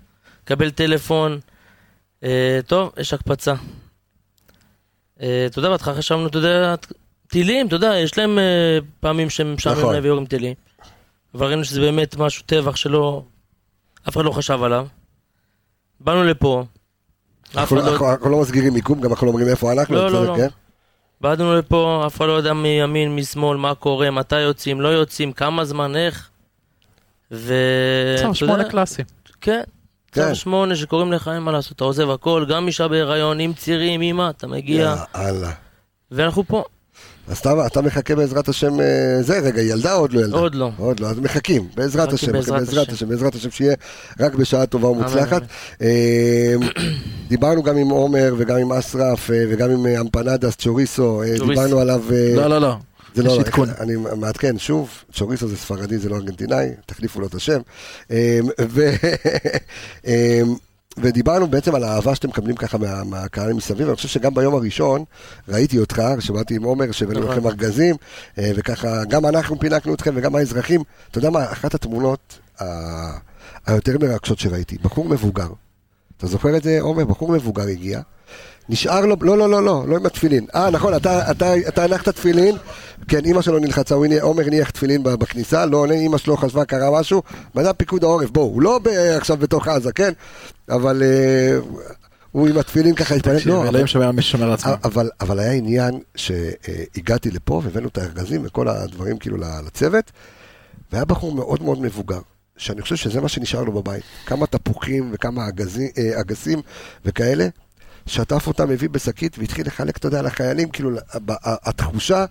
קבל 0.43 0.71
טלפון, 0.71 1.39
אה, 2.23 2.59
טוב, 2.67 2.91
יש 2.97 3.13
הקפצה. 3.13 3.53
אתה 5.15 5.59
יודע, 5.59 5.69
בהתחלה 5.69 5.95
חשבנו, 5.95 6.27
אתה 6.27 6.37
יודע, 6.37 6.75
טילים, 7.27 7.67
אתה 7.67 7.75
יודע, 7.75 7.97
יש 7.97 8.17
להם 8.17 8.39
פעמים 8.99 9.29
שהם 9.29 9.55
נכון. 9.65 9.93
להם 9.93 10.03
ויורים 10.03 10.25
טילים. 10.25 10.53
אבל 11.33 11.47
ראינו 11.47 11.65
שזה 11.65 11.81
באמת 11.81 12.15
משהו, 12.17 12.43
טבח 12.45 12.75
שלא, 12.75 13.23
אף 14.09 14.15
אחד 14.15 14.25
לא 14.25 14.31
חשב 14.31 14.63
עליו. 14.63 14.87
באנו 15.99 16.23
לפה, 16.23 16.63
אנחנו 17.55 17.79
אחד 17.79 17.85
לא... 18.01 18.11
אנחנו- 18.11 18.29
לא 18.29 18.41
מסגירים 18.41 18.73
מיקום, 18.73 19.01
גם 19.01 19.11
אנחנו 19.11 19.25
לא 19.27 19.31
אומרים 19.31 19.47
איפה 19.47 19.71
אנחנו. 19.71 19.95
לא, 19.95 20.11
לא, 20.11 20.25
לא. 20.25 20.35
כן? 20.37 20.47
באנו 21.21 21.55
לפה, 21.57 22.03
אף 22.07 22.17
אחד 22.17 22.25
לא 22.25 22.31
יודע 22.31 22.53
מימין, 22.53 23.15
משמאל, 23.15 23.57
מה 23.57 23.75
קורה, 23.75 24.11
מתי 24.11 24.39
יוצאים, 24.39 24.81
לא 24.81 24.87
יוצאים, 24.87 25.31
כמה 25.33 25.65
זמן, 25.65 25.95
איך. 25.95 26.29
ו... 27.31 27.53
צו 28.21 28.35
שמונה 28.35 28.63
קלאסי. 28.63 29.03
כן. 29.41 29.61
כן. 30.11 30.29
צו 30.29 30.35
שמונה 30.35 30.75
שקוראים 30.75 31.11
לך, 31.11 31.27
אין 31.27 31.41
מה 31.43 31.51
לעשות, 31.51 31.75
אתה 31.75 31.83
עוזב 31.83 32.09
הכל, 32.09 32.45
גם 32.49 32.67
אישה 32.67 32.87
בהיריון, 32.87 33.39
עם 33.39 33.53
צירים, 33.53 34.01
אמא, 34.01 34.29
אתה 34.29 34.47
מגיע, 34.47 34.95
יאללה. 35.15 35.51
ואנחנו 36.11 36.43
פה, 36.47 36.63
אז 37.29 37.37
אתה, 37.37 37.65
אתה 37.67 37.81
מחכה 37.81 38.15
בעזרת 38.15 38.49
השם, 38.49 38.79
אה, 38.79 39.17
זה 39.21 39.39
רגע, 39.39 39.61
ילדה 39.61 39.93
או 39.93 39.99
עוד 39.99 40.13
לא 40.13 40.21
ילדה? 40.21 40.37
עוד 40.37 40.55
לא. 40.55 40.71
עוד 40.77 40.99
לא, 40.99 41.07
אז 41.07 41.19
מחכים, 41.19 41.67
בעזרת 41.75 42.13
השם, 42.13 42.31
בעזרת 42.31 42.59
בעזרת 42.59 42.87
השם. 42.87 42.93
השם, 42.93 43.09
בעזרת 43.09 43.35
השם, 43.35 43.51
שיהיה 43.51 43.75
רק 44.19 44.33
בשעה 44.35 44.65
טובה 44.65 44.87
ומוצלחת. 44.87 45.41
אה, 45.81 46.55
דיברנו 47.27 47.63
גם 47.63 47.77
עם 47.77 47.89
עומר 47.89 48.35
וגם 48.37 48.57
עם 48.57 48.71
אסרף 48.71 49.31
אה, 49.31 49.43
וגם 49.49 49.71
עם 49.71 49.85
אה, 49.85 50.01
אמפנדס 50.01 50.55
צ'וריסו. 50.55 51.21
דיברנו 51.47 51.79
עליו, 51.79 52.03
לא, 52.35 52.47
לא, 52.47 52.61
לא. 52.61 52.75
זה 53.15 53.23
לא, 53.23 53.39
עדכון. 53.39 53.69
אני 53.79 53.93
מעדכן 53.95 54.57
שוב, 54.57 54.89
צ'וריסו 55.13 55.47
זה 55.47 55.57
ספרדי, 55.57 55.97
זה 55.97 56.09
לא 56.09 56.15
ארגנטינאי, 56.15 56.69
תחליפו 56.85 57.19
לו 57.21 57.27
את 57.27 57.35
השם. 57.35 57.59
ודיברנו 61.01 61.47
בעצם 61.47 61.75
על 61.75 61.83
האהבה 61.83 62.15
שאתם 62.15 62.29
מקבלים 62.29 62.55
ככה 62.55 62.77
מה- 62.77 63.03
מהקהל 63.03 63.53
מסביב, 63.53 63.87
אני 63.87 63.95
חושב 63.95 64.07
שגם 64.07 64.33
ביום 64.33 64.55
הראשון 64.55 65.03
ראיתי 65.47 65.79
אותך, 65.79 66.01
שבאתי 66.19 66.55
עם 66.55 66.63
עומר, 66.63 66.91
שהבאנו 66.91 67.19
נכון. 67.19 67.31
לכם 67.31 67.47
ארגזים, 67.47 67.95
אה, 68.37 68.51
וככה 68.55 69.05
גם 69.05 69.25
אנחנו 69.25 69.59
פינקנו 69.59 69.93
אתכם 69.93 70.11
וגם 70.15 70.35
האזרחים. 70.35 70.81
אתה 71.11 71.17
יודע 71.17 71.29
מה, 71.29 71.51
אחת 71.51 71.73
התמונות 71.73 72.39
ה- 72.61 73.17
היותר 73.67 73.97
מרגשות 74.01 74.39
שראיתי, 74.39 74.77
בחור 74.81 75.09
מבוגר, 75.09 75.47
אתה 76.17 76.27
זוכר 76.27 76.57
את 76.57 76.63
זה, 76.63 76.77
עומר? 76.81 77.05
בחור 77.05 77.31
מבוגר 77.31 77.63
הגיע. 77.67 78.01
נשאר 78.69 79.05
לו, 79.05 79.15
לא, 79.21 79.37
לא, 79.37 79.49
לא, 79.49 79.63
לא, 79.63 79.83
לא 79.87 79.95
עם 79.95 80.05
התפילין. 80.05 80.45
אה, 80.55 80.69
נכון, 80.69 80.95
אתה, 80.95 81.31
אתה, 81.31 81.53
אתה 81.67 81.83
הנחת 81.83 82.09
תפילין, 82.09 82.55
כן, 83.07 83.25
אימא 83.25 83.41
שלו 83.41 83.59
נלחצה, 83.59 83.95
הוא 83.95 84.05
הניח- 84.05 84.23
עומר 84.23 84.43
הניח 84.47 84.69
תפילין 84.69 85.03
בכניסה, 85.03 85.65
לא 85.65 85.77
עונה, 85.77 85.93
אימא 85.93 86.17
שלו 86.17 86.37
חשבה, 86.37 86.65
קרה 86.65 86.99
משהו, 86.99 87.21
אדם 87.59 87.73
פיקוד 87.77 88.03
העורף, 88.03 88.29
בואו, 88.29 88.45
הוא 88.45 88.61
לא 88.61 88.79
ב- 88.83 88.87
עכשיו 88.87 89.37
בתוך 89.37 89.67
עזה, 89.67 89.91
כן? 89.91 90.11
אבל 90.69 91.03
אה, 91.03 91.57
הוא 92.31 92.47
עם 92.47 92.57
התפילין 92.57 92.95
ככה 92.95 93.15
התפלל, 93.15 93.37
לא, 93.45 93.57
אבל- 93.59 93.67
אלוהים 93.67 93.87
שומר 93.87 94.05
על 94.05 94.11
מי 94.11 94.21
ששומר 94.21 94.43
על 94.45 94.53
עצמו. 94.53 94.71
אבל, 94.83 95.09
אבל 95.21 95.39
היה 95.39 95.51
עניין 95.51 95.99
שהגעתי 96.15 97.31
לפה 97.31 97.61
והבאנו 97.63 97.87
את 97.87 97.97
הארגזים 97.97 98.41
וכל 98.45 98.67
הדברים 98.67 99.17
כאילו 99.17 99.37
לצוות, 99.67 100.11
והיה 100.91 101.05
בחור 101.05 101.31
מאוד 101.35 101.63
מאוד 101.63 101.81
מבוגר, 101.81 102.19
שאני 102.57 102.81
חושב 102.81 102.95
שזה 102.95 103.21
מה 103.21 103.29
שנשאר 103.29 103.63
לו 103.63 103.71
בבית. 103.71 104.03
כמה 104.25 104.45
תפוחים 104.47 105.09
וכמה 105.13 105.47
אגזי- 105.47 105.91
אה, 105.97 106.19
אגסים 106.21 106.61
וכאלה, 107.05 107.47
שטף 108.09 108.47
אותם, 108.47 108.71
הביא 108.71 108.89
בשקית 108.89 109.39
והתחיל 109.39 109.67
לחלק, 109.67 109.97
אתה 109.97 110.07
יודע, 110.07 110.21
לחיילים, 110.21 110.69
כאילו, 110.69 110.89
התחושה 111.41 112.25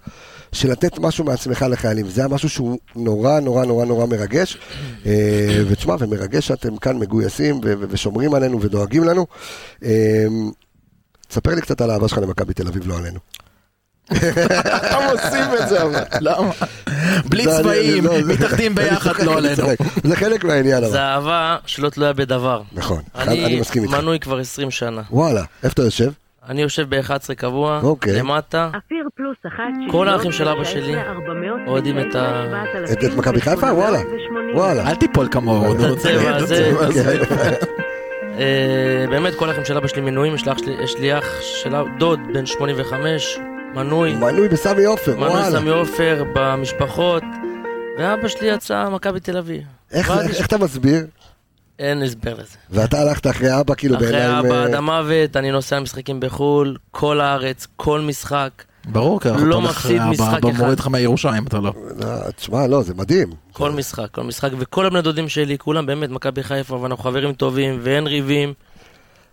של 0.53 0.70
לתת 0.70 0.99
משהו 0.99 1.24
מעצמך 1.24 1.66
לחיילים. 1.70 2.09
זה 2.09 2.20
היה 2.20 2.29
משהו 2.29 2.49
שהוא 2.49 2.79
נורא 2.97 3.41
נורא 3.41 3.64
נורא 3.64 3.85
נורא 3.85 4.07
מרגש. 4.07 4.59
אה, 5.07 5.62
ותשמע, 5.68 5.95
ומרגש 5.99 6.47
שאתם 6.47 6.76
כאן 6.76 6.99
מגויסים 6.99 7.61
ושומרים 7.62 8.35
עלינו 8.35 8.62
ודואגים 8.62 9.05
לנו. 9.05 9.26
אה, 9.85 10.26
תספר 11.29 11.55
לי 11.55 11.61
קצת 11.61 11.81
על 11.81 11.91
האהבה 11.91 12.09
שלך 12.09 12.18
למכבי 12.18 12.55
תל 12.55 12.68
אביב, 12.68 12.87
לא 12.87 12.99
עלינו. 12.99 13.18
אתה 14.12 14.98
מוסיף 15.12 15.62
את 15.62 15.68
זה, 15.68 15.82
אבל. 15.82 16.00
למה? 16.20 16.50
בלי 17.24 17.44
אני- 17.44 17.52
צבעים, 17.62 18.04
לא, 18.04 18.12
מתאחדים 18.28 18.78
אני 18.78 18.88
ביחד, 18.90 19.22
לא 19.22 19.38
אני 19.38 19.48
עלינו. 19.48 19.68
זה 20.04 20.16
חלק 20.16 20.44
מהעניין, 20.44 20.76
אבל. 20.84 20.92
זה 20.92 21.00
אהבה 21.02 21.56
שלא 21.66 21.88
תלויה 21.88 22.12
בדבר. 22.12 22.62
נכון, 22.72 23.02
אני 23.18 23.44
אני 23.44 23.61
מסכים 23.61 23.82
איתך. 23.82 23.94
מנוי 23.94 24.18
כבר 24.20 24.38
20 24.38 24.70
שנה. 24.70 25.02
וואלה, 25.11 25.42
איפה 25.62 25.72
אתה 25.72 25.82
יושב? 25.82 26.11
אני 26.48 26.62
יושב 26.62 26.94
ב-11 26.94 27.11
קבוע, 27.36 27.80
אוקיי. 27.82 28.12
למטה. 28.12 28.70
אפיר 28.86 29.09
פלוס 29.16 29.36
אחת 29.48 29.62
כל 29.90 30.09
האחים 30.09 30.32
של 30.32 30.48
אבא 30.48 30.64
שלי 30.64 30.94
אוהדים 31.66 31.98
את 31.98 32.14
ה- 32.14 32.44
את- 32.92 33.14
מכבי 33.16 33.40
חיפה? 33.40 33.72
וואלה. 33.72 33.98
וואלה. 34.54 34.90
אל 34.90 34.94
תיפול 34.94 35.28
כמוהו. 35.30 35.72
את 35.74 35.78
נו. 35.80 35.94
הצבע 35.94 36.36
הזה. 36.36 36.72
אה, 38.38 39.04
באמת 39.11 39.34
כל 39.34 39.48
האחים 39.48 39.64
של 39.64 39.76
אבא 39.76 39.86
שלי 39.86 40.00
מנויים, 40.02 40.34
יש 40.84 40.96
לי 40.98 41.18
אח 41.18 41.24
של 41.62 41.70
דוד 41.98 42.20
בן 42.34 42.46
85, 42.46 43.38
מנוי, 43.74 44.14
מנוי 44.14 44.48
בסמי 44.48 44.84
עופר, 44.84 45.16
מנוי 45.16 45.28
וואלה. 45.28 45.58
סמי 45.60 45.70
עופר 45.70 46.24
במשפחות, 46.34 47.22
ואבא 47.98 48.28
שלי 48.28 48.48
יצא 48.48 48.88
מכבי 48.88 49.20
תל 49.20 49.36
אביב. 49.36 49.62
איך 49.92 50.12
יש- 50.30 50.36
איך 50.38 50.46
אתה 50.46 50.58
מסביר? 50.58 51.06
אין 51.78 52.02
הסבר 52.02 52.34
לזה. 52.34 52.56
ואתה 52.70 53.00
הלכת 53.00 53.26
אחרי 53.26 53.60
אבא, 53.60 53.74
כאילו 53.74 53.96
אחרי 53.96 54.06
בעיניים... 54.12 54.46
אבא 54.46 54.54
אה, 54.54 54.64
עד 54.64 54.74
המוות, 54.74 55.36
אני 55.36 55.50
נוסע 55.50 55.76
למשחקים 55.76 56.20
בחו"ל, 56.20 56.76
כל 56.90 57.20
הארץ, 57.20 57.66
כל 57.76 58.00
משחק. 58.00 58.50
ברור, 58.88 59.20
כי 59.20 59.28
לא 59.28 59.34
אתה 59.34 59.54
הולך 59.54 59.68
מפסיד 59.70 59.96
אחרי 60.00 60.10
משחק 60.10 60.38
אבא, 60.38 60.50
אחד. 60.50 60.58
מוריד 60.62 60.78
לך 60.80 60.86
מירושלים, 60.88 61.46
אתה 61.46 61.58
לא. 61.58 61.72
לא, 62.00 62.30
תשמע, 62.36 62.66
לא, 62.66 62.82
זה 62.82 62.94
מדהים. 62.94 63.30
כל 63.52 63.70
משחק, 63.72 64.06
כל 64.10 64.22
משחק, 64.22 64.50
וכל 64.58 64.86
הבני 64.86 65.02
דודים 65.02 65.28
שלי, 65.28 65.58
כולם 65.58 65.86
באמת 65.86 66.10
מכבי 66.10 66.42
חיפה, 66.42 66.74
ואנחנו 66.74 67.04
חברים 67.04 67.32
טובים, 67.32 67.78
ואין 67.82 68.06
ריבים. 68.06 68.52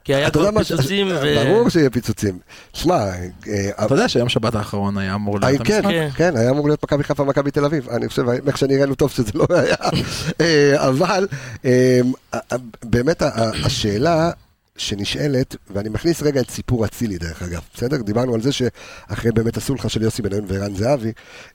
כי 0.05 0.15
היה 0.15 0.31
כבר 0.31 0.51
פיצוצים, 0.57 1.07
ו... 1.07 1.35
ברור 1.35 1.69
שיהיה 1.69 1.89
פיצוצים. 1.89 2.39
שמע, 2.73 2.95
אה, 2.95 3.85
אתה 3.85 3.93
יודע 3.93 4.09
שיום 4.09 4.29
שבת 4.29 4.55
האחרון 4.55 4.97
היה 4.97 5.15
אמור 5.15 5.39
להיות 5.39 5.61
אה, 5.61 5.65
כן, 5.65 5.75
המשחק? 5.75 5.91
כן. 5.91 6.09
כן, 6.15 6.37
היה 6.37 6.49
אמור 6.49 6.67
להיות 6.67 6.83
מכבי 6.83 7.03
חיפה 7.03 7.23
ומכבי 7.23 7.51
תל 7.51 7.65
אביב. 7.65 7.89
אני 7.89 8.07
חושב, 8.09 8.23
איך 8.47 8.57
שנראינו 8.57 8.95
טוב 8.95 9.11
שזה 9.11 9.31
לא 9.33 9.47
היה. 9.49 9.75
אה, 10.41 10.87
אבל 10.87 11.27
אה, 11.65 11.99
אה, 12.33 12.39
באמת 12.83 13.21
השאלה 13.65 14.31
שנשאלת, 14.77 15.55
ואני 15.69 15.89
מכניס 15.89 16.21
רגע 16.21 16.41
את 16.41 16.49
סיפור 16.49 16.85
אצילי 16.85 17.17
דרך 17.17 17.43
אגב, 17.43 17.61
בסדר? 17.73 18.01
דיברנו 18.01 18.33
על 18.33 18.41
זה 18.41 18.51
שאחרי 18.51 19.31
באמת 19.31 19.57
הסולחה 19.57 19.89
של 19.89 20.01
יוסי 20.01 20.21
בניון 20.21 20.45
וערן 20.47 20.75
זהבי, 20.75 21.11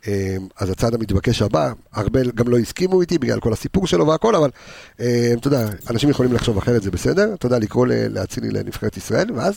אה, 0.08 0.36
אז 0.56 0.70
הצעד 0.70 0.94
המתבקש 0.94 1.42
הבא, 1.42 1.72
הרבה 1.92 2.20
גם 2.34 2.48
לא 2.48 2.58
הסכימו 2.58 3.00
איתי 3.00 3.18
בגלל 3.18 3.40
כל 3.40 3.52
הסיפור 3.52 3.86
שלו 3.86 4.06
והכל, 4.06 4.34
אבל 4.34 4.50
אה, 5.00 5.32
אתה 5.38 5.46
יודע, 5.48 5.68
אנשים 5.90 6.10
יכולים 6.10 6.32
לחשוב 6.32 6.58
אחרת, 6.58 6.82
זה 6.82 6.90
בסדר, 6.90 7.34
אתה 7.34 7.46
יודע, 7.46 7.58
לקרוא 7.58 7.86
לאצילי 7.86 8.50
לנבחרת 8.50 8.96
ישראל, 8.96 9.32
ואז 9.32 9.54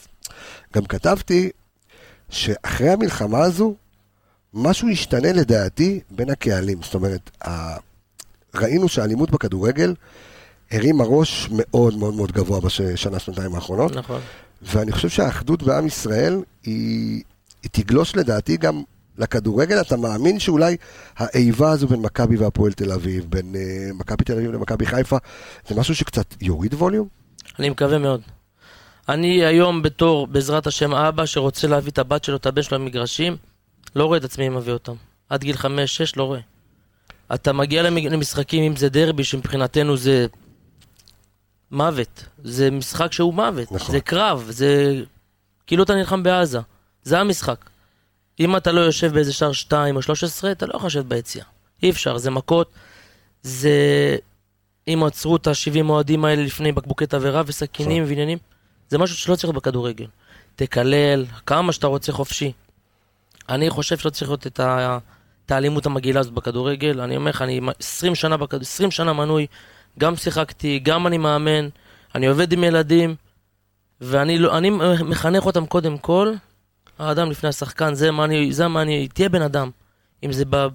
גם 0.75 0.85
כתבתי 0.85 1.49
שאחרי 2.29 2.89
המלחמה 2.89 3.41
הזו, 3.41 3.75
משהו 4.53 4.89
השתנה 4.89 5.33
לדעתי 5.33 5.99
בין 6.11 6.29
הקהלים. 6.29 6.77
זאת 6.83 6.93
אומרת. 6.93 7.29
ראינו 8.55 8.89
שהאלימות 8.89 9.31
בכדורגל 9.31 9.93
הרימה 10.73 11.03
ראש 11.07 11.49
מאוד 11.51 11.97
מאוד 11.97 12.13
מאוד 12.13 12.31
גבוה 12.31 12.59
בשנה, 12.59 13.19
שנתיים 13.19 13.55
האחרונות, 13.55 13.95
נכון. 13.95 14.21
ואני 14.61 14.91
חושב 14.91 15.09
שהאחדות 15.09 15.63
בעם 15.63 15.87
ישראל 15.87 16.41
היא, 16.63 17.23
היא 17.63 17.69
תגלוש 17.71 18.15
לדעתי 18.15 18.57
גם 18.57 18.81
לכדורגל. 19.17 19.81
אתה 19.81 19.97
מאמין 19.97 20.39
שאולי 20.39 20.77
האיבה 21.17 21.71
הזו 21.71 21.87
בין 21.87 22.01
מכבי 22.01 22.37
והפועל 22.37 22.73
תל 22.73 22.91
אביב, 22.91 23.25
בין 23.29 23.55
uh, 23.55 23.93
מכבי 23.93 24.23
תל 24.23 24.33
אביב 24.33 24.51
למכבי 24.51 24.85
חיפה, 24.85 25.17
זה 25.67 25.75
משהו 25.75 25.95
שקצת 25.95 26.35
יוריד 26.41 26.73
ווליום? 26.73 27.07
אני 27.59 27.69
מקווה 27.69 27.97
מאוד. 27.97 28.21
אני 29.09 29.45
היום 29.45 29.81
בתור, 29.81 30.27
בעזרת 30.27 30.67
השם, 30.67 30.93
אבא 30.93 31.25
שרוצה 31.25 31.67
להביא 31.67 31.91
את 31.91 31.97
הבת 31.97 32.23
שלו, 32.23 32.35
את 32.35 32.45
הבן 32.45 32.61
שלו 32.61 32.77
למגרשים, 32.77 33.37
לא 33.95 34.05
רואה 34.05 34.17
את 34.17 34.23
עצמי 34.23 34.49
מביא 34.49 34.73
אותם. 34.73 34.93
עד 35.29 35.41
גיל 35.41 35.55
5-6 35.55 35.65
לא 36.15 36.23
רואה. 36.23 36.39
אתה 37.33 37.53
מגיע 37.53 37.83
למשחקים, 37.83 38.63
אם 38.63 38.75
זה 38.75 38.89
דרבי, 38.89 39.23
שמבחינתנו 39.23 39.97
זה 39.97 40.27
מוות. 41.73 42.25
זה 42.43 42.71
משחק 42.71 43.13
שהוא 43.13 43.33
מוות. 43.33 43.71
נכון. 43.71 43.91
זה 43.91 44.01
קרב, 44.01 44.45
זה 44.49 45.01
כאילו 45.67 45.83
אתה 45.83 45.95
נלחם 45.95 46.23
בעזה. 46.23 46.59
זה 47.03 47.19
המשחק. 47.19 47.69
אם 48.39 48.57
אתה 48.57 48.71
לא 48.71 48.81
יושב 48.81 49.13
באיזה 49.13 49.33
שער 49.33 49.51
2 49.51 49.95
או 49.95 50.01
13, 50.01 50.51
אתה 50.51 50.65
לא 50.65 50.73
יכול 50.75 50.87
לשבת 50.87 51.05
ביציאה. 51.05 51.45
אי 51.83 51.89
אפשר, 51.89 52.17
זה 52.17 52.31
מכות. 52.31 52.71
זה... 53.43 53.71
אם 54.87 55.03
עצרו 55.03 55.35
את 55.35 55.47
ה-70 55.47 55.89
אוהדים 55.89 56.25
האלה 56.25 56.43
לפני 56.43 56.71
בקבוקי 56.71 57.05
תבערה 57.05 57.41
וסכינים 57.45 58.03
ועניינים, 58.07 58.37
זה 58.89 58.97
משהו 58.97 59.17
שלא 59.17 59.35
צריך 59.35 59.53
בכדורגל. 59.53 60.07
תקלל, 60.55 61.25
כמה 61.45 61.71
שאתה 61.71 61.87
רוצה 61.87 62.11
חופשי. 62.11 62.51
אני 63.49 63.69
חושב 63.69 63.97
שלא 63.97 64.09
צריך 64.09 64.31
להיות 64.31 64.47
את, 64.47 64.59
ה... 64.59 64.97
את 65.45 65.51
האלימות 65.51 65.85
המגעילה 65.85 66.19
הזאת 66.19 66.33
בכדורגל. 66.33 67.01
אני 67.01 67.15
אומר 67.15 67.29
לך, 67.29 67.41
אני 67.41 67.61
20 67.79 68.15
שנה, 68.15 68.37
בכד... 68.37 68.61
20 68.61 68.91
שנה 68.91 69.13
מנוי, 69.13 69.47
גם 69.99 70.15
שיחקתי, 70.15 70.79
גם 70.83 71.07
אני 71.07 71.17
מאמן, 71.17 71.67
אני 72.15 72.27
עובד 72.27 72.51
עם 72.51 72.63
ילדים, 72.63 73.15
ואני 74.01 74.39
לא... 74.39 74.57
אני 74.57 74.69
מחנך 75.05 75.45
אותם 75.45 75.65
קודם 75.65 75.97
כל, 75.97 76.33
האדם 76.99 77.31
לפני 77.31 77.49
השחקן, 77.49 77.93
זה 77.93 78.11
מה 78.11 78.25
אני... 78.25 78.53
זה 78.53 78.67
מה 78.67 78.81
אני... 78.81 79.07
תהיה 79.07 79.29
בן 79.29 79.41
אדם. 79.41 79.69
אם 80.23 80.31
זה 80.31 80.45
בב- 80.45 80.69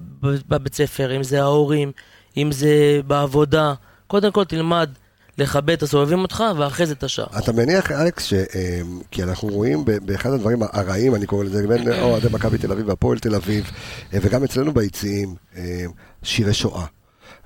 בבית 0.49 0.75
ספר, 0.75 1.16
אם 1.16 1.23
זה 1.23 1.43
ההורים, 1.43 1.93
אם 2.37 2.53
זה 2.53 3.01
בעבודה. 3.07 3.75
קודם 4.07 4.33
כל 4.33 4.45
תלמד 4.45 4.91
לכבד 5.39 5.71
את 5.71 5.83
הסובבים 5.83 6.19
אותך, 6.23 6.45
ואחרי 6.57 6.87
זה 6.87 6.93
את 6.93 7.03
השאר. 7.03 7.27
אתה 7.39 7.53
מניח, 7.53 7.93
אלכס, 7.93 8.25
ש... 8.25 8.33
אה, 8.33 8.81
כי 9.11 9.23
אנחנו 9.23 9.49
רואים 9.49 9.85
באחד 10.03 10.33
הדברים 10.33 10.59
הרעים, 10.73 11.14
אני 11.14 11.27
קורא 11.27 11.45
לזה, 11.45 11.66
בין 11.66 11.93
אוהדי 12.03 12.29
מכבי 12.33 12.59
תל 12.59 12.73
אביב 12.73 12.89
והפועל 12.89 13.19
תל 13.19 13.35
אביב, 13.35 13.71
אה, 14.14 14.19
וגם 14.23 14.45
אצלנו 14.45 14.75
ביציעים, 14.75 15.35
אה, 15.57 15.85
שירי 16.23 16.55
שואה. 16.55 16.85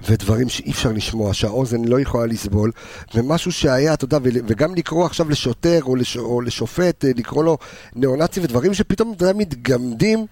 ודברים 0.08 0.48
שאי 0.48 0.70
אפשר 0.70 0.92
לשמוע, 0.92 1.34
שהאוזן 1.34 1.84
לא 1.84 2.00
יכולה 2.00 2.26
לסבול, 2.26 2.70
ומשהו 3.14 3.52
שהיה, 3.52 3.94
אתה 3.94 4.04
יודע, 4.04 4.18
וגם 4.22 4.74
לקרוא 4.74 5.06
עכשיו 5.06 5.28
לשוטר 5.28 5.80
או, 5.82 5.96
לש, 5.96 6.16
או 6.16 6.40
לשופט, 6.40 7.04
אה, 7.04 7.10
לקרוא 7.16 7.44
לו 7.44 7.58
ניאו-נאצי, 7.94 8.40
ודברים 8.40 8.74
שפתאום, 8.74 9.12
אתה 9.12 9.24
יודע, 9.24 9.38
מתגמדים 9.38 10.26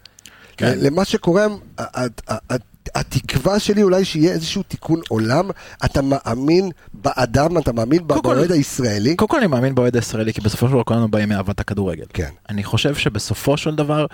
כן. 0.57 0.79
למה 0.79 1.05
שקורה, 1.05 1.47
התקווה 2.95 3.59
שלי 3.59 3.83
אולי 3.83 4.05
שיהיה 4.05 4.33
איזשהו 4.33 4.63
תיקון 4.63 5.01
עולם, 5.09 5.51
אתה 5.85 6.01
מאמין 6.03 6.71
באדם, 6.95 7.59
אתה 7.59 7.73
מאמין 7.73 8.07
באוהד 8.07 8.53
הישראלי? 8.53 9.17
קודם 9.17 9.29
כל 9.29 9.37
אני 9.37 9.47
מאמין 9.47 9.75
באוהד 9.75 9.97
הישראלי, 9.97 10.33
כי 10.33 10.41
בסופו 10.41 10.67
של 10.67 10.73
דבר 10.73 10.83
כולנו 10.85 11.09
באים 11.09 11.29
מאהבת 11.29 11.61
הכדורגל. 11.61 12.05
כן. 12.13 12.31
אני 12.49 12.65
חושב 12.65 12.95
שבסופו 12.95 13.57
של 13.57 13.75
דבר, 13.75 14.07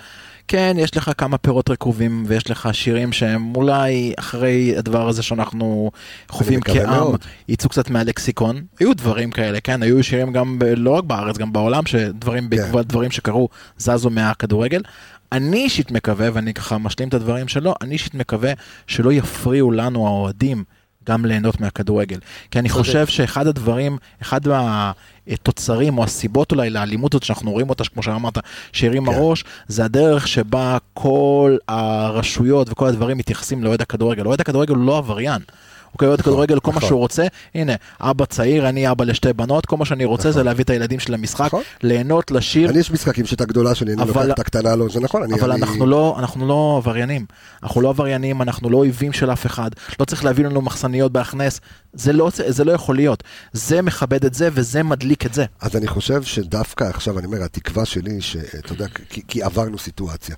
כן, 0.48 0.76
יש 0.78 0.96
לך 0.96 1.10
כמה 1.18 1.38
פירות 1.38 1.70
רקובים, 1.70 2.24
ויש 2.26 2.50
לך 2.50 2.68
שירים 2.72 3.12
שהם 3.12 3.56
אולי 3.56 4.12
אחרי 4.18 4.74
הדבר 4.78 5.08
הזה 5.08 5.22
שאנחנו 5.22 5.90
חווים 6.28 6.60
כעם. 6.60 7.06
יצאו 7.48 7.68
קצת 7.68 7.90
מהלקסיקון. 7.90 8.62
היו 8.80 8.94
דברים 8.94 9.30
כאלה, 9.30 9.60
כן, 9.60 9.82
היו 9.82 10.04
שירים 10.04 10.32
גם, 10.32 10.58
לא 10.76 10.90
רק 10.90 11.04
בארץ, 11.04 11.38
גם 11.38 11.52
בעולם, 11.52 11.86
שדברים, 11.86 12.50
בעקבות 12.50 12.86
דברים 12.86 13.10
שקרו, 13.10 13.48
זזו 13.78 14.10
מהכדורגל. 14.10 14.82
אני 15.32 15.56
אישית 15.56 15.90
מקווה, 15.90 16.28
ואני 16.32 16.54
ככה 16.54 16.78
משלים 16.78 17.08
את 17.08 17.14
הדברים 17.14 17.48
שלו, 17.48 17.74
אני 17.82 17.92
אישית 17.92 18.14
מקווה 18.14 18.52
שלא 18.86 19.12
יפריעו 19.12 19.70
לנו 19.70 20.06
האוהדים. 20.06 20.64
גם 21.08 21.24
ליהנות 21.24 21.60
מהכדורגל. 21.60 22.18
כי 22.50 22.58
אני. 22.58 22.68
חושב 22.76 23.06
שאחד 23.06 23.46
הדברים, 23.46 23.98
אחד 24.22 24.40
מהתוצרים 24.48 25.98
או 25.98 26.04
הסיבות 26.04 26.52
אולי 26.52 26.70
לאלימות 26.70 27.14
הזאת 27.14 27.22
שאנחנו 27.22 27.52
רואים 27.52 27.68
אותה, 27.68 27.84
כמו 27.84 28.02
שאמרת, 28.02 28.38
שהרים 28.72 29.06
כן. 29.06 29.14
הראש, 29.14 29.44
זה 29.68 29.84
הדרך 29.84 30.28
שבה 30.28 30.78
כל 30.94 31.56
הרשויות 31.68 32.70
וכל 32.70 32.86
הדברים 32.86 33.18
מתייחסים 33.18 33.64
לאוהד 33.64 33.82
הכדורגל. 33.82 34.26
אוהד 34.26 34.40
הכדורגל 34.40 34.74
הוא 34.74 34.86
לא 34.86 34.98
עבריין. 34.98 35.42
אוקיי, 35.96 36.08
אוהד 36.08 36.20
כדורגל, 36.20 36.60
כל 36.60 36.70
מה 36.70 36.76
נכון. 36.76 36.88
שהוא 36.88 36.98
רוצה, 36.98 37.26
הנה, 37.54 37.72
אבא 38.00 38.24
צעיר, 38.24 38.68
אני 38.68 38.90
אבא 38.90 39.04
לשתי 39.04 39.32
בנות, 39.32 39.66
כל 39.66 39.76
מה 39.76 39.84
שאני 39.84 40.04
רוצה 40.04 40.30
זה 40.30 40.42
להביא 40.42 40.64
את 40.64 40.70
הילדים 40.70 41.00
שלי 41.00 41.14
למשחק, 41.14 41.46
נכון. 41.46 41.62
ליהנות, 41.82 42.30
לשיר, 42.30 42.70
אני 42.70 42.78
יש 42.78 42.90
משחקים 42.90 43.26
שאת 43.26 43.40
הגדולה 43.40 43.74
שלי, 43.74 43.92
אני 43.92 44.08
לוקח 44.08 44.24
את 44.30 44.38
הקטנה 44.38 44.76
לא, 44.76 44.86
זה 44.92 45.00
נכון, 45.00 45.22
אני... 45.22 45.34
אבל 45.34 45.54
לא, 45.88 46.16
אנחנו 46.18 46.46
לא 46.46 46.74
עבריינים. 46.76 47.26
אנחנו 47.62 47.80
לא 47.80 47.88
עבריינים, 47.88 48.42
אנחנו 48.42 48.70
לא 48.70 48.76
אויבים 48.76 49.12
של 49.12 49.32
אף 49.32 49.46
אחד. 49.46 49.70
לא 50.00 50.04
צריך 50.04 50.24
להביא 50.24 50.44
לנו 50.44 50.62
מחסניות 50.62 51.12
בהכנס. 51.12 51.60
זה 51.96 52.12
לא, 52.12 52.30
זה 52.48 52.64
לא 52.64 52.72
יכול 52.72 52.96
להיות. 52.96 53.22
זה 53.52 53.82
מכבד 53.82 54.24
את 54.24 54.34
זה 54.34 54.48
וזה 54.52 54.82
מדליק 54.82 55.26
את 55.26 55.34
זה. 55.34 55.44
אז 55.60 55.76
אני 55.76 55.86
חושב 55.86 56.22
שדווקא 56.22 56.84
עכשיו, 56.84 57.18
אני 57.18 57.26
אומר, 57.26 57.42
התקווה 57.42 57.84
שלי, 57.84 58.20
שאתה 58.20 58.72
יודע, 58.72 58.86
כי, 59.08 59.22
כי 59.28 59.42
עברנו 59.42 59.78
סיטואציה. 59.78 60.36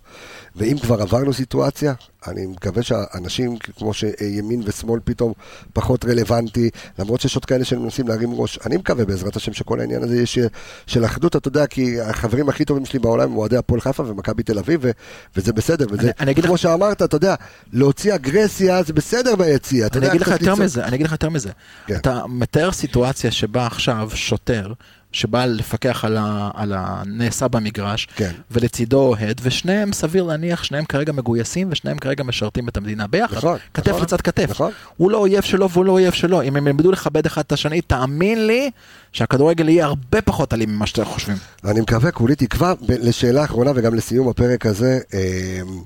ואם 0.56 0.78
כבר 0.78 1.02
עברנו 1.02 1.32
סיטואציה, 1.32 1.94
אני 2.26 2.46
מקווה 2.46 2.82
שהאנשים, 2.82 3.56
כמו 3.58 3.94
שימין 3.94 4.62
ושמאל 4.64 5.00
פתאום 5.04 5.32
פחות 5.72 6.04
רלוונטי, 6.04 6.70
למרות 6.98 7.20
שיש 7.20 7.34
עוד 7.34 7.44
כאלה 7.44 7.64
שמנסים 7.64 8.08
להרים 8.08 8.30
ראש, 8.34 8.58
אני 8.66 8.76
מקווה 8.76 9.04
בעזרת 9.04 9.36
השם 9.36 9.52
שכל 9.52 9.80
העניין 9.80 10.02
הזה 10.02 10.16
יש 10.22 10.38
של 10.86 11.04
אחדות, 11.04 11.36
אתה 11.36 11.48
יודע, 11.48 11.66
כי 11.66 12.00
החברים 12.00 12.48
הכי 12.48 12.64
טובים 12.64 12.84
שלי 12.84 12.98
בעולם 12.98 13.30
הם 13.30 13.36
אוהדי 13.36 13.56
הפועל 13.56 13.80
חיפה 13.80 14.02
ומכבי 14.02 14.42
תל 14.42 14.58
אביב, 14.58 14.80
ו, 14.82 14.90
וזה 15.36 15.52
בסדר. 15.52 15.86
וזה, 15.90 16.02
אני- 16.20 16.32
אני 16.32 16.42
כמו 16.42 16.58
שאמרת, 16.58 17.02
אתה 17.02 17.16
יודע, 17.16 17.34
להוציא 17.72 18.14
אגרסיה 18.14 18.82
זה 18.82 18.92
בסדר 18.92 19.36
ביציע. 19.36 19.88
אני 19.96 20.08
אגיד 20.08 20.20
לך 20.20 20.28
יותר. 20.28 20.54
מזה, 20.54 20.84
אני 20.84 20.96
אגיד 20.96 21.06
לך 21.06 21.12
יותר 21.12 21.28
מזה. 21.30 21.47
כן. 21.86 21.96
אתה 21.96 22.22
מתאר 22.28 22.72
סיטואציה 22.72 23.30
שבה 23.30 23.66
עכשיו 23.66 24.10
שוטר, 24.14 24.72
שבא 25.12 25.44
לפקח 25.44 26.04
על, 26.04 26.16
ה, 26.16 26.50
על 26.54 26.72
הנעשה 26.76 27.48
במגרש, 27.48 28.08
כן. 28.16 28.32
ולצידו 28.50 29.00
אוהד, 29.00 29.40
ושניהם, 29.42 29.92
סביר 29.92 30.24
להניח, 30.24 30.64
שניהם 30.64 30.84
כרגע 30.84 31.12
מגויסים, 31.12 31.68
ושניהם 31.70 31.98
כרגע 31.98 32.24
משרתים 32.24 32.68
את 32.68 32.76
המדינה 32.76 33.06
ביחד. 33.06 33.36
נכון, 33.36 33.58
כתף 33.74 33.88
נכון, 33.88 34.02
לצד 34.02 34.20
כתף. 34.20 34.46
נכון. 34.50 34.72
הוא 34.96 35.10
לא 35.10 35.18
אויב 35.18 35.42
שלו 35.42 35.70
והוא 35.70 35.84
לא 35.84 35.92
אויב 35.92 36.12
שלו. 36.12 36.42
אם 36.42 36.56
הם 36.56 36.66
ילמדו 36.66 36.92
לכבד 36.92 37.26
אחד 37.26 37.42
את 37.46 37.52
השני, 37.52 37.80
תאמין 37.80 38.46
לי 38.46 38.70
שהכדורגל 39.12 39.68
יהיה 39.68 39.84
הרבה 39.84 40.22
פחות 40.22 40.54
אלים 40.54 40.68
ממה 40.70 40.86
שאתם 40.86 41.04
חושבים. 41.04 41.36
אני 41.64 41.80
מקווה, 41.80 42.10
כולי 42.10 42.34
תקווה, 42.34 42.74
לשאלה 42.88 43.44
אחרונה 43.44 43.72
וגם 43.74 43.94
לסיום 43.94 44.28
הפרק 44.28 44.66
הזה, 44.66 44.98
אמ, 45.14 45.82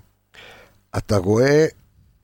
אתה 0.96 1.16
רואה, 1.16 1.66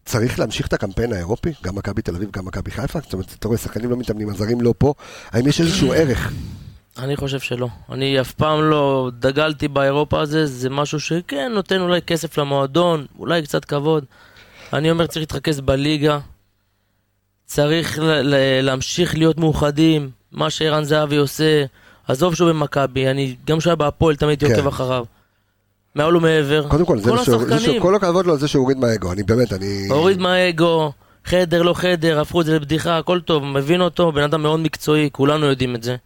צריך 0.09 0.39
להמשיך 0.39 0.67
את 0.67 0.73
הקמפיין 0.73 1.13
האירופי, 1.13 1.53
גם 1.63 1.77
מכבי 1.77 2.03
תל 2.03 2.17
אביב, 2.17 2.31
גם 2.31 2.45
מכבי 2.45 2.71
חיפה, 2.71 3.01
זאת 3.01 3.13
אומרת, 3.13 3.35
אתה 3.39 3.49
רואה, 3.49 3.59
שחקנים 3.59 3.91
לא 3.91 3.97
מתאמנים, 3.97 4.29
הזרים 4.29 4.61
לא 4.61 4.75
פה, 4.79 4.95
האם 5.31 5.47
יש 5.47 5.61
איזשהו 5.61 5.93
ערך? 5.93 6.33
אני 6.99 7.17
חושב 7.17 7.41
שלא. 7.41 7.69
אני 7.93 8.21
אף 8.21 8.33
פעם 8.33 8.63
לא 8.63 9.11
דגלתי 9.19 9.69
באירופה 9.69 10.21
הזה, 10.21 10.47
זה 10.47 10.71
משהו 10.71 11.01
שכן 11.01 11.53
נותן 11.55 11.81
אולי 11.81 12.03
כסף 12.03 12.39
למועדון, 12.39 13.07
אולי 13.19 13.43
קצת 13.43 13.65
כבוד. 13.65 14.05
אני 14.73 14.91
אומר 14.91 15.07
צריך 15.07 15.23
להתרכז 15.23 15.61
בליגה, 15.61 16.19
צריך 17.47 17.99
להמשיך 18.63 19.15
להיות 19.15 19.39
מאוחדים, 19.39 20.11
מה 20.33 20.51
שערן 20.51 20.85
זהבי 20.85 21.17
עושה, 21.17 21.65
עזוב 22.09 22.35
שהוא 22.35 22.49
במכבי, 22.49 23.09
אני 23.11 23.37
גם 23.47 23.59
כשהיה 23.59 23.77
בהפועל 23.77 24.17
תמיד 24.17 24.43
הייתי 24.43 24.55
כן. 24.55 24.55
עוקב 24.55 24.69
אחריו. 24.69 25.05
מעל 25.99 26.17
ומעבר, 26.17 26.69
קודם 26.69 26.87
כל, 26.87 26.99
כל 27.05 27.19
השחקנים, 27.19 27.83
כל 27.83 27.95
הכבוד 27.95 28.27
לו 28.27 28.33
על 28.33 28.39
זה 28.39 28.49
שהוא 28.49 28.63
הוריד 28.63 28.79
מהאגו, 28.79 29.13
אני 29.13 29.23
באמת, 29.23 29.53
אני... 29.53 29.87
הוריד 29.91 30.19
מהאגו, 30.19 30.93
חדר 31.25 31.63
לא 31.63 31.75
חדר, 31.75 32.21
הפכו 32.21 32.41
את 32.41 32.47
זה 32.47 32.55
לבדיחה, 32.55 32.99
הכל 32.99 33.21
טוב, 33.21 33.45
מבין 33.45 33.81
אותו, 33.81 34.13
בן 34.13 34.23
אדם 34.23 34.43
מאוד 34.43 34.61
מקצועי, 34.61 35.09
כולנו 35.13 35.47
יודעים 35.47 35.75
את 35.75 35.83
זה. 35.83 35.97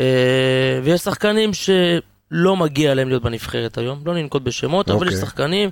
אה, 0.00 0.80
ויש 0.84 1.00
שחקנים 1.00 1.50
שלא 1.54 2.56
מגיע 2.56 2.94
להם 2.94 3.08
להיות 3.08 3.22
בנבחרת 3.22 3.78
היום, 3.78 4.00
לא 4.06 4.14
ננקוט 4.14 4.42
בשמות, 4.42 4.90
אבל 4.90 5.06
יש 5.06 5.14
אוקיי. 5.14 5.26
שחקנים. 5.26 5.70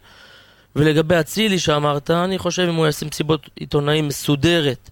ולגבי 0.77 1.21
אצילי 1.21 1.59
שאמרת, 1.59 2.11
אני 2.11 2.39
חושב 2.39 2.63
אם 2.69 2.75
הוא 2.75 2.87
יעשה 2.87 3.07
מסיבות 3.07 3.51
עיתונאים 3.57 4.09
מסודרת 4.09 4.91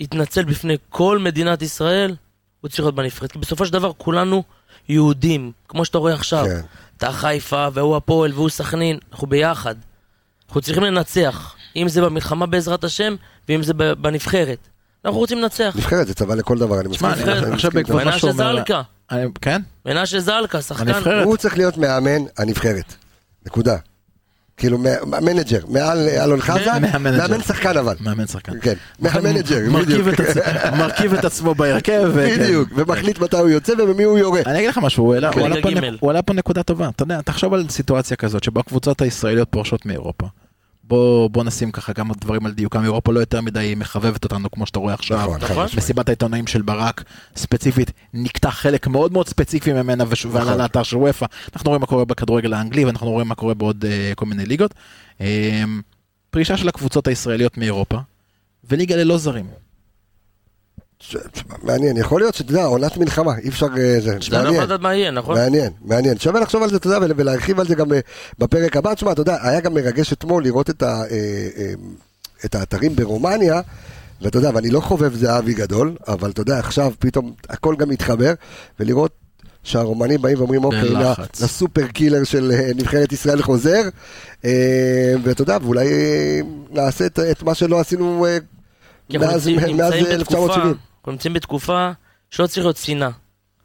ויתנצל 0.00 0.44
בפני 0.44 0.76
כל 0.88 1.18
מדינת 1.18 1.62
ישראל, 1.62 2.16
הוא 2.60 2.68
צריך 2.68 2.80
להיות 2.80 2.94
בנבחרת. 2.94 3.32
כי 3.32 3.38
בסופו 3.38 3.66
של 3.66 3.72
דבר 3.72 3.92
כולנו 3.96 4.42
יהודים, 4.92 5.52
כמו 5.68 5.84
שאתה 5.84 5.98
רואה 5.98 6.14
עכשיו. 6.14 6.44
כן. 6.46 6.60
אתה 6.96 7.12
חיפה, 7.12 7.68
והוא 7.72 7.96
הפועל, 7.96 8.32
והוא 8.34 8.48
סכנין, 8.48 8.98
אנחנו 9.12 9.26
ביחד. 9.26 9.74
אנחנו 10.48 10.60
צריכים 10.60 10.82
לנצח, 10.84 11.54
אם 11.76 11.88
זה 11.88 12.00
במלחמה 12.02 12.46
בעזרת 12.46 12.84
השם, 12.84 13.14
ואם 13.48 13.62
זה 13.62 13.74
בנבחרת. 13.74 14.58
אנחנו 15.04 15.18
רוצים 15.18 15.38
לנצח. 15.38 15.72
נבחרת 15.76 16.06
זה 16.06 16.14
צבא 16.14 16.34
לכל 16.34 16.58
דבר, 16.58 16.80
אני 16.80 16.88
מסכים. 16.88 17.12
תשמע, 17.14 17.32
איתך, 17.34 17.44
אני 17.46 17.54
עכשיו 17.54 17.70
בעקבות. 17.70 18.02
מה 18.02 18.18
שהוא 18.18 18.30
מנשה. 18.32 18.44
זלקה, 18.52 18.82
אני- 19.10 19.26
כן? 19.40 19.62
מנשה 19.86 20.20
זלקה, 20.20 20.62
שחקן. 20.62 20.88
הנבחרת. 20.88 21.24
הוא 21.24 21.36
צריך 21.36 21.56
להיות 21.58 21.76
מאמן 21.76 22.22
הנבחרת, 22.38 22.94
נקודה. 23.46 23.76
כאילו, 24.62 24.78
מנג'ר, 25.22 25.58
מעל 25.68 26.08
אלון 26.08 26.40
חזן. 26.40 26.82
מאמן 26.92 27.40
שחקן 27.42 27.76
אבל. 27.76 27.94
מאמן 28.00 28.26
שחקן. 28.26 28.52
כן, 28.60 28.74
מהמנג'ר, 28.98 29.58
בדיוק. 29.82 30.08
מרכיב 30.78 31.14
את 31.14 31.24
עצמו 31.24 31.54
בהרכב. 31.54 32.10
בדיוק, 32.14 32.68
ומחליט 32.76 33.18
מתי 33.18 33.36
הוא 33.36 33.48
יוצא 33.48 33.72
ובמי 33.78 34.02
הוא 34.02 34.18
יורה. 34.18 34.40
אני 34.46 34.58
אגיד 34.58 34.68
לך 34.68 34.78
משהו, 34.78 35.04
הוא 35.04 35.14
העלה- 35.14 36.22
פה 36.22 36.32
נקודה 36.32 36.62
טובה. 36.62 36.88
אתה 36.88 37.02
יודע, 37.02 37.20
תחשוב 37.20 37.54
על 37.54 37.64
סיטואציה 37.68 38.16
כזאת 38.16 38.44
שבה 38.44 38.60
הקבוצות 38.60 39.02
הישראליות 39.02 39.48
פורשות 39.50 39.86
מאירופה. 39.86 40.26
בוא, 40.92 41.30
בוא 41.30 41.44
נשים 41.44 41.72
ככה 41.72 41.94
כמה 41.94 42.14
דברים 42.20 42.46
על 42.46 42.52
דיוקם, 42.52 42.84
אירופה 42.84 43.12
לא 43.12 43.20
יותר 43.20 43.40
מדי 43.40 43.74
מחבבת 43.76 44.24
אותנו 44.24 44.50
כמו 44.50 44.66
שאתה 44.66 44.78
רואה 44.78 44.94
עכשיו. 44.94 45.18
נכון, 45.18 45.40
נכון. 45.42 45.66
מסיבת 45.76 46.08
העיתונאים 46.08 46.46
של 46.46 46.62
ברק 46.62 47.04
ספציפית 47.36 47.90
נקטע 48.14 48.50
חלק 48.50 48.86
מאוד 48.86 49.12
מאוד 49.12 49.28
ספציפי 49.28 49.72
ממנה 49.72 50.04
וש- 50.08 50.26
ועלה 50.26 50.44
נכון. 50.44 50.58
לאתר 50.60 50.82
של 50.82 50.96
וופא. 50.96 51.26
אנחנו 51.56 51.68
רואים 51.70 51.80
מה 51.80 51.86
קורה 51.86 52.04
בכדורגל 52.04 52.52
האנגלי 52.54 52.84
ואנחנו 52.84 53.10
רואים 53.10 53.28
מה 53.28 53.34
קורה 53.34 53.54
בעוד 53.54 53.84
אה, 53.84 54.12
כל 54.16 54.26
מיני 54.26 54.46
ליגות. 54.46 54.74
אה, 55.20 55.62
פרישה 56.30 56.56
של 56.56 56.68
הקבוצות 56.68 57.06
הישראליות 57.06 57.58
מאירופה 57.58 57.98
וליגה 58.70 58.96
ללא 58.96 59.18
זרים. 59.18 59.46
מעניין, 61.62 61.96
יכול 61.96 62.20
להיות 62.20 62.34
שאתה 62.34 62.52
יודע, 62.52 62.64
עונת 62.64 62.96
מלחמה, 62.96 63.38
אי 63.38 63.48
אפשר... 63.48 63.66
אה, 63.78 64.00
זה 64.00 64.10
לא 64.30 64.42
מעניין, 64.44 64.62
לדעת 64.62 64.80
מה 64.80 64.94
יהיה, 64.94 65.10
נכון? 65.10 65.34
מעניין, 65.38 65.72
מעניין. 65.84 66.18
שווה 66.18 66.40
לחשוב 66.40 66.62
על 66.62 66.70
זה, 66.70 66.76
אתה 66.76 66.86
יודע, 66.86 66.98
ול- 66.98 67.12
ולהרחיב 67.16 67.60
על 67.60 67.66
זה 67.68 67.74
גם 67.74 67.92
אה, 67.92 68.00
בפרק 68.38 68.76
הבא. 68.76 68.94
תשמע, 68.94 69.12
אתה 69.12 69.20
יודע, 69.20 69.36
היה 69.42 69.60
גם 69.60 69.74
מרגש 69.74 70.12
אתמול 70.12 70.44
לראות 70.44 70.70
את 70.70 70.82
ה- 70.82 71.02
אה, 71.10 71.72
את 72.44 72.54
האתרים 72.54 72.96
ברומניה. 72.96 73.60
ואתה 74.22 74.38
יודע, 74.38 74.50
ואני 74.54 74.70
לא 74.70 74.80
חובב 74.80 75.14
זהבי 75.14 75.54
גדול, 75.54 75.96
אבל 76.08 76.30
אתה 76.30 76.40
יודע, 76.40 76.58
עכשיו 76.58 76.92
פתאום 76.98 77.32
הכל 77.48 77.74
גם 77.78 77.88
מתחבר, 77.88 78.32
ולראות 78.80 79.12
שהרומנים 79.62 80.22
באים 80.22 80.38
ואומרים, 80.38 80.64
אוקיי, 80.64 80.80
לסופר 81.40 81.86
קילר 81.86 82.24
של 82.24 82.52
נבחרת 82.74 83.12
ישראל 83.12 83.42
חוזר, 83.42 83.82
ואתה 85.24 85.42
יודע, 85.42 85.58
ואולי 85.62 85.88
נעשה 86.70 87.06
את, 87.06 87.18
את 87.18 87.42
מה 87.42 87.54
שלא 87.54 87.80
עשינו 87.80 88.26
מאז 89.20 89.46
נמצאים- 89.48 89.76
מאז 89.76 89.92
נמצאים 89.92 90.06
1970. 90.20 90.74
אנחנו 91.02 91.12
נמצאים 91.12 91.34
בתקופה 91.34 91.90
שלא 92.30 92.46
צריך 92.46 92.66
להיות 92.66 92.76
שנאה. 92.76 93.10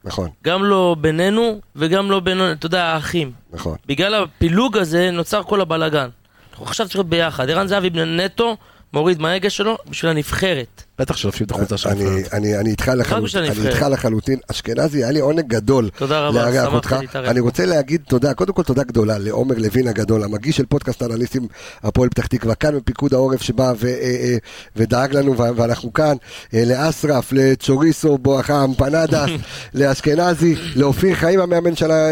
נכון, 0.04 0.30
גם 0.44 0.64
לא 0.64 0.96
בינינו 1.00 1.60
וגם 1.76 2.10
לא 2.10 2.20
בין, 2.20 2.52
אתה 2.52 2.66
יודע, 2.66 2.84
האחים. 2.84 3.32
נכון. 3.52 3.76
בגלל 3.86 4.14
הפילוג 4.14 4.76
הזה 4.76 5.10
נוצר 5.10 5.42
כל 5.42 5.60
הבלאגן. 5.60 6.08
אנחנו 6.50 6.64
עכשיו 6.66 6.86
צריכים 6.86 6.98
להיות 6.98 7.10
ביחד. 7.10 7.50
ערן 7.50 7.66
זהבי 7.66 7.90
נטו 7.90 8.56
מוריד 8.92 9.20
מההגה 9.20 9.50
שלו 9.50 9.78
בשביל 9.90 10.10
הנבחרת. 10.10 10.82
בטח 10.98 11.16
שלובשים 11.16 11.46
את 11.46 11.50
החולצה 11.50 11.76
של 11.76 11.88
אני, 11.88 12.04
הנבחרת. 12.04 12.34
אני, 12.34 12.58
אני 12.58 12.70
איתך 12.70 12.88
לחלוטין, 12.96 13.24
בשביל 13.24 13.42
אני 13.42 13.50
הנבחרת. 13.52 13.74
איתך 13.74 13.86
לחלוטין. 13.90 14.38
אשכנזי, 14.50 14.98
היה 15.04 15.10
לי 15.10 15.20
עונג 15.20 15.46
גדול 15.46 15.90
תודה 15.96 16.20
רבה, 16.20 16.50
לארח 16.50 16.74
אותך. 16.74 16.96
אני. 17.14 17.40
רוצה 17.40 17.66
להגיד 17.66 18.00
תודה, 18.08 18.34
קודם 18.34 18.52
כל 18.52 18.62
תודה 18.62 18.82
גדולה 18.84 19.18
לעומר 19.18 19.54
לוין 19.58 19.88
הגדול, 19.88 20.24
המגיש 20.24 20.56
של 20.56 20.66
פודקאסט 20.66 21.02
אנליסטים 21.02 21.46
הפועל 21.82 22.08
פתח 22.08 22.26
תקווה, 22.26 22.54
כאן 22.54 22.76
בפיקוד 22.76 23.14
העורף 23.14 23.42
שבא 23.42 23.72
ו, 23.80 23.86
אה, 23.86 23.92
אה, 24.00 24.36
ודאג 24.76 25.14
לנו 25.14 25.36
ואנחנו 25.56 25.92
כאן, 25.92 26.14
אה, 26.54 26.62
לאסרף, 26.66 27.32
לצ'וריסו 27.32 28.18
בואכה 28.18 28.64
אמפנדס, 28.64 29.30
לאשכנזי, 29.74 30.54
לאופיר 30.76 31.14
חיים 31.14 31.40
המאמן 31.40 31.76
של 31.76 31.90
ה- 31.90 32.10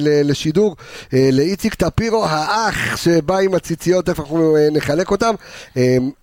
ל- 0.00 0.30
לשידור, 0.30 0.76
לאיציק 1.12 1.74
טפירו 1.74 2.24
האח 2.26 2.96
שבא 2.96 3.38
עם 3.38 3.54
הציציות, 3.54 4.08
איפה 4.08 4.22
אנחנו 4.22 4.56
נחלק 4.72 5.10
אותם. 5.10 5.34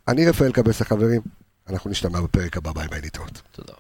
אני 0.08 0.26
רפאל 0.30 0.52
קבס 0.52 0.82
החברים, 0.82 1.22
אנחנו 1.70 1.90
נשתמע 1.90 2.22
בפרק 2.22 2.58
הבא, 2.58 2.72
ביי 2.72 2.88
ביי 2.88 3.02
להתראות. 3.02 3.42
תודה. 3.52 3.74